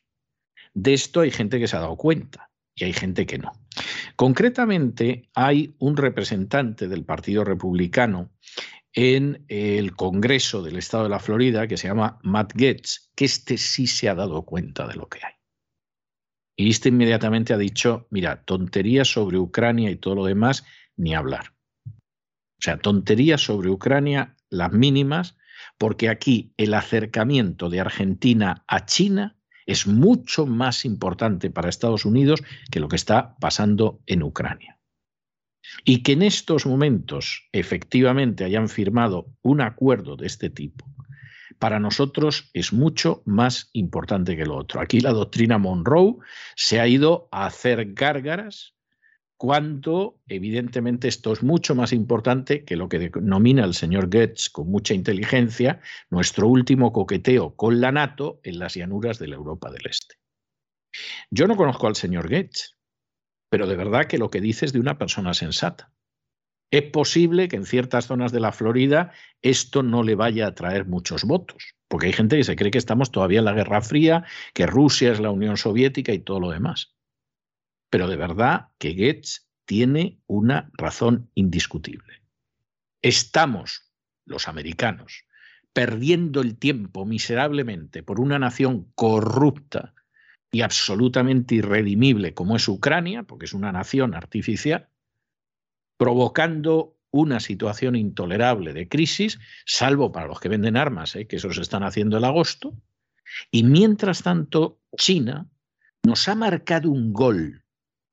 De 0.76 0.94
esto 0.94 1.22
hay 1.22 1.32
gente 1.32 1.58
que 1.58 1.68
se 1.68 1.76
ha 1.76 1.80
dado 1.80 1.96
cuenta 1.96 2.52
y 2.76 2.84
hay 2.84 2.94
gente 2.94 3.26
que 3.26 3.40
no. 3.40 3.61
Concretamente, 4.16 5.30
hay 5.34 5.76
un 5.80 5.98
representante 5.98 6.88
del 6.88 7.06
Partido 7.06 7.44
Republicano 7.44 8.30
en 8.94 9.46
el 9.48 9.96
Congreso 9.96 10.62
del 10.62 10.78
Estado 10.78 11.04
de 11.04 11.10
la 11.10 11.20
Florida 11.20 11.68
que 11.68 11.78
se 11.78 11.88
llama 11.88 12.20
Matt 12.24 12.54
Getz, 12.56 13.12
que 13.16 13.26
este 13.26 13.58
sí 13.58 13.88
se 13.88 14.10
ha 14.10 14.16
dado 14.16 14.44
cuenta 14.44 14.88
de 14.88 14.96
lo 14.96 15.08
que 15.08 15.20
hay. 15.24 15.34
Y 16.58 16.70
este 16.70 16.90
inmediatamente 16.90 17.54
ha 17.54 17.58
dicho, 17.58 18.08
mira, 18.12 18.44
tonterías 18.44 19.08
sobre 19.08 19.38
Ucrania 19.38 19.90
y 19.90 19.96
todo 19.96 20.16
lo 20.16 20.26
demás, 20.26 20.66
ni 20.98 21.16
hablar. 21.16 21.54
O 21.88 22.64
sea, 22.64 22.78
tonterías 22.78 23.42
sobre 23.42 23.70
Ucrania, 23.70 24.36
las 24.50 24.72
mínimas, 24.72 25.38
porque 25.78 26.10
aquí 26.10 26.54
el 26.58 26.74
acercamiento 26.74 27.70
de 27.70 27.80
Argentina 27.80 28.64
a 28.68 28.86
China 28.86 29.41
es 29.72 29.88
mucho 29.88 30.46
más 30.46 30.86
importante 30.86 31.50
para 31.50 31.70
Estados 31.70 32.06
Unidos 32.06 32.44
que 32.70 32.80
lo 32.80 32.88
que 32.88 32.96
está 32.96 33.36
pasando 33.40 34.02
en 34.06 34.24
Ucrania. 34.24 34.78
Y 35.86 36.04
que 36.04 36.14
en 36.14 36.24
estos 36.24 36.66
momentos 36.66 37.48
efectivamente 37.52 38.44
hayan 38.44 38.68
firmado 38.68 39.28
un 39.42 39.62
acuerdo 39.62 40.18
de 40.18 40.28
este 40.28 40.50
tipo 40.50 40.86
para 41.62 41.80
nosotros 41.80 42.50
es 42.56 42.74
mucho 42.74 43.22
más 43.24 43.70
importante 43.74 44.36
que 44.36 44.48
lo 44.48 44.58
otro. 44.58 44.82
Aquí 44.82 45.00
la 45.00 45.12
doctrina 45.12 45.60
Monroe 45.60 46.16
se 46.56 46.80
ha 46.80 46.88
ido 46.88 47.30
a 47.32 47.46
hacer 47.46 47.94
gárgaras 47.94 48.74
cuando 49.42 50.22
evidentemente 50.28 51.08
esto 51.08 51.34
es 51.34 51.42
mucho 51.42 51.74
más 51.74 51.94
importante 51.94 52.64
que 52.64 52.76
lo 52.76 52.88
que 52.88 53.00
denomina 53.00 53.66
el 53.66 53.74
señor 53.74 54.08
Goetz 54.08 54.52
con 54.52 54.70
mucha 54.70 54.94
inteligencia, 54.94 55.82
nuestro 56.12 56.48
último 56.48 56.94
coqueteo 56.94 57.56
con 57.56 57.82
la 57.82 57.92
NATO 57.92 58.40
en 58.44 58.60
las 58.60 58.76
llanuras 58.76 59.18
de 59.18 59.30
la 59.30 59.38
Europa 59.38 59.72
del 59.72 59.88
Este. 59.90 60.18
Yo 61.32 61.48
no 61.48 61.56
conozco 61.56 61.88
al 61.88 61.96
señor 61.96 62.30
Goetz, 62.30 62.78
pero 63.50 63.66
de 63.66 63.76
verdad 63.76 64.06
que 64.06 64.20
lo 64.20 64.30
que 64.30 64.42
dice 64.42 64.66
es 64.66 64.74
de 64.74 64.80
una 64.80 65.00
persona 65.00 65.34
sensata. 65.34 65.92
Es 66.70 66.84
posible 66.92 67.48
que 67.48 67.56
en 67.56 67.66
ciertas 67.66 68.06
zonas 68.06 68.32
de 68.32 68.42
la 68.42 68.52
Florida 68.52 69.12
esto 69.42 69.82
no 69.82 70.04
le 70.04 70.14
vaya 70.14 70.46
a 70.46 70.54
traer 70.54 70.86
muchos 70.86 71.24
votos, 71.24 71.74
porque 71.88 72.06
hay 72.06 72.14
gente 72.14 72.38
que 72.38 72.44
se 72.44 72.56
cree 72.56 72.70
que 72.70 72.78
estamos 72.78 73.10
todavía 73.10 73.40
en 73.40 73.46
la 73.46 73.54
Guerra 73.54 73.82
Fría, 73.82 74.24
que 74.54 74.68
Rusia 74.68 75.12
es 75.12 75.20
la 75.20 75.32
Unión 75.32 75.58
Soviética 75.58 76.14
y 76.14 76.20
todo 76.20 76.40
lo 76.40 76.52
demás. 76.52 76.94
Pero 77.92 78.08
de 78.08 78.16
verdad 78.16 78.70
que 78.80 78.94
Goetz 78.94 79.46
tiene 79.66 80.18
una 80.26 80.72
razón 80.74 81.30
indiscutible. 81.36 82.24
Estamos, 83.02 83.92
los 84.26 84.48
americanos, 84.48 85.26
perdiendo 85.74 86.42
el 86.42 86.58
tiempo 86.58 87.06
miserablemente 87.06 88.02
por 88.02 88.22
una 88.22 88.40
nación 88.40 88.92
corrupta 88.96 89.94
y 90.52 90.62
absolutamente 90.62 91.56
irredimible 91.56 92.34
como 92.34 92.56
es 92.56 92.68
Ucrania, 92.70 93.24
porque 93.24 93.46
es 93.46 93.54
una 93.54 93.74
nación 93.74 94.16
artificial, 94.16 94.88
provocando 95.98 96.98
una 97.12 97.42
situación 97.42 97.98
intolerable 97.98 98.72
de 98.72 98.88
crisis, 98.88 99.38
salvo 99.66 100.14
para 100.14 100.28
los 100.28 100.40
que 100.40 100.50
venden 100.50 100.78
armas, 100.78 101.16
¿eh? 101.18 101.28
que 101.28 101.36
eso 101.36 101.52
se 101.52 101.62
están 101.62 101.84
haciendo 101.84 102.18
el 102.18 102.24
agosto. 102.24 102.74
Y 103.52 103.64
mientras 103.64 104.24
tanto, 104.24 104.80
China 104.96 105.50
nos 106.04 106.30
ha 106.30 106.36
marcado 106.36 106.90
un 106.90 107.12
gol 107.12 107.61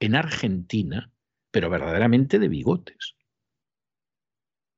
en 0.00 0.14
Argentina, 0.14 1.12
pero 1.50 1.70
verdaderamente 1.70 2.38
de 2.38 2.48
bigotes. 2.48 3.16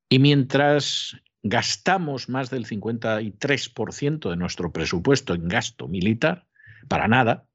Y 0.08 0.18
mientras 0.18 1.16
gastamos 1.42 2.28
más 2.28 2.50
del 2.50 2.66
53% 2.66 4.30
de 4.30 4.36
nuestro 4.36 4.72
presupuesto 4.72 5.34
en 5.34 5.48
gasto 5.48 5.88
militar, 5.88 6.46
para 6.88 7.08
nada, 7.08 7.46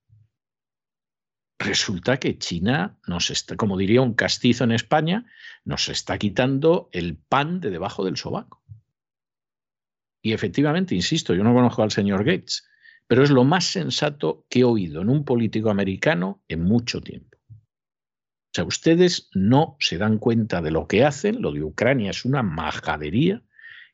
resulta 1.59 2.17
que 2.17 2.37
China 2.37 2.97
nos 3.07 3.29
está, 3.29 3.55
como 3.55 3.77
diría 3.77 4.01
un 4.01 4.13
castizo 4.13 4.63
en 4.63 4.71
España, 4.71 5.25
nos 5.63 5.89
está 5.89 6.17
quitando 6.17 6.89
el 6.91 7.17
pan 7.17 7.59
de 7.59 7.71
debajo 7.71 8.03
del 8.05 8.17
sobaco. 8.17 8.63
Y 10.21 10.33
efectivamente, 10.33 10.95
insisto, 10.95 11.35
yo 11.35 11.43
no 11.43 11.53
conozco 11.53 11.83
al 11.83 11.91
señor 11.91 12.23
Gates, 12.23 12.67
pero 13.07 13.23
es 13.23 13.29
lo 13.29 13.43
más 13.43 13.65
sensato 13.65 14.45
que 14.49 14.61
he 14.61 14.63
oído 14.63 15.01
en 15.01 15.09
un 15.09 15.23
político 15.23 15.69
americano 15.69 16.41
en 16.47 16.63
mucho 16.63 17.01
tiempo. 17.01 17.34
Sea, 18.55 18.63
ustedes 18.63 19.29
no 19.33 19.75
se 19.79 19.97
dan 19.97 20.17
cuenta 20.17 20.61
de 20.61 20.71
lo 20.71 20.87
que 20.87 21.03
hacen, 21.03 21.41
lo 21.41 21.51
de 21.51 21.63
Ucrania 21.63 22.11
es 22.11 22.23
una 22.23 22.41
majadería 22.41 23.43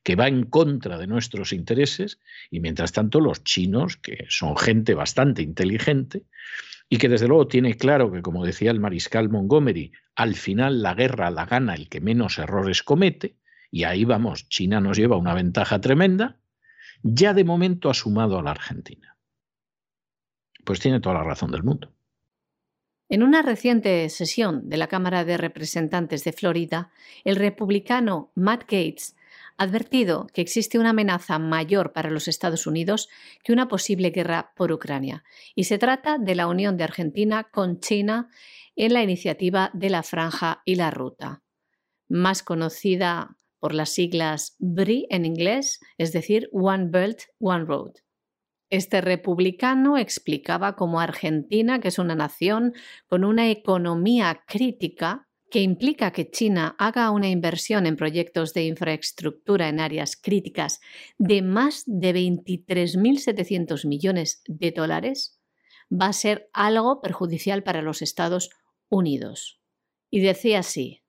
que 0.04 0.16
va 0.16 0.28
en 0.28 0.44
contra 0.44 0.98
de 0.98 1.06
nuestros 1.06 1.52
intereses 1.52 2.20
y 2.50 2.60
mientras 2.60 2.92
tanto 2.92 3.20
los 3.20 3.42
chinos, 3.44 3.96
que 3.96 4.26
son 4.28 4.56
gente 4.56 4.94
bastante 4.94 5.42
inteligente 5.42 6.24
y 6.88 6.98
que 6.98 7.08
desde 7.08 7.28
luego 7.28 7.48
tiene 7.48 7.76
claro 7.76 8.12
que, 8.12 8.22
como 8.22 8.44
decía 8.44 8.70
el 8.70 8.80
mariscal 8.80 9.28
Montgomery, 9.28 9.92
al 10.14 10.34
final 10.34 10.82
la 10.82 10.94
guerra 10.94 11.30
la 11.30 11.46
gana 11.46 11.74
el 11.74 11.88
que 11.88 12.00
menos 12.00 12.38
errores 12.38 12.82
comete, 12.82 13.36
y 13.70 13.84
ahí 13.84 14.04
vamos, 14.04 14.48
China 14.48 14.80
nos 14.80 14.98
lleva 14.98 15.16
una 15.16 15.34
ventaja 15.34 15.80
tremenda, 15.80 16.38
ya 17.02 17.32
de 17.32 17.44
momento 17.44 17.88
ha 17.88 17.94
sumado 17.94 18.38
a 18.38 18.42
la 18.42 18.50
Argentina. 18.50 19.16
Pues 20.64 20.78
tiene 20.78 21.00
toda 21.00 21.16
la 21.16 21.24
razón 21.24 21.50
del 21.50 21.62
mundo. 21.62 21.92
En 23.12 23.22
una 23.22 23.42
reciente 23.42 24.08
sesión 24.08 24.70
de 24.70 24.78
la 24.78 24.86
Cámara 24.86 25.26
de 25.26 25.36
Representantes 25.36 26.24
de 26.24 26.32
Florida, 26.32 26.90
el 27.24 27.36
republicano 27.36 28.32
Matt 28.34 28.62
Gates 28.62 29.16
ha 29.58 29.64
advertido 29.64 30.28
que 30.32 30.40
existe 30.40 30.78
una 30.78 30.90
amenaza 30.90 31.38
mayor 31.38 31.92
para 31.92 32.08
los 32.08 32.26
Estados 32.26 32.66
Unidos 32.66 33.10
que 33.44 33.52
una 33.52 33.68
posible 33.68 34.12
guerra 34.12 34.54
por 34.56 34.72
Ucrania, 34.72 35.24
y 35.54 35.64
se 35.64 35.76
trata 35.76 36.16
de 36.16 36.34
la 36.34 36.46
unión 36.46 36.78
de 36.78 36.84
Argentina 36.84 37.50
con 37.52 37.80
China 37.80 38.30
en 38.76 38.94
la 38.94 39.02
iniciativa 39.02 39.70
de 39.74 39.90
la 39.90 40.02
Franja 40.02 40.62
y 40.64 40.76
la 40.76 40.90
Ruta, 40.90 41.42
más 42.08 42.42
conocida 42.42 43.36
por 43.58 43.74
las 43.74 43.90
siglas 43.90 44.56
BRI 44.58 45.06
en 45.10 45.26
inglés, 45.26 45.80
es 45.98 46.12
decir, 46.14 46.48
One 46.50 46.86
Belt, 46.88 47.24
One 47.40 47.66
Road. 47.66 47.92
Este 48.72 49.00
republicano 49.02 49.98
explicaba 49.98 50.74
cómo 50.76 50.98
Argentina, 50.98 51.78
que 51.78 51.88
es 51.88 51.98
una 51.98 52.14
nación 52.14 52.72
con 53.06 53.22
una 53.22 53.50
economía 53.50 54.44
crítica, 54.46 55.28
que 55.50 55.60
implica 55.60 56.10
que 56.10 56.30
China 56.30 56.74
haga 56.78 57.10
una 57.10 57.28
inversión 57.28 57.84
en 57.84 57.96
proyectos 57.96 58.54
de 58.54 58.64
infraestructura 58.64 59.68
en 59.68 59.78
áreas 59.78 60.16
críticas 60.16 60.80
de 61.18 61.42
más 61.42 61.82
de 61.84 62.14
23.700 62.14 63.86
millones 63.86 64.42
de 64.46 64.70
dólares, 64.70 65.38
va 65.92 66.06
a 66.06 66.14
ser 66.14 66.48
algo 66.54 67.02
perjudicial 67.02 67.62
para 67.62 67.82
los 67.82 68.00
Estados 68.00 68.48
Unidos. 68.88 69.60
Y 70.10 70.20
decía 70.20 70.60
así, 70.60 71.02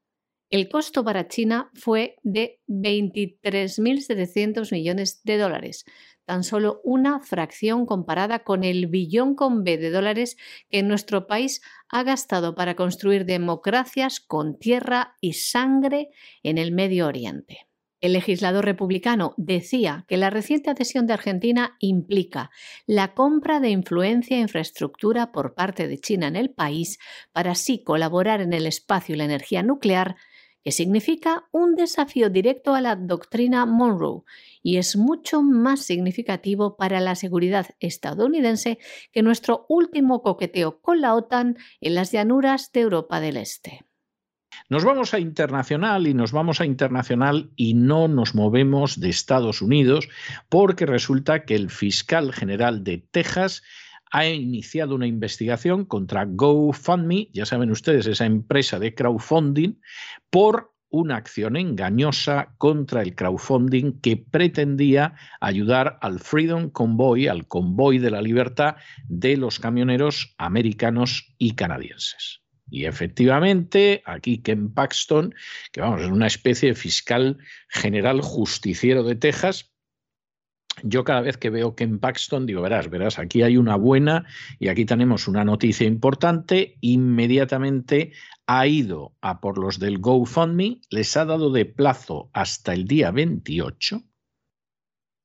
el 0.49 0.70
costo 0.70 1.03
para 1.03 1.28
China 1.30 1.72
fue 1.74 2.18
de 2.22 2.59
23.700 2.68 4.72
millones 4.72 5.24
de 5.24 5.38
dólares, 5.38 5.86
tan 6.26 6.43
solo 6.43 6.82
una 6.84 7.19
fracción 7.19 7.86
comparada 7.86 8.39
con 8.39 8.63
el 8.63 8.88
billón 8.88 9.36
con 9.36 9.63
B 9.63 9.78
de 9.78 9.91
dólares 9.91 10.38
que 10.69 10.84
nuestro 10.84 11.28
país 11.28 11.61
ha 11.89 12.03
gastado 12.03 12.55
para 12.55 12.76
construir 12.76 13.26
democracias 13.26 14.19
con 14.19 14.57
tierra 14.57 15.15
y 15.21 15.34
sangre 15.34 16.09
en 16.43 16.57
el 16.57 16.71
Medio 16.71 17.07
Oriente. 17.07 17.67
El 18.03 18.11
legislador 18.11 18.65
republicano 18.65 19.34
decía 19.38 20.03
que 20.09 20.17
la 20.17 20.30
reciente 20.30 20.69
adhesión 20.69 21.07
de 21.07 21.13
Argentina 21.13 21.78
implica 21.80 22.51
la 22.86 23.13
compra 23.13 23.61
de 23.61 23.69
influencia 23.69 24.36
e 24.36 24.41
infraestructura 24.41 25.32
por 25.32 25.53
parte 25.53 25.88
de 25.88 25.97
China 25.99 26.28
en 26.28 26.36
el 26.36 26.51
país 26.51 26.99
para 27.32 27.51
así 27.51 27.82
colaborar 27.82 28.41
en 28.41 28.51
el 28.51 28.67
espacio 28.67 29.15
y 29.15 29.17
la 29.17 29.24
energía 29.24 29.63
nuclear 29.63 30.17
que 30.64 30.72
significa 30.72 31.45
un 31.51 31.76
desafío 31.76 32.30
directo 32.30 32.74
a 32.74 32.82
la 32.82 32.95
doctrina 32.95 33.66
Monroe 33.66 34.24
y 34.61 34.78
es 34.78 34.95
mucho 34.95 35.41
más 35.43 35.82
significativo 35.82 36.78
para 36.78 36.99
la 37.01 37.16
seguridad 37.16 37.68
estadounidense 37.80 38.80
que 39.11 39.22
nuestro 39.22 39.66
último 39.70 40.22
coqueteo 40.22 40.80
con 40.80 41.01
la 41.01 41.14
OTAN 41.16 41.57
en 41.82 41.95
las 41.95 42.11
llanuras 42.11 42.72
de 42.72 42.82
Europa 42.82 43.20
del 43.20 43.38
Este. 43.38 43.86
Nos 44.70 44.86
vamos 44.86 45.14
a 45.14 45.20
internacional 45.20 46.07
y 46.07 46.14
nos 46.14 46.32
vamos 46.32 46.61
a 46.61 46.66
internacional 46.66 47.51
y 47.55 47.74
no 47.74 48.07
nos 48.07 48.36
movemos 48.36 48.99
de 48.99 49.09
Estados 49.09 49.61
Unidos 49.61 50.09
porque 50.47 50.86
resulta 50.86 51.43
que 51.43 51.55
el 51.55 51.70
fiscal 51.70 52.32
general 52.32 52.84
de 52.84 52.99
Texas 52.99 53.64
ha 54.14 54.28
iniciado 54.28 54.93
una 54.93 55.07
investigación 55.07 55.86
contra 55.86 56.26
GoFundMe, 56.26 57.30
ya 57.34 57.47
saben 57.47 57.72
ustedes, 57.72 58.05
esa 58.05 58.26
empresa 58.26 58.78
de 58.78 58.93
crowdfunding, 58.93 59.82
por 60.30 60.72
una 60.89 61.16
acción 61.16 61.57
engañosa 61.57 62.53
contra 62.59 63.01
el 63.01 63.16
crowdfunding 63.16 63.99
que 64.01 64.16
pretendía 64.18 65.16
ayudar 65.41 65.97
al 66.01 66.20
Freedom 66.20 66.70
Convoy, 66.70 67.28
al 67.28 67.47
convoy 67.47 67.97
de 67.97 68.11
la 68.11 68.22
libertad 68.22 68.76
de 69.07 69.36
los 69.36 69.59
camioneros 69.59 70.36
americanos 70.38 71.34
y 71.39 71.55
canadienses. 71.55 72.41
Y 72.70 72.86
efectivamente, 72.86 74.03
aquí 74.05 74.43
Ken 74.43 74.72
Paxton, 74.72 75.34
que 75.72 75.82
vamos, 75.82 76.01
es 76.01 76.09
una 76.09 76.28
especie 76.28 76.70
de 76.70 76.76
fiscal 76.76 77.39
general 77.70 78.22
justiciero 78.22 79.03
de 79.03 79.16
Texas, 79.16 79.72
yo 80.82 81.03
cada 81.03 81.21
vez 81.21 81.38
que 81.38 81.49
veo 81.49 81.76
Ken 81.76 81.99
Paxton 81.99 82.45
digo, 82.45 82.61
verás, 82.61 82.89
verás, 82.89 83.19
aquí 83.19 83.43
hay 83.43 83.57
una 83.57 83.76
buena 83.76 84.26
y 84.59 84.69
aquí 84.69 84.86
tenemos 84.86 85.28
una 85.28 85.45
noticia 85.45 85.86
importante, 85.86 86.78
inmediatamente 86.82 88.13
ha 88.47 88.67
ido 88.67 89.15
a 89.21 89.39
por 89.39 89.57
los 89.57 89.80
del 89.80 89.99
GoFundMe, 89.99 90.82
les 90.89 91.15
ha 91.15 91.26
dado 91.26 91.51
de 91.51 91.65
plazo 91.65 92.30
hasta 92.34 92.74
el 92.74 92.86
día 92.86 93.11
28 93.11 94.03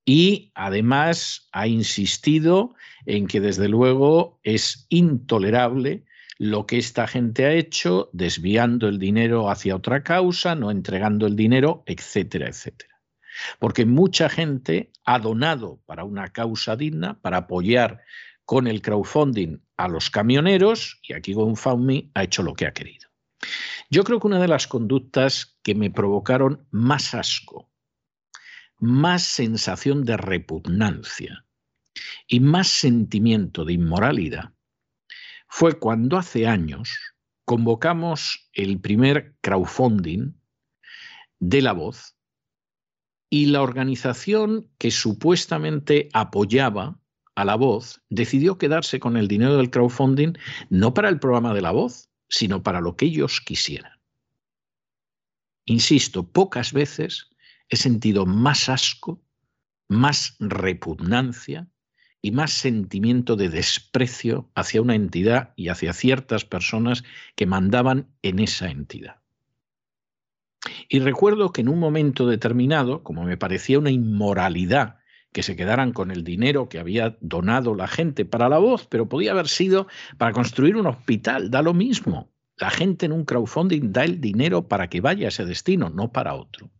y 0.04 0.52
además 0.54 1.48
ha 1.52 1.66
insistido 1.66 2.74
en 3.06 3.26
que 3.26 3.40
desde 3.40 3.68
luego 3.68 4.40
es 4.42 4.86
intolerable 4.88 6.04
lo 6.38 6.66
que 6.66 6.78
esta 6.78 7.06
gente 7.08 7.44
ha 7.44 7.52
hecho, 7.52 8.08
desviando 8.12 8.86
el 8.88 8.98
dinero 8.98 9.50
hacia 9.50 9.74
otra 9.74 10.04
causa, 10.04 10.54
no 10.54 10.70
entregando 10.70 11.26
el 11.26 11.34
dinero, 11.34 11.82
etcétera, 11.84 12.48
etcétera. 12.48 12.87
Porque 13.58 13.86
mucha 13.86 14.28
gente 14.28 14.90
ha 15.04 15.18
donado 15.18 15.80
para 15.86 16.04
una 16.04 16.28
causa 16.28 16.76
digna, 16.76 17.20
para 17.20 17.38
apoyar 17.38 18.02
con 18.44 18.66
el 18.66 18.82
crowdfunding 18.82 19.58
a 19.76 19.88
los 19.88 20.10
camioneros, 20.10 21.00
y 21.02 21.12
aquí 21.12 21.32
GoFundMe 21.32 22.10
ha 22.14 22.24
hecho 22.24 22.42
lo 22.42 22.54
que 22.54 22.66
ha 22.66 22.72
querido. 22.72 23.08
Yo 23.90 24.04
creo 24.04 24.20
que 24.20 24.26
una 24.26 24.40
de 24.40 24.48
las 24.48 24.66
conductas 24.66 25.58
que 25.62 25.74
me 25.74 25.90
provocaron 25.90 26.66
más 26.70 27.14
asco, 27.14 27.70
más 28.78 29.22
sensación 29.22 30.04
de 30.04 30.16
repugnancia 30.16 31.46
y 32.26 32.40
más 32.40 32.68
sentimiento 32.68 33.64
de 33.64 33.74
inmoralidad 33.74 34.52
fue 35.48 35.78
cuando 35.78 36.16
hace 36.16 36.46
años 36.46 37.14
convocamos 37.44 38.50
el 38.52 38.80
primer 38.80 39.36
crowdfunding 39.40 40.34
de 41.38 41.62
la 41.62 41.72
voz 41.72 42.17
y 43.30 43.46
la 43.46 43.62
organización 43.62 44.68
que 44.78 44.90
supuestamente 44.90 46.08
apoyaba 46.12 46.98
a 47.34 47.44
la 47.44 47.54
voz 47.54 48.02
decidió 48.08 48.58
quedarse 48.58 48.98
con 48.98 49.16
el 49.16 49.28
dinero 49.28 49.56
del 49.56 49.70
crowdfunding 49.70 50.32
no 50.70 50.94
para 50.94 51.08
el 51.08 51.20
programa 51.20 51.54
de 51.54 51.60
la 51.60 51.70
voz, 51.70 52.10
sino 52.28 52.62
para 52.62 52.80
lo 52.80 52.96
que 52.96 53.06
ellos 53.06 53.40
quisieran. 53.40 53.92
Insisto, 55.64 56.26
pocas 56.26 56.72
veces 56.72 57.28
he 57.68 57.76
sentido 57.76 58.26
más 58.26 58.68
asco, 58.68 59.22
más 59.88 60.36
repugnancia 60.40 61.68
y 62.22 62.32
más 62.32 62.52
sentimiento 62.52 63.36
de 63.36 63.50
desprecio 63.50 64.50
hacia 64.54 64.82
una 64.82 64.94
entidad 64.94 65.52
y 65.56 65.68
hacia 65.68 65.92
ciertas 65.92 66.44
personas 66.44 67.04
que 67.36 67.46
mandaban 67.46 68.08
en 68.22 68.38
esa 68.38 68.70
entidad. 68.70 69.20
Y 70.88 71.00
recuerdo 71.00 71.52
que 71.52 71.60
en 71.60 71.68
un 71.68 71.78
momento 71.78 72.26
determinado, 72.26 73.02
como 73.02 73.24
me 73.24 73.36
parecía 73.36 73.78
una 73.78 73.90
inmoralidad 73.90 74.96
que 75.32 75.42
se 75.42 75.54
quedaran 75.54 75.92
con 75.92 76.10
el 76.10 76.24
dinero 76.24 76.68
que 76.70 76.78
había 76.78 77.18
donado 77.20 77.74
la 77.74 77.86
gente 77.86 78.24
para 78.24 78.48
la 78.48 78.58
voz, 78.58 78.86
pero 78.86 79.08
podía 79.08 79.32
haber 79.32 79.48
sido 79.48 79.86
para 80.16 80.32
construir 80.32 80.76
un 80.76 80.86
hospital, 80.86 81.50
da 81.50 81.60
lo 81.60 81.74
mismo. 81.74 82.32
La 82.56 82.70
gente 82.70 83.06
en 83.06 83.12
un 83.12 83.24
crowdfunding 83.24 83.92
da 83.92 84.04
el 84.04 84.20
dinero 84.20 84.66
para 84.66 84.88
que 84.88 85.02
vaya 85.02 85.26
a 85.26 85.28
ese 85.28 85.44
destino, 85.44 85.90
no 85.90 86.10
para 86.10 86.34
otro. 86.34 86.70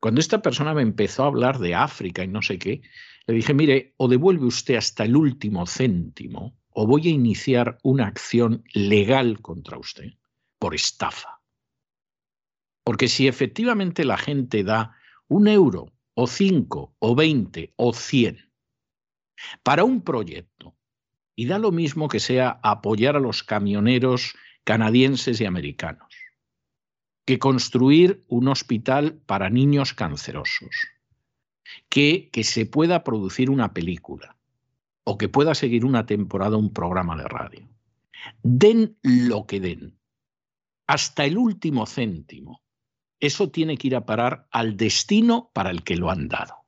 Cuando 0.00 0.20
esta 0.20 0.42
persona 0.42 0.74
me 0.74 0.82
empezó 0.82 1.22
a 1.22 1.28
hablar 1.28 1.58
de 1.58 1.74
África 1.74 2.24
y 2.24 2.28
no 2.28 2.42
sé 2.42 2.58
qué, 2.58 2.82
le 3.26 3.34
dije, 3.34 3.54
mire, 3.54 3.94
o 3.96 4.08
devuelve 4.08 4.46
usted 4.46 4.74
hasta 4.74 5.04
el 5.04 5.16
último 5.16 5.66
céntimo, 5.66 6.56
o 6.70 6.86
voy 6.86 7.08
a 7.08 7.10
iniciar 7.10 7.78
una 7.82 8.06
acción 8.06 8.64
legal 8.74 9.40
contra 9.40 9.78
usted 9.78 10.12
por 10.58 10.74
estafa. 10.74 11.35
Porque 12.86 13.08
si 13.08 13.26
efectivamente 13.26 14.04
la 14.04 14.16
gente 14.16 14.62
da 14.62 14.96
un 15.26 15.48
euro 15.48 15.92
o 16.14 16.28
cinco 16.28 16.94
o 17.00 17.16
veinte 17.16 17.74
o 17.74 17.92
cien 17.92 18.48
para 19.64 19.82
un 19.82 20.02
proyecto 20.02 20.76
y 21.34 21.46
da 21.46 21.58
lo 21.58 21.72
mismo 21.72 22.06
que 22.06 22.20
sea 22.20 22.60
apoyar 22.62 23.16
a 23.16 23.20
los 23.20 23.42
camioneros 23.42 24.36
canadienses 24.62 25.40
y 25.40 25.46
americanos, 25.46 26.14
que 27.24 27.40
construir 27.40 28.24
un 28.28 28.46
hospital 28.46 29.20
para 29.26 29.50
niños 29.50 29.92
cancerosos, 29.92 30.70
que, 31.88 32.30
que 32.30 32.44
se 32.44 32.66
pueda 32.66 33.02
producir 33.02 33.50
una 33.50 33.74
película 33.74 34.36
o 35.02 35.18
que 35.18 35.28
pueda 35.28 35.56
seguir 35.56 35.84
una 35.84 36.06
temporada 36.06 36.56
un 36.56 36.72
programa 36.72 37.16
de 37.16 37.24
radio. 37.24 37.68
Den 38.44 38.96
lo 39.02 39.44
que 39.44 39.58
den 39.58 39.98
hasta 40.86 41.24
el 41.24 41.36
último 41.36 41.84
céntimo, 41.86 42.62
eso 43.20 43.50
tiene 43.50 43.76
que 43.76 43.88
ir 43.88 43.96
a 43.96 44.06
parar 44.06 44.46
al 44.50 44.76
destino 44.76 45.50
para 45.52 45.70
el 45.70 45.82
que 45.82 45.96
lo 45.96 46.10
han 46.10 46.28
dado. 46.28 46.66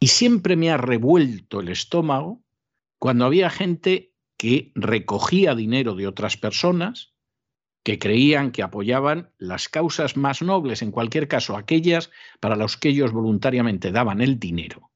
Y 0.00 0.08
siempre 0.08 0.56
me 0.56 0.70
ha 0.70 0.76
revuelto 0.76 1.60
el 1.60 1.68
estómago 1.68 2.42
cuando 2.98 3.24
había 3.24 3.50
gente 3.50 4.12
que 4.36 4.72
recogía 4.74 5.54
dinero 5.54 5.94
de 5.94 6.06
otras 6.06 6.36
personas, 6.36 7.12
que 7.84 7.98
creían 7.98 8.52
que 8.52 8.62
apoyaban 8.62 9.30
las 9.38 9.68
causas 9.68 10.16
más 10.16 10.42
nobles, 10.42 10.82
en 10.82 10.90
cualquier 10.90 11.28
caso 11.28 11.56
aquellas 11.56 12.10
para 12.40 12.56
las 12.56 12.76
que 12.76 12.90
ellos 12.90 13.12
voluntariamente 13.12 13.92
daban 13.92 14.20
el 14.20 14.38
dinero. 14.38 14.90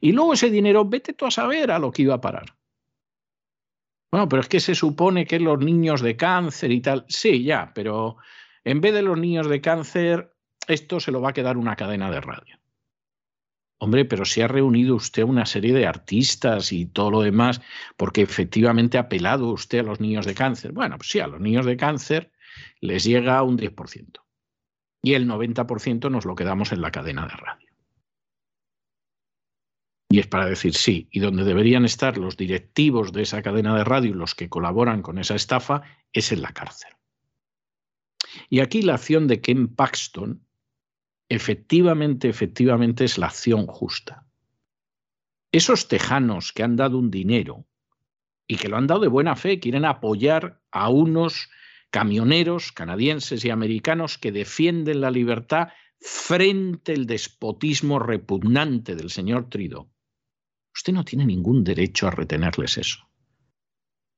Y 0.00 0.12
luego 0.12 0.34
ese 0.34 0.50
dinero, 0.50 0.84
vete 0.84 1.12
tú 1.14 1.26
a 1.26 1.30
saber 1.30 1.70
a 1.70 1.78
lo 1.78 1.90
que 1.90 2.02
iba 2.02 2.14
a 2.14 2.20
parar. 2.20 2.56
Bueno, 4.10 4.28
pero 4.28 4.42
es 4.42 4.48
que 4.48 4.60
se 4.60 4.74
supone 4.74 5.26
que 5.26 5.40
los 5.40 5.58
niños 5.58 6.00
de 6.00 6.16
cáncer 6.16 6.70
y 6.70 6.80
tal. 6.80 7.04
Sí, 7.08 7.42
ya, 7.42 7.72
pero 7.74 8.16
en 8.64 8.80
vez 8.80 8.94
de 8.94 9.02
los 9.02 9.18
niños 9.18 9.48
de 9.48 9.60
cáncer, 9.60 10.34
esto 10.66 11.00
se 11.00 11.12
lo 11.12 11.20
va 11.20 11.30
a 11.30 11.34
quedar 11.34 11.56
una 11.56 11.76
cadena 11.76 12.10
de 12.10 12.20
radio. 12.20 12.58
Hombre, 13.78 14.04
pero 14.04 14.24
si 14.24 14.40
ha 14.40 14.48
reunido 14.48 14.94
usted 14.94 15.24
una 15.24 15.44
serie 15.44 15.74
de 15.74 15.86
artistas 15.86 16.72
y 16.72 16.86
todo 16.86 17.10
lo 17.10 17.20
demás, 17.20 17.60
porque 17.96 18.22
efectivamente 18.22 18.96
ha 18.96 19.02
apelado 19.02 19.48
usted 19.48 19.80
a 19.80 19.82
los 19.82 20.00
niños 20.00 20.24
de 20.24 20.34
cáncer. 20.34 20.72
Bueno, 20.72 20.96
pues 20.96 21.10
sí, 21.10 21.20
a 21.20 21.26
los 21.26 21.40
niños 21.40 21.66
de 21.66 21.76
cáncer 21.76 22.32
les 22.80 23.04
llega 23.04 23.42
un 23.42 23.58
10%. 23.58 24.20
Y 25.02 25.14
el 25.14 25.28
90% 25.28 26.10
nos 26.10 26.24
lo 26.24 26.34
quedamos 26.34 26.72
en 26.72 26.80
la 26.80 26.90
cadena 26.90 27.26
de 27.26 27.36
radio. 27.36 27.68
Y 30.08 30.20
es 30.20 30.28
para 30.28 30.46
decir 30.46 30.74
sí, 30.74 31.08
y 31.10 31.18
donde 31.20 31.44
deberían 31.44 31.84
estar 31.84 32.16
los 32.16 32.36
directivos 32.36 33.12
de 33.12 33.22
esa 33.22 33.42
cadena 33.42 33.76
de 33.76 33.84
radio 33.84 34.12
y 34.12 34.14
los 34.14 34.34
que 34.34 34.48
colaboran 34.48 35.02
con 35.02 35.18
esa 35.18 35.34
estafa 35.34 35.82
es 36.12 36.30
en 36.32 36.40
la 36.40 36.52
cárcel. 36.52 36.92
Y 38.48 38.60
aquí 38.60 38.82
la 38.82 38.94
acción 38.94 39.26
de 39.26 39.40
Ken 39.40 39.68
Paxton 39.68 40.44
efectivamente, 41.28 42.28
efectivamente 42.28 43.04
es 43.04 43.18
la 43.18 43.26
acción 43.26 43.66
justa. 43.66 44.26
Esos 45.52 45.88
tejanos 45.88 46.52
que 46.52 46.62
han 46.62 46.76
dado 46.76 46.98
un 46.98 47.10
dinero 47.10 47.66
y 48.46 48.56
que 48.56 48.68
lo 48.68 48.76
han 48.76 48.86
dado 48.86 49.00
de 49.00 49.08
buena 49.08 49.36
fe, 49.36 49.60
quieren 49.60 49.84
apoyar 49.84 50.60
a 50.70 50.88
unos 50.90 51.48
camioneros 51.90 52.72
canadienses 52.72 53.44
y 53.44 53.50
americanos 53.50 54.18
que 54.18 54.32
defienden 54.32 55.00
la 55.00 55.10
libertad 55.10 55.68
frente 56.00 56.92
al 56.92 57.06
despotismo 57.06 57.98
repugnante 57.98 58.94
del 58.96 59.10
señor 59.10 59.48
Trudeau. 59.48 59.88
Usted 60.74 60.92
no 60.92 61.04
tiene 61.04 61.24
ningún 61.24 61.62
derecho 61.62 62.08
a 62.08 62.10
retenerles 62.10 62.78
eso, 62.78 63.08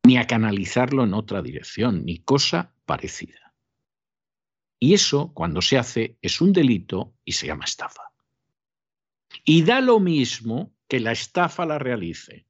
ni 0.05 0.17
a 0.17 0.27
canalizarlo 0.27 1.05
en 1.05 1.15
otra 1.15 1.43
dirección, 1.43 2.05
ni 2.05 2.19
cosa 2.19 2.75
parecida. 2.87 3.46
Y 4.79 4.95
eso, 4.95 5.33
cuando 5.35 5.63
se 5.63 5.79
hace, 5.79 6.19
es 6.21 6.41
un 6.41 6.53
delito 6.53 7.15
y 7.25 7.33
se 7.33 7.47
llama 7.47 7.65
estafa. 7.65 8.03
Y 9.45 9.63
da 9.63 9.81
lo 9.81 10.01
mismo 10.01 10.75
que 10.89 11.01
la 11.01 11.13
estafa 11.13 11.67
la 11.67 11.79
realice 11.79 12.47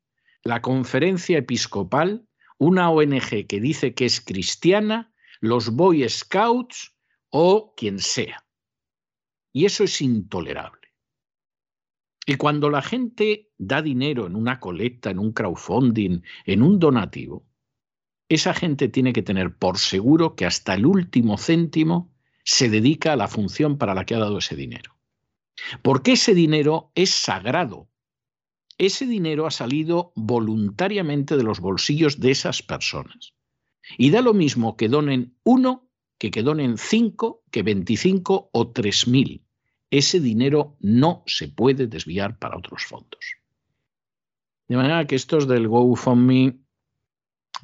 la 0.46 0.62
conferencia 0.62 1.38
episcopal, 1.38 2.24
una 2.58 2.88
ONG 2.90 3.46
que 3.48 3.60
dice 3.60 3.94
que 3.94 4.04
es 4.04 4.20
cristiana, 4.20 5.12
los 5.40 5.70
Boy 5.74 6.08
Scouts 6.08 6.96
o 7.30 7.74
quien 7.76 7.98
sea. 7.98 8.46
Y 9.52 9.64
eso 9.64 9.84
es 9.84 10.00
intolerable. 10.00 10.88
Y 12.26 12.36
cuando 12.36 12.70
la 12.70 12.80
gente 12.80 13.50
da 13.58 13.82
dinero 13.82 14.26
en 14.26 14.36
una 14.36 14.60
colecta, 14.60 15.10
en 15.10 15.18
un 15.18 15.32
crowdfunding, 15.32 16.22
en 16.44 16.62
un 16.62 16.78
donativo, 16.78 17.44
esa 18.28 18.54
gente 18.54 18.88
tiene 18.88 19.12
que 19.12 19.22
tener 19.22 19.56
por 19.56 19.78
seguro 19.78 20.36
que 20.36 20.46
hasta 20.46 20.74
el 20.74 20.86
último 20.86 21.38
céntimo 21.38 22.12
se 22.46 22.70
dedica 22.70 23.12
a 23.12 23.16
la 23.16 23.26
función 23.26 23.76
para 23.76 23.92
la 23.92 24.06
que 24.06 24.14
ha 24.14 24.20
dado 24.20 24.38
ese 24.38 24.54
dinero. 24.54 24.96
Porque 25.82 26.12
ese 26.12 26.32
dinero 26.32 26.92
es 26.94 27.10
sagrado. 27.10 27.88
Ese 28.78 29.04
dinero 29.04 29.46
ha 29.46 29.50
salido 29.50 30.12
voluntariamente 30.14 31.36
de 31.36 31.42
los 31.42 31.58
bolsillos 31.58 32.20
de 32.20 32.30
esas 32.30 32.62
personas. 32.62 33.34
Y 33.98 34.10
da 34.10 34.20
lo 34.22 34.32
mismo 34.32 34.76
que 34.76 34.88
donen 34.88 35.36
uno, 35.42 35.90
que 36.18 36.30
que 36.30 36.44
donen 36.44 36.78
cinco, 36.78 37.42
que 37.50 37.64
veinticinco 37.64 38.48
o 38.52 38.70
tres 38.70 39.08
mil. 39.08 39.44
Ese 39.90 40.20
dinero 40.20 40.76
no 40.78 41.24
se 41.26 41.48
puede 41.48 41.88
desviar 41.88 42.38
para 42.38 42.58
otros 42.58 42.84
fondos. 42.84 43.24
De 44.68 44.76
manera 44.76 45.04
que 45.06 45.16
estos 45.16 45.48
del 45.48 45.66
GoFundMe 45.66 46.60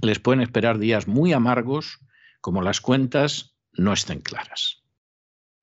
les 0.00 0.18
pueden 0.18 0.40
esperar 0.40 0.78
días 0.78 1.06
muy 1.06 1.32
amargos, 1.32 2.00
como 2.40 2.62
las 2.62 2.80
cuentas 2.80 3.51
no 3.72 3.92
estén 3.92 4.20
claras. 4.20 4.82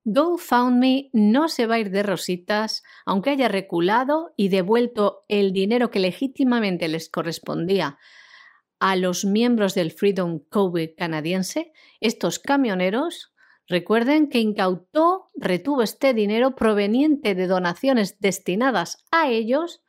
GoFundMe 0.05 1.10
no 1.14 1.49
se 1.49 1.68
va 1.68 1.76
a 1.76 1.80
ir 1.80 1.91
de 1.91 2.03
rositas, 2.03 2.84
aunque 3.05 3.32
haya 3.32 3.47
reculado 3.47 4.34
y 4.36 4.49
devuelto 4.49 5.26
el 5.28 5.51
dinero 5.51 5.91
que 5.91 5.99
legítimamente 5.99 6.88
les 6.88 7.10
correspondía 7.10 7.97
a 8.80 8.95
los 8.95 9.26
miembros 9.26 9.76
del 9.76 9.91
Freedom 9.91 10.39
COVID 10.49 10.91
canadiense, 10.97 11.74
estos 11.99 12.39
camioneros, 12.39 13.34
recuerden 13.68 14.30
que 14.30 14.39
incautó, 14.39 15.28
retuvo 15.36 15.84
este 15.84 16.14
dinero 16.14 16.55
proveniente 16.55 17.36
de 17.36 17.47
donaciones 17.47 18.20
destinadas 18.20 19.05
a 19.12 19.30
ellos 19.30 19.84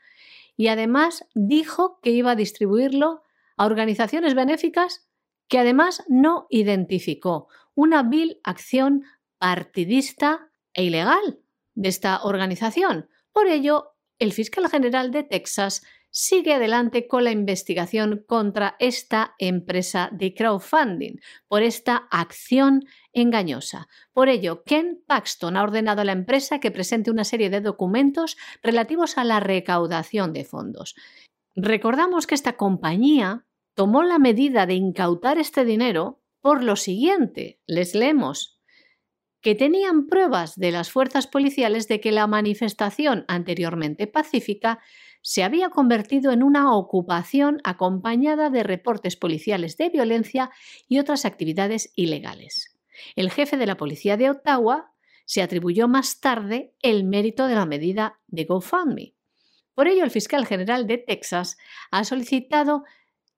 y 0.57 0.69
además 0.69 1.25
dijo 1.35 2.01
que 2.03 2.11
iba 2.11 2.33
a 2.33 2.37
distribuirlo 2.37 3.23
a 3.57 3.65
organizaciones 3.65 4.35
benéficas 4.35 5.09
que 5.49 5.59
además 5.59 6.05
no 6.09 6.47
identificó 6.51 7.49
una 7.81 8.03
vil 8.03 8.41
acción 8.45 9.05
partidista 9.39 10.51
e 10.75 10.85
ilegal 10.85 11.39
de 11.75 11.89
esta 11.89 12.23
organización. 12.25 13.09
Por 13.33 13.47
ello, 13.47 13.97
el 14.19 14.35
fiscal 14.35 14.69
general 14.69 15.11
de 15.11 15.23
Texas 15.23 15.83
sigue 16.11 16.53
adelante 16.53 17.09
con 17.09 17.25
la 17.25 17.31
investigación 17.31 18.23
contra 18.29 18.77
esta 18.81 19.35
empresa 19.39 20.11
de 20.13 20.35
crowdfunding 20.35 21.21
por 21.49 21.63
esta 21.63 22.07
acción 22.11 22.85
engañosa. 23.15 23.89
Por 24.13 24.29
ello, 24.29 24.63
Ken 24.65 25.03
Paxton 25.07 25.57
ha 25.57 25.63
ordenado 25.63 26.03
a 26.03 26.05
la 26.05 26.13
empresa 26.13 26.61
que 26.61 26.71
presente 26.71 27.11
una 27.11 27.25
serie 27.25 27.49
de 27.49 27.63
documentos 27.63 28.37
relativos 28.63 29.17
a 29.17 29.25
la 29.25 29.41
recaudación 29.41 30.35
de 30.35 30.45
fondos. 30.45 30.97
Recordamos 31.57 32.27
que 32.27 32.35
esta 32.35 32.59
compañía 32.59 33.47
tomó 33.75 34.03
la 34.03 34.19
medida 34.19 34.67
de 34.67 34.75
incautar 34.75 35.39
este 35.39 35.65
dinero 35.65 36.20
por 36.41 36.63
lo 36.63 36.77
siguiente, 36.77 37.61
les 37.67 37.95
leemos, 37.95 38.61
que 39.41 39.55
tenían 39.55 40.07
pruebas 40.07 40.57
de 40.57 40.71
las 40.71 40.91
fuerzas 40.91 41.27
policiales 41.27 41.89
de 41.89 42.01
que 42.01 42.13
la 42.13 42.27
manifestación 42.27 43.25
anteriormente 43.29 44.07
pacífica 44.07 44.81
se 45.23 45.43
había 45.43 45.71
convertido 45.71 46.33
en 46.33 46.43
una 46.43 46.75
ocupación 46.75 47.61
acompañada 47.65 48.51
de 48.51 48.63
reportes 48.63 49.17
policiales 49.17 49.77
de 49.77 49.91
violencia 49.91 50.51
y 50.89 50.99
otras 50.99 51.25
actividades 51.25 51.93
ilegales. 51.95 52.77
El 53.17 53.31
jefe 53.31 53.57
de 53.57 53.67
la 53.67 53.77
policía 53.77 54.17
de 54.17 54.31
Ottawa 54.31 54.93
se 55.25 55.43
atribuyó 55.43 55.89
más 55.89 56.21
tarde 56.21 56.75
el 56.83 57.05
mérito 57.05 57.47
de 57.47 57.55
la 57.55 57.67
medida 57.67 58.19
de 58.27 58.45
GoFundMe. 58.45 59.15
Por 59.75 59.89
ello, 59.89 60.05
el 60.05 60.11
fiscal 60.11 60.47
general 60.47 60.87
de 60.87 60.99
Texas 60.99 61.57
ha 61.91 62.05
solicitado 62.05 62.85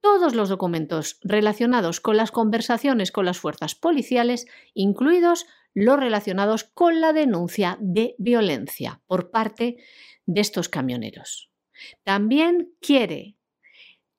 todos 0.02 0.34
los 0.34 0.50
documentos 0.50 1.18
relacionados 1.22 2.00
con 2.00 2.18
las 2.18 2.30
conversaciones 2.30 3.12
con 3.12 3.24
las 3.24 3.38
fuerzas 3.38 3.74
policiales, 3.74 4.46
incluidos 4.74 5.46
los 5.72 5.98
relacionados 5.98 6.64
con 6.64 7.00
la 7.00 7.14
denuncia 7.14 7.78
de 7.80 8.14
violencia 8.18 9.00
por 9.06 9.30
parte 9.30 9.76
de 10.26 10.40
estos 10.40 10.68
camioneros. 10.68 11.50
También 12.04 12.74
quiere 12.80 13.36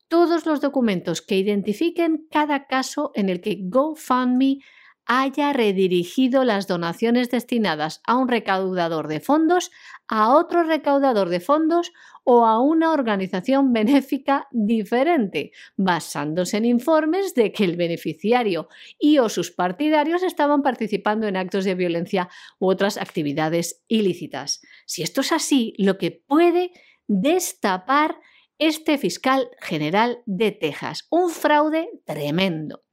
todos 0.07 0.45
los 0.45 0.61
documentos 0.61 1.21
que 1.21 1.37
identifiquen 1.37 2.27
cada 2.31 2.65
caso 2.67 3.11
en 3.13 3.29
el 3.29 3.41
que 3.41 3.57
GoFundMe 3.61 4.59
haya 5.05 5.51
redirigido 5.51 6.45
las 6.45 6.67
donaciones 6.67 7.29
destinadas 7.29 8.01
a 8.07 8.15
un 8.15 8.29
recaudador 8.29 9.07
de 9.07 9.19
fondos 9.19 9.71
a 10.07 10.33
otro 10.33 10.63
recaudador 10.63 11.29
de 11.29 11.39
fondos 11.39 11.91
o 12.23 12.45
a 12.45 12.61
una 12.61 12.91
organización 12.91 13.73
benéfica 13.73 14.47
diferente, 14.51 15.51
basándose 15.75 16.57
en 16.57 16.65
informes 16.65 17.33
de 17.35 17.51
que 17.51 17.63
el 17.63 17.75
beneficiario 17.75 18.67
y 18.99 19.17
o 19.17 19.29
sus 19.29 19.51
partidarios 19.51 20.23
estaban 20.23 20.61
participando 20.61 21.27
en 21.27 21.37
actos 21.37 21.65
de 21.65 21.75
violencia 21.75 22.29
u 22.59 22.69
otras 22.69 22.97
actividades 22.97 23.83
ilícitas. 23.87 24.61
Si 24.85 25.03
esto 25.03 25.21
es 25.21 25.31
así, 25.31 25.73
lo 25.77 25.97
que 25.97 26.11
puede 26.11 26.71
destapar 27.07 28.17
este 28.57 28.97
fiscal 28.97 29.49
general 29.59 30.19
de 30.25 30.51
Texas, 30.51 31.07
un 31.09 31.29
fraude 31.29 31.89
tremendo. 32.05 32.83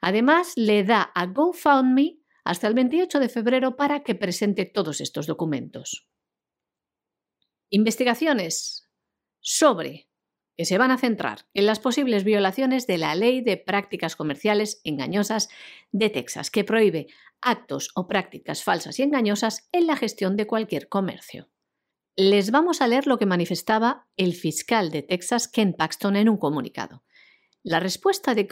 Además, 0.00 0.52
le 0.56 0.84
da 0.84 1.02
a 1.14 1.26
GoFundMe 1.26 2.18
hasta 2.44 2.68
el 2.68 2.74
28 2.74 3.18
de 3.18 3.28
febrero 3.28 3.76
para 3.76 4.02
que 4.02 4.14
presente 4.14 4.64
todos 4.64 5.00
estos 5.00 5.26
documentos. 5.26 6.08
Investigaciones 7.70 8.88
sobre 9.40 10.08
que 10.56 10.64
se 10.64 10.78
van 10.78 10.90
a 10.90 10.98
centrar 10.98 11.46
en 11.52 11.66
las 11.66 11.80
posibles 11.80 12.22
violaciones 12.22 12.86
de 12.86 12.96
la 12.96 13.14
Ley 13.14 13.42
de 13.42 13.56
Prácticas 13.56 14.14
Comerciales 14.14 14.80
Engañosas 14.84 15.48
de 15.90 16.08
Texas, 16.08 16.50
que 16.50 16.64
prohíbe 16.64 17.08
actos 17.40 17.90
o 17.94 18.06
prácticas 18.06 18.62
falsas 18.62 18.98
y 18.98 19.02
engañosas 19.02 19.68
en 19.72 19.86
la 19.86 19.96
gestión 19.96 20.36
de 20.36 20.46
cualquier 20.46 20.88
comercio. 20.88 21.50
Les 22.14 22.50
vamos 22.50 22.80
a 22.80 22.86
leer 22.86 23.06
lo 23.06 23.18
que 23.18 23.26
manifestaba 23.26 24.06
el 24.16 24.34
fiscal 24.34 24.90
de 24.90 25.02
Texas, 25.02 25.48
Ken 25.48 25.74
Paxton, 25.74 26.16
en 26.16 26.28
un 26.28 26.38
comunicado. 26.38 27.04
La 27.62 27.80
respuesta 27.80 28.34
de 28.34 28.48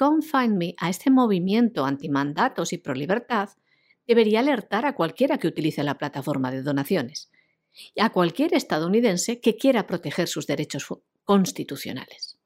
Me 0.51 0.75
a 0.79 0.91
este 0.91 1.11
movimiento 1.11 1.87
antimandatos 1.87 2.73
y 2.73 2.79
pro 2.79 2.95
libertad 2.95 3.51
debería 4.07 4.41
alertar 4.41 4.85
a 4.85 4.95
cualquiera 4.95 5.39
que 5.39 5.47
utilice 5.47 5.83
la 5.85 5.97
plataforma 5.97 6.51
de 6.51 6.63
donaciones 6.63 7.31
a 7.99 8.11
cualquier 8.11 8.55
estadounidense 8.55 9.41
que 9.41 9.57
quiera 9.57 9.87
proteger 9.87 10.29
sus 10.29 10.47
derechos 10.47 10.87
constitucionales. 11.25 12.39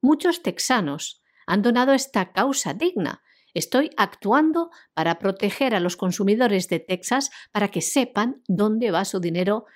Muchos 0.00 0.42
texanos 0.42 1.22
han 1.46 1.62
donado 1.62 1.92
esta 1.92 2.32
causa 2.32 2.74
digna. 2.74 3.22
Estoy 3.54 3.90
actuando 3.96 4.70
para 4.94 5.18
proteger 5.18 5.74
a 5.74 5.80
los 5.80 5.96
consumidores 5.96 6.68
de 6.68 6.78
Texas 6.78 7.30
para 7.52 7.68
que 7.68 7.80
sepan 7.80 8.42
dónde 8.46 8.90
va 8.90 9.04
su 9.04 9.20
dinero 9.20 9.66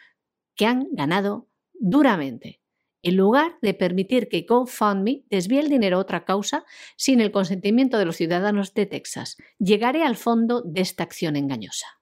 que 0.54 0.66
han 0.66 0.88
ganado 0.92 1.48
duramente, 1.72 2.60
en 3.02 3.16
lugar 3.16 3.58
de 3.62 3.74
permitir 3.74 4.28
que 4.28 4.42
GoFundMe 4.42 5.24
desvíe 5.30 5.60
el 5.60 5.68
dinero 5.68 5.96
a 5.96 6.00
otra 6.00 6.24
causa 6.24 6.64
sin 6.96 7.20
el 7.20 7.32
consentimiento 7.32 7.98
de 7.98 8.04
los 8.04 8.16
ciudadanos 8.16 8.74
de 8.74 8.86
Texas. 8.86 9.36
Llegaré 9.58 10.04
al 10.04 10.16
fondo 10.16 10.62
de 10.62 10.82
esta 10.82 11.02
acción 11.02 11.34
engañosa. 11.36 12.01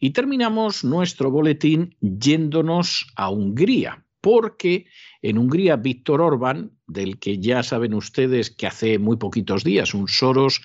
Y 0.00 0.10
terminamos 0.10 0.84
nuestro 0.84 1.30
boletín 1.30 1.96
yéndonos 2.00 3.06
a 3.16 3.30
Hungría, 3.30 4.04
porque 4.20 4.86
en 5.22 5.38
Hungría 5.38 5.76
Víctor 5.76 6.20
Orbán, 6.20 6.72
del 6.86 7.18
que 7.18 7.38
ya 7.38 7.62
saben 7.62 7.94
ustedes 7.94 8.50
que 8.50 8.66
hace 8.66 8.98
muy 8.98 9.16
poquitos 9.16 9.64
días 9.64 9.94
un 9.94 10.08
Soros 10.08 10.62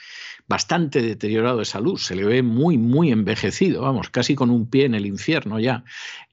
bastante 0.47 1.01
deteriorado 1.01 1.59
de 1.59 1.65
salud, 1.65 1.97
se 1.97 2.15
le 2.15 2.25
ve 2.25 2.41
muy, 2.41 2.77
muy 2.77 3.11
envejecido, 3.11 3.83
vamos, 3.83 4.09
casi 4.09 4.35
con 4.35 4.49
un 4.49 4.69
pie 4.69 4.85
en 4.85 4.95
el 4.95 5.05
infierno 5.05 5.59
ya. 5.59 5.83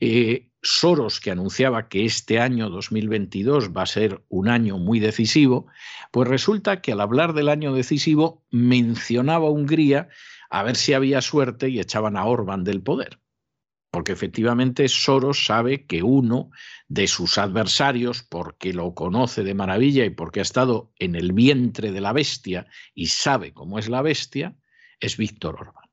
Eh, 0.01 0.49
Soros, 0.63 1.21
que 1.21 1.31
anunciaba 1.31 1.89
que 1.89 2.05
este 2.05 2.41
año 2.41 2.71
2022 2.71 3.71
va 3.71 3.83
a 3.83 3.87
ser 3.87 4.23
un 4.29 4.49
año 4.49 4.79
muy 4.79 4.99
decisivo, 4.99 5.67
pues 6.11 6.29
resulta 6.29 6.81
que 6.81 6.93
al 6.93 7.01
hablar 7.01 7.35
del 7.35 7.49
año 7.49 7.73
decisivo 7.73 8.43
mencionaba 8.51 9.51
Hungría 9.51 10.09
a 10.51 10.63
ver 10.63 10.77
si 10.77 10.93
había 10.93 11.21
suerte 11.21 11.69
y 11.69 11.81
echaban 11.81 12.17
a 12.17 12.25
Orbán 12.25 12.65
del 12.65 12.83
poder 12.83 13.21
porque 13.97 14.13
efectivamente 14.13 14.89
Soros 14.91 15.47
sabe 15.47 15.87
que 15.87 16.03
uno 16.03 16.51
de 16.87 17.07
sus 17.07 17.39
adversarios, 17.39 18.23
porque 18.23 18.75
lo 18.75 18.95
conoce 18.95 19.43
de 19.43 19.55
maravilla 19.55 20.05
y 20.05 20.11
porque 20.11 20.41
ha 20.41 20.43
estado 20.43 20.93
en 20.99 21.15
el 21.15 21.33
vientre 21.33 21.93
de 21.93 22.03
la 22.03 22.13
bestia 22.13 22.67
y 22.95 23.07
sabe 23.07 23.55
cómo 23.55 23.79
es 23.79 23.89
la 23.89 24.03
bestia, 24.03 24.55
es 25.01 25.17
Víctor 25.17 25.57
Orbán. 25.59 25.89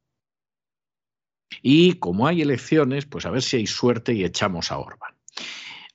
Y 1.62 1.94
como 1.94 2.28
hay 2.28 2.42
elecciones, 2.42 3.06
pues 3.06 3.26
a 3.26 3.32
ver 3.32 3.42
si 3.42 3.56
hay 3.56 3.68
suerte 3.68 4.14
y 4.14 4.26
echamos 4.26 4.74
a 4.74 4.80
Orbán. 4.80 5.16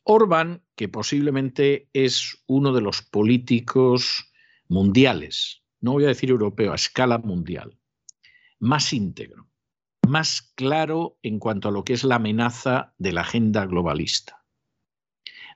Orbán, 0.02 0.62
que 0.76 0.88
posiblemente 0.88 1.90
es 1.92 2.42
uno 2.46 2.72
de 2.72 2.80
los 2.80 3.02
políticos 3.02 4.32
mundiales, 4.66 5.62
no 5.80 5.92
voy 5.92 6.04
a 6.04 6.08
decir 6.08 6.30
europeo, 6.30 6.72
a 6.72 6.76
escala 6.76 7.18
mundial, 7.18 7.77
más 8.58 8.92
íntegro, 8.92 9.48
más 10.06 10.52
claro 10.54 11.18
en 11.22 11.38
cuanto 11.38 11.68
a 11.68 11.72
lo 11.72 11.84
que 11.84 11.92
es 11.92 12.04
la 12.04 12.16
amenaza 12.16 12.94
de 12.98 13.12
la 13.12 13.22
agenda 13.22 13.66
globalista, 13.66 14.44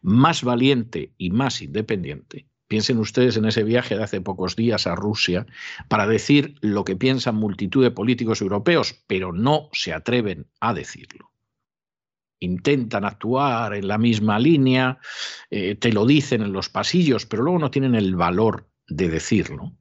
más 0.02 0.44
valiente 0.44 1.14
y 1.16 1.30
más 1.30 1.62
independiente. 1.62 2.46
Piensen 2.68 2.98
ustedes 2.98 3.36
en 3.36 3.44
ese 3.44 3.64
viaje 3.64 3.96
de 3.96 4.02
hace 4.02 4.20
pocos 4.22 4.56
días 4.56 4.86
a 4.86 4.94
Rusia 4.94 5.46
para 5.88 6.06
decir 6.06 6.54
lo 6.62 6.84
que 6.84 6.96
piensan 6.96 7.34
multitud 7.34 7.82
de 7.82 7.90
políticos 7.90 8.40
europeos, 8.40 9.02
pero 9.06 9.32
no 9.32 9.68
se 9.72 9.92
atreven 9.92 10.46
a 10.58 10.72
decirlo. 10.72 11.32
Intentan 12.40 13.04
actuar 13.04 13.74
en 13.74 13.88
la 13.88 13.98
misma 13.98 14.38
línea, 14.38 14.98
eh, 15.50 15.74
te 15.74 15.92
lo 15.92 16.06
dicen 16.06 16.42
en 16.42 16.52
los 16.52 16.70
pasillos, 16.70 17.26
pero 17.26 17.42
luego 17.42 17.58
no 17.58 17.70
tienen 17.70 17.94
el 17.94 18.16
valor 18.16 18.70
de 18.88 19.08
decirlo. 19.10 19.76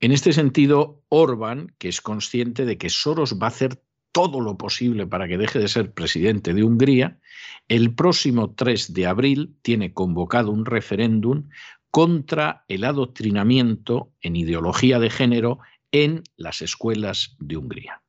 En 0.00 0.12
este 0.12 0.32
sentido, 0.32 1.02
Orban, 1.08 1.74
que 1.78 1.88
es 1.88 2.00
consciente 2.00 2.64
de 2.64 2.76
que 2.76 2.90
Soros 2.90 3.38
va 3.40 3.46
a 3.46 3.48
hacer 3.48 3.82
todo 4.12 4.40
lo 4.40 4.56
posible 4.56 5.06
para 5.06 5.28
que 5.28 5.38
deje 5.38 5.58
de 5.58 5.68
ser 5.68 5.92
presidente 5.92 6.54
de 6.54 6.64
Hungría, 6.64 7.20
el 7.68 7.94
próximo 7.94 8.54
3 8.54 8.94
de 8.94 9.06
abril 9.06 9.56
tiene 9.62 9.92
convocado 9.92 10.50
un 10.50 10.64
referéndum 10.64 11.48
contra 11.90 12.64
el 12.68 12.84
adoctrinamiento 12.84 14.12
en 14.20 14.36
ideología 14.36 14.98
de 14.98 15.10
género 15.10 15.58
en 15.92 16.24
las 16.36 16.60
escuelas 16.62 17.36
de 17.38 17.56
Hungría. 17.56 18.02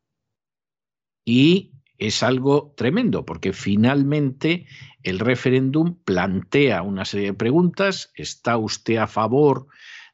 Y 1.24 1.72
es 1.98 2.22
algo 2.22 2.74
tremendo, 2.78 3.26
porque 3.26 3.54
finalmente 3.54 4.68
el 5.04 5.20
referéndum 5.20 5.96
plantea 6.04 6.84
una 6.84 7.06
serie 7.06 7.28
de 7.28 7.34
preguntas. 7.34 8.12
¿Está 8.16 8.58
usted 8.58 8.98
a 8.98 9.08
favor 9.08 9.68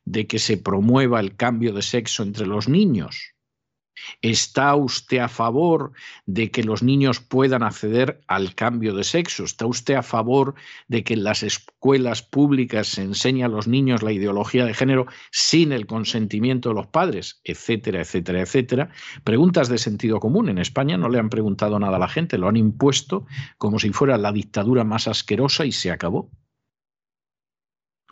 de 0.05 0.27
que 0.27 0.39
se 0.39 0.57
promueva 0.57 1.19
el 1.19 1.35
cambio 1.35 1.73
de 1.73 1.81
sexo 1.81 2.23
entre 2.23 2.45
los 2.45 2.67
niños? 2.67 3.33
¿Está 4.21 4.75
usted 4.75 5.19
a 5.19 5.27
favor 5.27 5.93
de 6.25 6.51
que 6.51 6.63
los 6.63 6.83
niños 6.83 7.19
puedan 7.19 7.63
acceder 7.63 8.21
al 8.27 8.55
cambio 8.55 8.95
de 8.95 9.03
sexo? 9.03 9.43
¿Está 9.43 9.65
usted 9.65 9.95
a 9.95 10.03
favor 10.03 10.55
de 10.87 11.03
que 11.03 11.13
en 11.13 11.23
las 11.23 11.43
escuelas 11.43 12.21
públicas 12.21 12.87
se 12.87 13.03
enseñe 13.03 13.43
a 13.43 13.47
los 13.47 13.67
niños 13.67 14.03
la 14.03 14.11
ideología 14.11 14.65
de 14.65 14.73
género 14.73 15.05
sin 15.31 15.71
el 15.71 15.85
consentimiento 15.85 16.69
de 16.69 16.75
los 16.75 16.87
padres? 16.87 17.41
Etcétera, 17.43 18.01
etcétera, 18.01 18.41
etcétera. 18.41 18.89
Preguntas 19.23 19.69
de 19.69 19.77
sentido 19.77 20.19
común. 20.19 20.49
En 20.49 20.57
España 20.57 20.97
no 20.97 21.09
le 21.09 21.19
han 21.19 21.29
preguntado 21.29 21.79
nada 21.79 21.97
a 21.97 21.99
la 21.99 22.09
gente, 22.09 22.37
lo 22.37 22.47
han 22.47 22.57
impuesto 22.57 23.25
como 23.57 23.79
si 23.79 23.91
fuera 23.91 24.17
la 24.17 24.31
dictadura 24.31 24.83
más 24.83 25.07
asquerosa 25.07 25.65
y 25.65 25.71
se 25.71 25.91
acabó. 25.91 26.29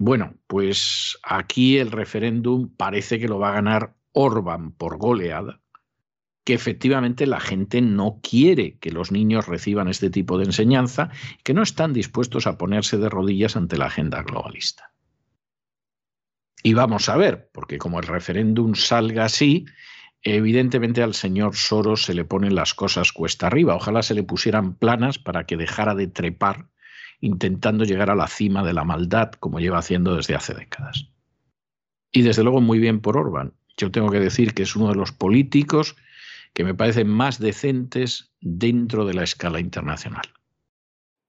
Bueno, 0.03 0.33
pues 0.47 1.19
aquí 1.21 1.77
el 1.77 1.91
referéndum 1.91 2.75
parece 2.75 3.19
que 3.19 3.27
lo 3.27 3.37
va 3.37 3.49
a 3.49 3.53
ganar 3.53 3.93
Orban 4.13 4.71
por 4.71 4.97
goleada, 4.97 5.61
que 6.43 6.55
efectivamente 6.55 7.27
la 7.27 7.39
gente 7.39 7.81
no 7.81 8.19
quiere 8.23 8.79
que 8.79 8.89
los 8.89 9.11
niños 9.11 9.45
reciban 9.45 9.87
este 9.87 10.09
tipo 10.09 10.39
de 10.39 10.45
enseñanza, 10.45 11.11
que 11.43 11.53
no 11.53 11.61
están 11.61 11.93
dispuestos 11.93 12.47
a 12.47 12.57
ponerse 12.57 12.97
de 12.97 13.09
rodillas 13.09 13.55
ante 13.55 13.77
la 13.77 13.85
agenda 13.85 14.23
globalista. 14.23 14.91
Y 16.63 16.73
vamos 16.73 17.07
a 17.07 17.15
ver, 17.15 17.51
porque 17.53 17.77
como 17.77 17.99
el 17.99 18.07
referéndum 18.07 18.73
salga 18.73 19.25
así, 19.25 19.65
evidentemente 20.23 21.03
al 21.03 21.13
señor 21.13 21.55
Soros 21.55 22.05
se 22.05 22.15
le 22.15 22.25
ponen 22.25 22.55
las 22.55 22.73
cosas 22.73 23.11
cuesta 23.11 23.45
arriba. 23.45 23.75
Ojalá 23.75 24.01
se 24.01 24.15
le 24.15 24.23
pusieran 24.23 24.73
planas 24.73 25.19
para 25.19 25.45
que 25.45 25.57
dejara 25.57 25.93
de 25.93 26.07
trepar 26.07 26.71
intentando 27.21 27.85
llegar 27.85 28.09
a 28.09 28.15
la 28.15 28.27
cima 28.27 28.63
de 28.63 28.73
la 28.73 28.83
maldad, 28.83 29.31
como 29.31 29.59
lleva 29.59 29.77
haciendo 29.77 30.15
desde 30.15 30.35
hace 30.35 30.53
décadas. 30.53 31.07
Y 32.11 32.23
desde 32.23 32.43
luego 32.43 32.59
muy 32.59 32.79
bien 32.79 32.99
por 32.99 33.15
Orban. 33.15 33.53
Yo 33.77 33.91
tengo 33.91 34.09
que 34.09 34.19
decir 34.19 34.53
que 34.53 34.63
es 34.63 34.75
uno 34.75 34.89
de 34.89 34.95
los 34.95 35.11
políticos 35.11 35.95
que 36.53 36.63
me 36.63 36.75
parecen 36.75 37.07
más 37.07 37.39
decentes 37.39 38.33
dentro 38.41 39.05
de 39.05 39.13
la 39.13 39.23
escala 39.23 39.59
internacional. 39.59 40.25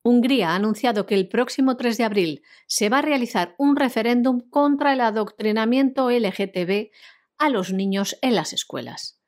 Hungría 0.04 0.50
ha 0.50 0.56
anunciado 0.56 1.06
que 1.06 1.14
el 1.14 1.28
próximo 1.28 1.76
3 1.76 1.96
de 1.96 2.04
abril 2.04 2.42
se 2.66 2.88
va 2.88 2.98
a 2.98 3.02
realizar 3.02 3.54
un 3.56 3.76
referéndum 3.76 4.40
contra 4.40 4.92
el 4.92 5.00
adoctrinamiento 5.00 6.10
LGTB 6.10 6.90
a 7.38 7.48
los 7.48 7.72
niños 7.72 8.18
en 8.20 8.34
las 8.34 8.52
escuelas. 8.52 9.21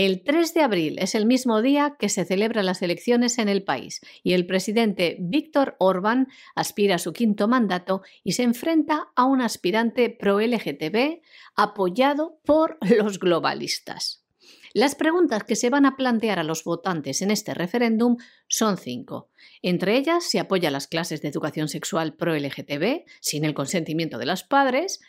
El 0.00 0.22
3 0.22 0.54
de 0.54 0.62
abril 0.62 0.96
es 1.00 1.16
el 1.16 1.26
mismo 1.26 1.60
día 1.60 1.96
que 1.98 2.08
se 2.08 2.24
celebran 2.24 2.66
las 2.66 2.82
elecciones 2.82 3.36
en 3.38 3.48
el 3.48 3.64
país 3.64 4.00
y 4.22 4.34
el 4.34 4.46
presidente 4.46 5.16
Víctor 5.18 5.74
Orbán 5.80 6.28
aspira 6.54 6.94
a 6.94 6.98
su 7.00 7.12
quinto 7.12 7.48
mandato 7.48 8.02
y 8.22 8.34
se 8.34 8.44
enfrenta 8.44 9.08
a 9.16 9.24
un 9.24 9.40
aspirante 9.40 10.08
pro-LGTB 10.08 11.20
apoyado 11.56 12.38
por 12.44 12.78
los 12.96 13.18
globalistas. 13.18 14.24
Las 14.72 14.94
preguntas 14.94 15.42
que 15.42 15.56
se 15.56 15.68
van 15.68 15.84
a 15.84 15.96
plantear 15.96 16.38
a 16.38 16.44
los 16.44 16.62
votantes 16.62 17.20
en 17.20 17.32
este 17.32 17.52
referéndum 17.52 18.18
son 18.46 18.76
cinco. 18.76 19.30
Entre 19.62 19.96
ellas, 19.96 20.22
si 20.22 20.38
apoya 20.38 20.70
las 20.70 20.86
clases 20.86 21.22
de 21.22 21.28
educación 21.28 21.66
sexual 21.66 22.14
pro-LGTB 22.14 23.04
sin 23.20 23.44
el 23.44 23.52
consentimiento 23.52 24.18
de 24.18 24.26
los 24.26 24.44
padres 24.44 25.00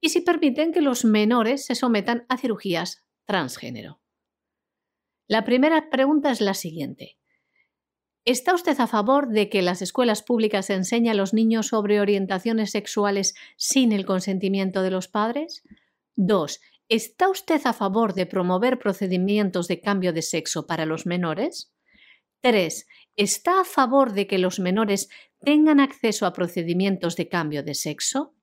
y 0.00 0.08
si 0.08 0.20
permiten 0.20 0.72
que 0.72 0.80
los 0.80 1.04
menores 1.04 1.64
se 1.64 1.76
sometan 1.76 2.26
a 2.28 2.38
cirugías 2.38 3.04
transgénero. 3.24 3.99
La 5.30 5.44
primera 5.44 5.90
pregunta 5.90 6.32
es 6.32 6.40
la 6.40 6.54
siguiente. 6.54 7.16
¿Está 8.24 8.52
usted 8.52 8.80
a 8.80 8.88
favor 8.88 9.28
de 9.28 9.48
que 9.48 9.62
las 9.62 9.80
escuelas 9.80 10.24
públicas 10.24 10.70
enseñen 10.70 11.12
a 11.12 11.14
los 11.14 11.32
niños 11.34 11.68
sobre 11.68 12.00
orientaciones 12.00 12.72
sexuales 12.72 13.36
sin 13.56 13.92
el 13.92 14.04
consentimiento 14.04 14.82
de 14.82 14.90
los 14.90 15.06
padres? 15.06 15.62
2. 16.16 16.60
¿Está 16.88 17.28
usted 17.28 17.60
a 17.64 17.72
favor 17.72 18.14
de 18.14 18.26
promover 18.26 18.80
procedimientos 18.80 19.68
de 19.68 19.80
cambio 19.80 20.12
de 20.12 20.22
sexo 20.22 20.66
para 20.66 20.84
los 20.84 21.06
menores? 21.06 21.72
3. 22.40 22.88
¿Está 23.14 23.60
a 23.60 23.64
favor 23.64 24.14
de 24.14 24.26
que 24.26 24.38
los 24.38 24.58
menores 24.58 25.10
tengan 25.38 25.78
acceso 25.78 26.26
a 26.26 26.32
procedimientos 26.32 27.14
de 27.14 27.28
cambio 27.28 27.62
de 27.62 27.76
sexo? 27.76 28.34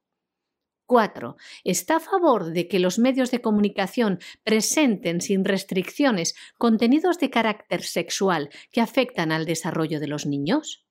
4. 0.88 1.36
¿Está 1.64 1.98
a 1.98 2.00
favor 2.00 2.52
de 2.52 2.68
que 2.68 2.80
los 2.80 2.98
medios 2.98 3.30
de 3.30 3.42
comunicación 3.42 4.20
presenten 4.44 5.22
sin 5.22 5.46
restricciones 5.46 6.36
contenidos 6.58 7.20
de 7.20 7.30
carácter 7.30 7.84
sexual 7.84 8.50
que 8.72 8.82
afectan 8.82 9.32
al 9.32 9.46
desarrollo 9.46 10.00
de 10.00 10.08
los 10.08 10.26
niños? 10.26 10.88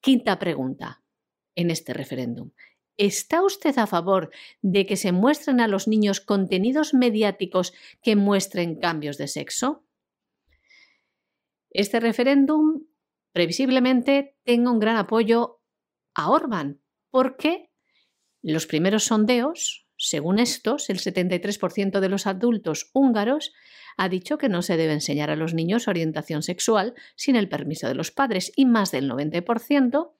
Quinta 0.00 0.38
pregunta 0.38 1.02
en 1.56 1.70
este 1.70 1.94
referéndum. 1.94 2.52
¿Está 2.98 3.42
usted 3.42 3.76
a 3.78 3.86
favor 3.86 4.30
de 4.60 4.86
que 4.86 4.96
se 4.96 5.12
muestren 5.12 5.60
a 5.60 5.68
los 5.68 5.88
niños 5.88 6.20
contenidos 6.20 6.92
mediáticos 6.92 7.72
que 8.02 8.16
muestren 8.16 8.78
cambios 8.78 9.16
de 9.16 9.28
sexo? 9.28 9.84
Este 11.70 12.00
referéndum 12.00 12.84
previsiblemente 13.32 14.36
tenga 14.44 14.70
un 14.70 14.78
gran 14.78 14.96
apoyo 14.96 15.62
a 16.14 16.30
Orban, 16.30 16.82
porque 17.10 17.71
los 18.42 18.66
primeros 18.66 19.04
sondeos, 19.04 19.86
según 19.96 20.38
estos, 20.38 20.90
el 20.90 20.98
73% 20.98 22.00
de 22.00 22.08
los 22.08 22.26
adultos 22.26 22.90
húngaros 22.92 23.52
ha 23.96 24.08
dicho 24.08 24.38
que 24.38 24.48
no 24.48 24.62
se 24.62 24.76
debe 24.76 24.94
enseñar 24.94 25.30
a 25.30 25.36
los 25.36 25.54
niños 25.54 25.86
orientación 25.86 26.42
sexual 26.42 26.94
sin 27.14 27.36
el 27.36 27.48
permiso 27.48 27.88
de 27.88 27.94
los 27.94 28.10
padres 28.10 28.52
y 28.56 28.66
más 28.66 28.90
del 28.90 29.08
90% 29.08 30.12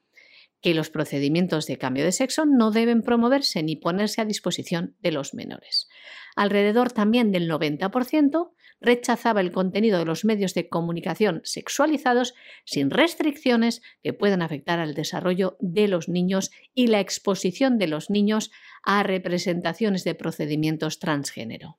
que 0.61 0.75
los 0.75 0.91
procedimientos 0.91 1.67
de 1.67 1.79
cambio 1.79 2.05
de 2.05 2.13
sexo 2.13 2.45
no 2.47 2.71
deben 2.71 3.03
promoverse 3.03 3.63
ni 3.63 3.75
ponerse 3.77 4.21
a 4.21 4.25
disposición 4.25 4.95
de 5.01 5.11
los 5.11 5.35
menores. 5.35 5.89
Alrededor 6.37 6.93
también 6.93 7.33
del 7.33 7.51
90% 7.51 8.53
rechazaba 8.81 9.41
el 9.41 9.53
contenido 9.53 9.99
de 9.99 10.05
los 10.05 10.25
medios 10.25 10.55
de 10.55 10.69
comunicación 10.69 11.41
sexualizados 11.45 12.35
sin 12.65 12.91
restricciones 12.91 13.81
que 14.03 14.13
puedan 14.13 14.43
afectar 14.43 14.81
al 14.81 14.95
desarrollo 14.95 15.57
de 15.61 15.89
los 15.89 16.09
niños 16.09 16.51
y 16.75 16.89
la 16.89 17.01
exposición 17.01 17.79
de 17.79 17.87
los 17.87 18.11
niños 18.11 18.51
a 18.83 19.03
representaciones 19.03 20.05
de 20.05 20.15
procedimientos 20.15 20.99
transgénero. 20.99 21.79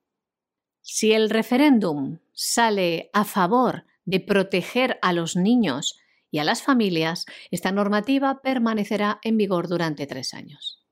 Si 0.81 1.13
el 1.13 1.29
referéndum 1.29 2.19
sale 2.33 3.09
a 3.13 3.23
favor 3.25 3.85
de 4.05 4.19
proteger 4.19 4.99
a 5.01 5.13
los 5.13 5.35
niños 5.35 5.99
y 6.29 6.39
a 6.39 6.43
las 6.43 6.61
familias, 6.61 7.25
esta 7.51 7.71
normativa 7.71 8.41
permanecerá 8.41 9.19
en 9.23 9.37
vigor 9.37 9.67
durante 9.67 10.07
tres 10.07 10.33
años. 10.33 10.82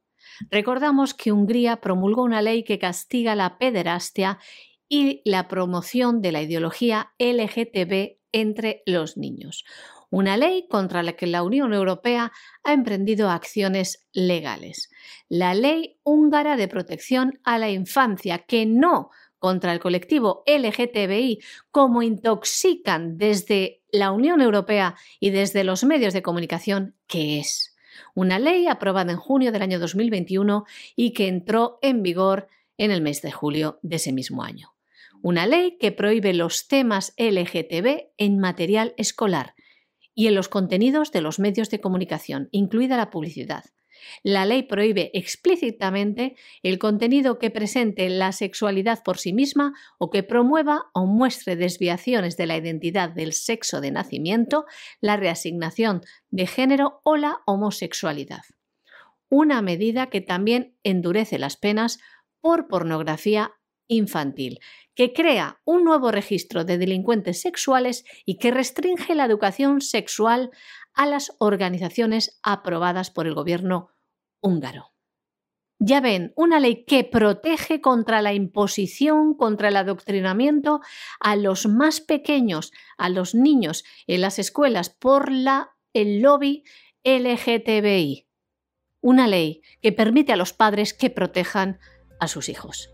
Recordamos 0.50 1.14
que 1.14 1.32
Hungría 1.32 1.82
promulgó 1.82 2.24
una 2.24 2.42
ley 2.42 2.64
que 2.64 2.80
castiga 2.80 3.36
la 3.36 3.58
pederastia 3.58 4.40
y 4.88 5.22
la 5.24 5.48
promoción 5.48 6.22
de 6.22 6.32
la 6.32 6.42
ideología 6.42 7.14
LGTB 7.18 8.18
entre 8.32 8.84
los 8.86 9.18
niños. 9.18 9.64
Una 10.10 10.36
ley 10.36 10.68
contra 10.70 11.04
la 11.04 11.14
que 11.14 11.26
la 11.26 11.42
Unión 11.42 11.74
Europea 11.74 12.34
ha 12.64 12.74
emprendido 12.74 13.30
acciones 13.30 14.06
legales. 14.12 14.90
La 15.30 15.54
Ley 15.54 16.00
húngara 16.04 16.58
de 16.58 16.68
protección 16.68 17.40
a 17.46 17.58
la 17.58 17.70
infancia, 17.70 18.40
que 18.40 18.66
no 18.66 19.10
contra 19.40 19.72
el 19.72 19.80
colectivo 19.80 20.44
LGTBI, 20.46 21.40
como 21.72 22.04
intoxican 22.04 23.18
desde 23.18 23.84
la 23.92 24.12
Unión 24.12 24.42
Europea 24.42 24.96
y 25.22 25.30
desde 25.30 25.64
los 25.64 25.86
medios 25.86 26.14
de 26.14 26.22
comunicación, 26.22 26.98
que 27.08 27.40
es 27.40 27.71
una 28.14 28.40
ley 28.40 28.68
aprobada 28.68 29.12
en 29.12 29.18
junio 29.18 29.52
del 29.52 29.62
año 29.62 29.80
2021 29.80 30.66
y 30.96 31.12
que 31.12 31.28
entró 31.28 31.80
en 31.82 32.04
vigor 32.04 32.48
en 32.78 32.92
el 32.92 33.02
mes 33.02 33.22
de 33.22 33.32
julio 33.32 33.80
de 33.82 33.98
ese 33.98 34.12
mismo 34.12 34.44
año 34.44 34.74
una 35.22 35.46
ley 35.46 35.78
que 35.80 35.92
prohíbe 35.92 36.34
los 36.34 36.68
temas 36.68 37.14
LGTB 37.18 38.10
en 38.18 38.40
material 38.40 38.94
escolar 38.98 39.54
y 40.14 40.28
en 40.28 40.36
los 40.36 40.50
contenidos 40.50 41.12
de 41.12 41.22
los 41.22 41.40
medios 41.40 41.70
de 41.70 41.80
comunicación, 41.80 42.50
incluida 42.52 42.98
la 42.98 43.10
publicidad. 43.10 43.66
La 44.24 44.46
ley 44.46 44.64
prohíbe 44.64 45.12
explícitamente 45.14 46.36
el 46.64 46.80
contenido 46.80 47.40
que 47.40 47.52
presente 47.52 48.10
la 48.10 48.32
sexualidad 48.32 49.04
por 49.04 49.18
sí 49.18 49.34
misma 49.34 49.74
o 49.98 50.10
que 50.10 50.24
promueva 50.24 50.90
o 50.94 51.06
muestre 51.06 51.56
desviaciones 51.56 52.38
de 52.38 52.46
la 52.46 52.58
identidad 52.58 53.10
del 53.10 53.34
sexo 53.34 53.82
de 53.82 53.92
nacimiento, 53.92 54.66
la 55.00 55.18
reasignación 55.18 56.02
de 56.30 56.48
género 56.48 57.02
o 57.04 57.18
la 57.18 57.40
homosexualidad. 57.46 58.42
Una 59.30 59.62
medida 59.62 60.10
que 60.10 60.22
también 60.22 60.76
endurece 60.84 61.40
las 61.40 61.56
penas 61.58 62.00
por 62.42 62.68
pornografía 62.68 63.54
infantil, 63.88 64.60
que 64.96 65.14
crea 65.14 65.62
un 65.66 65.84
nuevo 65.84 66.12
registro 66.12 66.64
de 66.64 66.78
delincuentes 66.78 67.42
sexuales 67.42 68.04
y 68.26 68.38
que 68.38 68.52
restringe 68.52 69.16
la 69.16 69.26
educación 69.26 69.82
sexual 69.82 70.52
a 70.94 71.06
las 71.06 71.34
organizaciones 71.40 72.40
aprobadas 72.44 73.12
por 73.12 73.28
el 73.28 73.34
gobierno 73.34 73.91
húngaro. 74.42 74.92
Ya 75.84 76.00
ven, 76.00 76.32
una 76.36 76.60
ley 76.60 76.86
que 76.86 77.04
protege 77.04 77.82
contra 77.82 78.22
la 78.22 78.34
imposición, 78.34 79.34
contra 79.34 79.70
el 79.70 79.78
adoctrinamiento 79.78 80.82
a 81.20 81.36
los 81.36 81.66
más 81.66 82.02
pequeños, 82.02 82.72
a 82.98 83.10
los 83.10 83.34
niños 83.34 83.84
en 84.06 84.22
las 84.22 84.38
escuelas 84.38 84.92
por 84.92 85.32
la, 85.32 85.72
el 85.94 86.22
lobby 86.22 86.64
LGTBI. 87.04 88.28
Una 89.02 89.28
ley 89.28 89.64
que 89.82 89.92
permite 89.92 90.32
a 90.32 90.36
los 90.36 90.54
padres 90.54 90.94
que 90.94 91.10
protejan 91.10 91.80
a 92.20 92.28
sus 92.28 92.48
hijos. 92.50 92.92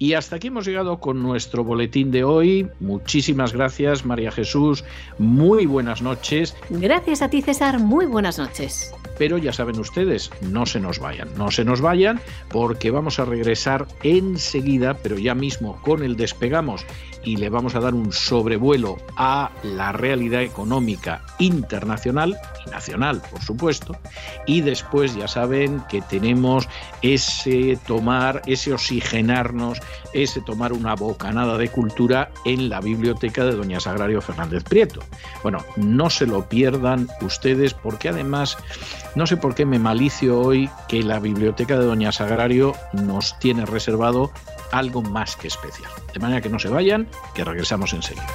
Y 0.00 0.12
hasta 0.12 0.36
aquí 0.36 0.46
hemos 0.46 0.64
llegado 0.64 1.00
con 1.00 1.22
nuestro 1.22 1.64
boletín 1.64 2.12
de 2.12 2.22
hoy. 2.22 2.68
Muchísimas 2.78 3.52
gracias, 3.52 4.06
María 4.06 4.30
Jesús. 4.30 4.84
Muy 5.18 5.66
buenas 5.66 6.02
noches. 6.02 6.56
Gracias 6.70 7.20
a 7.20 7.28
ti, 7.28 7.42
César. 7.42 7.80
Muy 7.80 8.06
buenas 8.06 8.38
noches. 8.38 8.94
Pero 9.18 9.38
ya 9.38 9.52
saben 9.52 9.80
ustedes, 9.80 10.30
no 10.40 10.66
se 10.66 10.78
nos 10.78 11.00
vayan, 11.00 11.28
no 11.36 11.50
se 11.50 11.64
nos 11.64 11.80
vayan 11.80 12.20
porque 12.50 12.92
vamos 12.92 13.18
a 13.18 13.24
regresar 13.24 13.88
enseguida, 14.04 14.94
pero 15.02 15.18
ya 15.18 15.34
mismo 15.34 15.82
con 15.82 16.04
el 16.04 16.16
despegamos 16.16 16.86
y 17.28 17.36
le 17.36 17.50
vamos 17.50 17.74
a 17.74 17.80
dar 17.80 17.92
un 17.92 18.10
sobrevuelo 18.10 18.96
a 19.14 19.50
la 19.62 19.92
realidad 19.92 20.40
económica 20.40 21.20
internacional 21.38 22.38
y 22.66 22.70
nacional, 22.70 23.20
por 23.30 23.42
supuesto. 23.42 23.94
Y 24.46 24.62
después 24.62 25.14
ya 25.14 25.28
saben 25.28 25.82
que 25.90 26.00
tenemos 26.00 26.66
ese 27.02 27.78
tomar, 27.86 28.40
ese 28.46 28.72
oxigenarnos, 28.72 29.78
ese 30.14 30.40
tomar 30.40 30.72
una 30.72 30.94
bocanada 30.94 31.58
de 31.58 31.68
cultura 31.68 32.30
en 32.46 32.70
la 32.70 32.80
biblioteca 32.80 33.44
de 33.44 33.52
Doña 33.52 33.78
Sagrario 33.78 34.22
Fernández 34.22 34.64
Prieto. 34.64 35.00
Bueno, 35.42 35.58
no 35.76 36.08
se 36.08 36.26
lo 36.26 36.48
pierdan 36.48 37.08
ustedes 37.20 37.74
porque 37.74 38.08
además 38.08 38.56
no 39.16 39.26
sé 39.26 39.36
por 39.36 39.54
qué 39.54 39.66
me 39.66 39.78
malicio 39.78 40.40
hoy 40.40 40.70
que 40.88 41.02
la 41.02 41.18
biblioteca 41.18 41.78
de 41.78 41.84
Doña 41.84 42.10
Sagrario 42.10 42.74
nos 42.94 43.38
tiene 43.38 43.66
reservado 43.66 44.30
algo 44.72 45.02
más 45.02 45.36
que 45.36 45.48
especial. 45.48 45.90
De 46.12 46.20
manera 46.20 46.40
que 46.40 46.48
no 46.48 46.58
se 46.58 46.68
vayan, 46.68 47.08
que 47.34 47.44
regresamos 47.44 47.92
enseguida. 47.92 48.26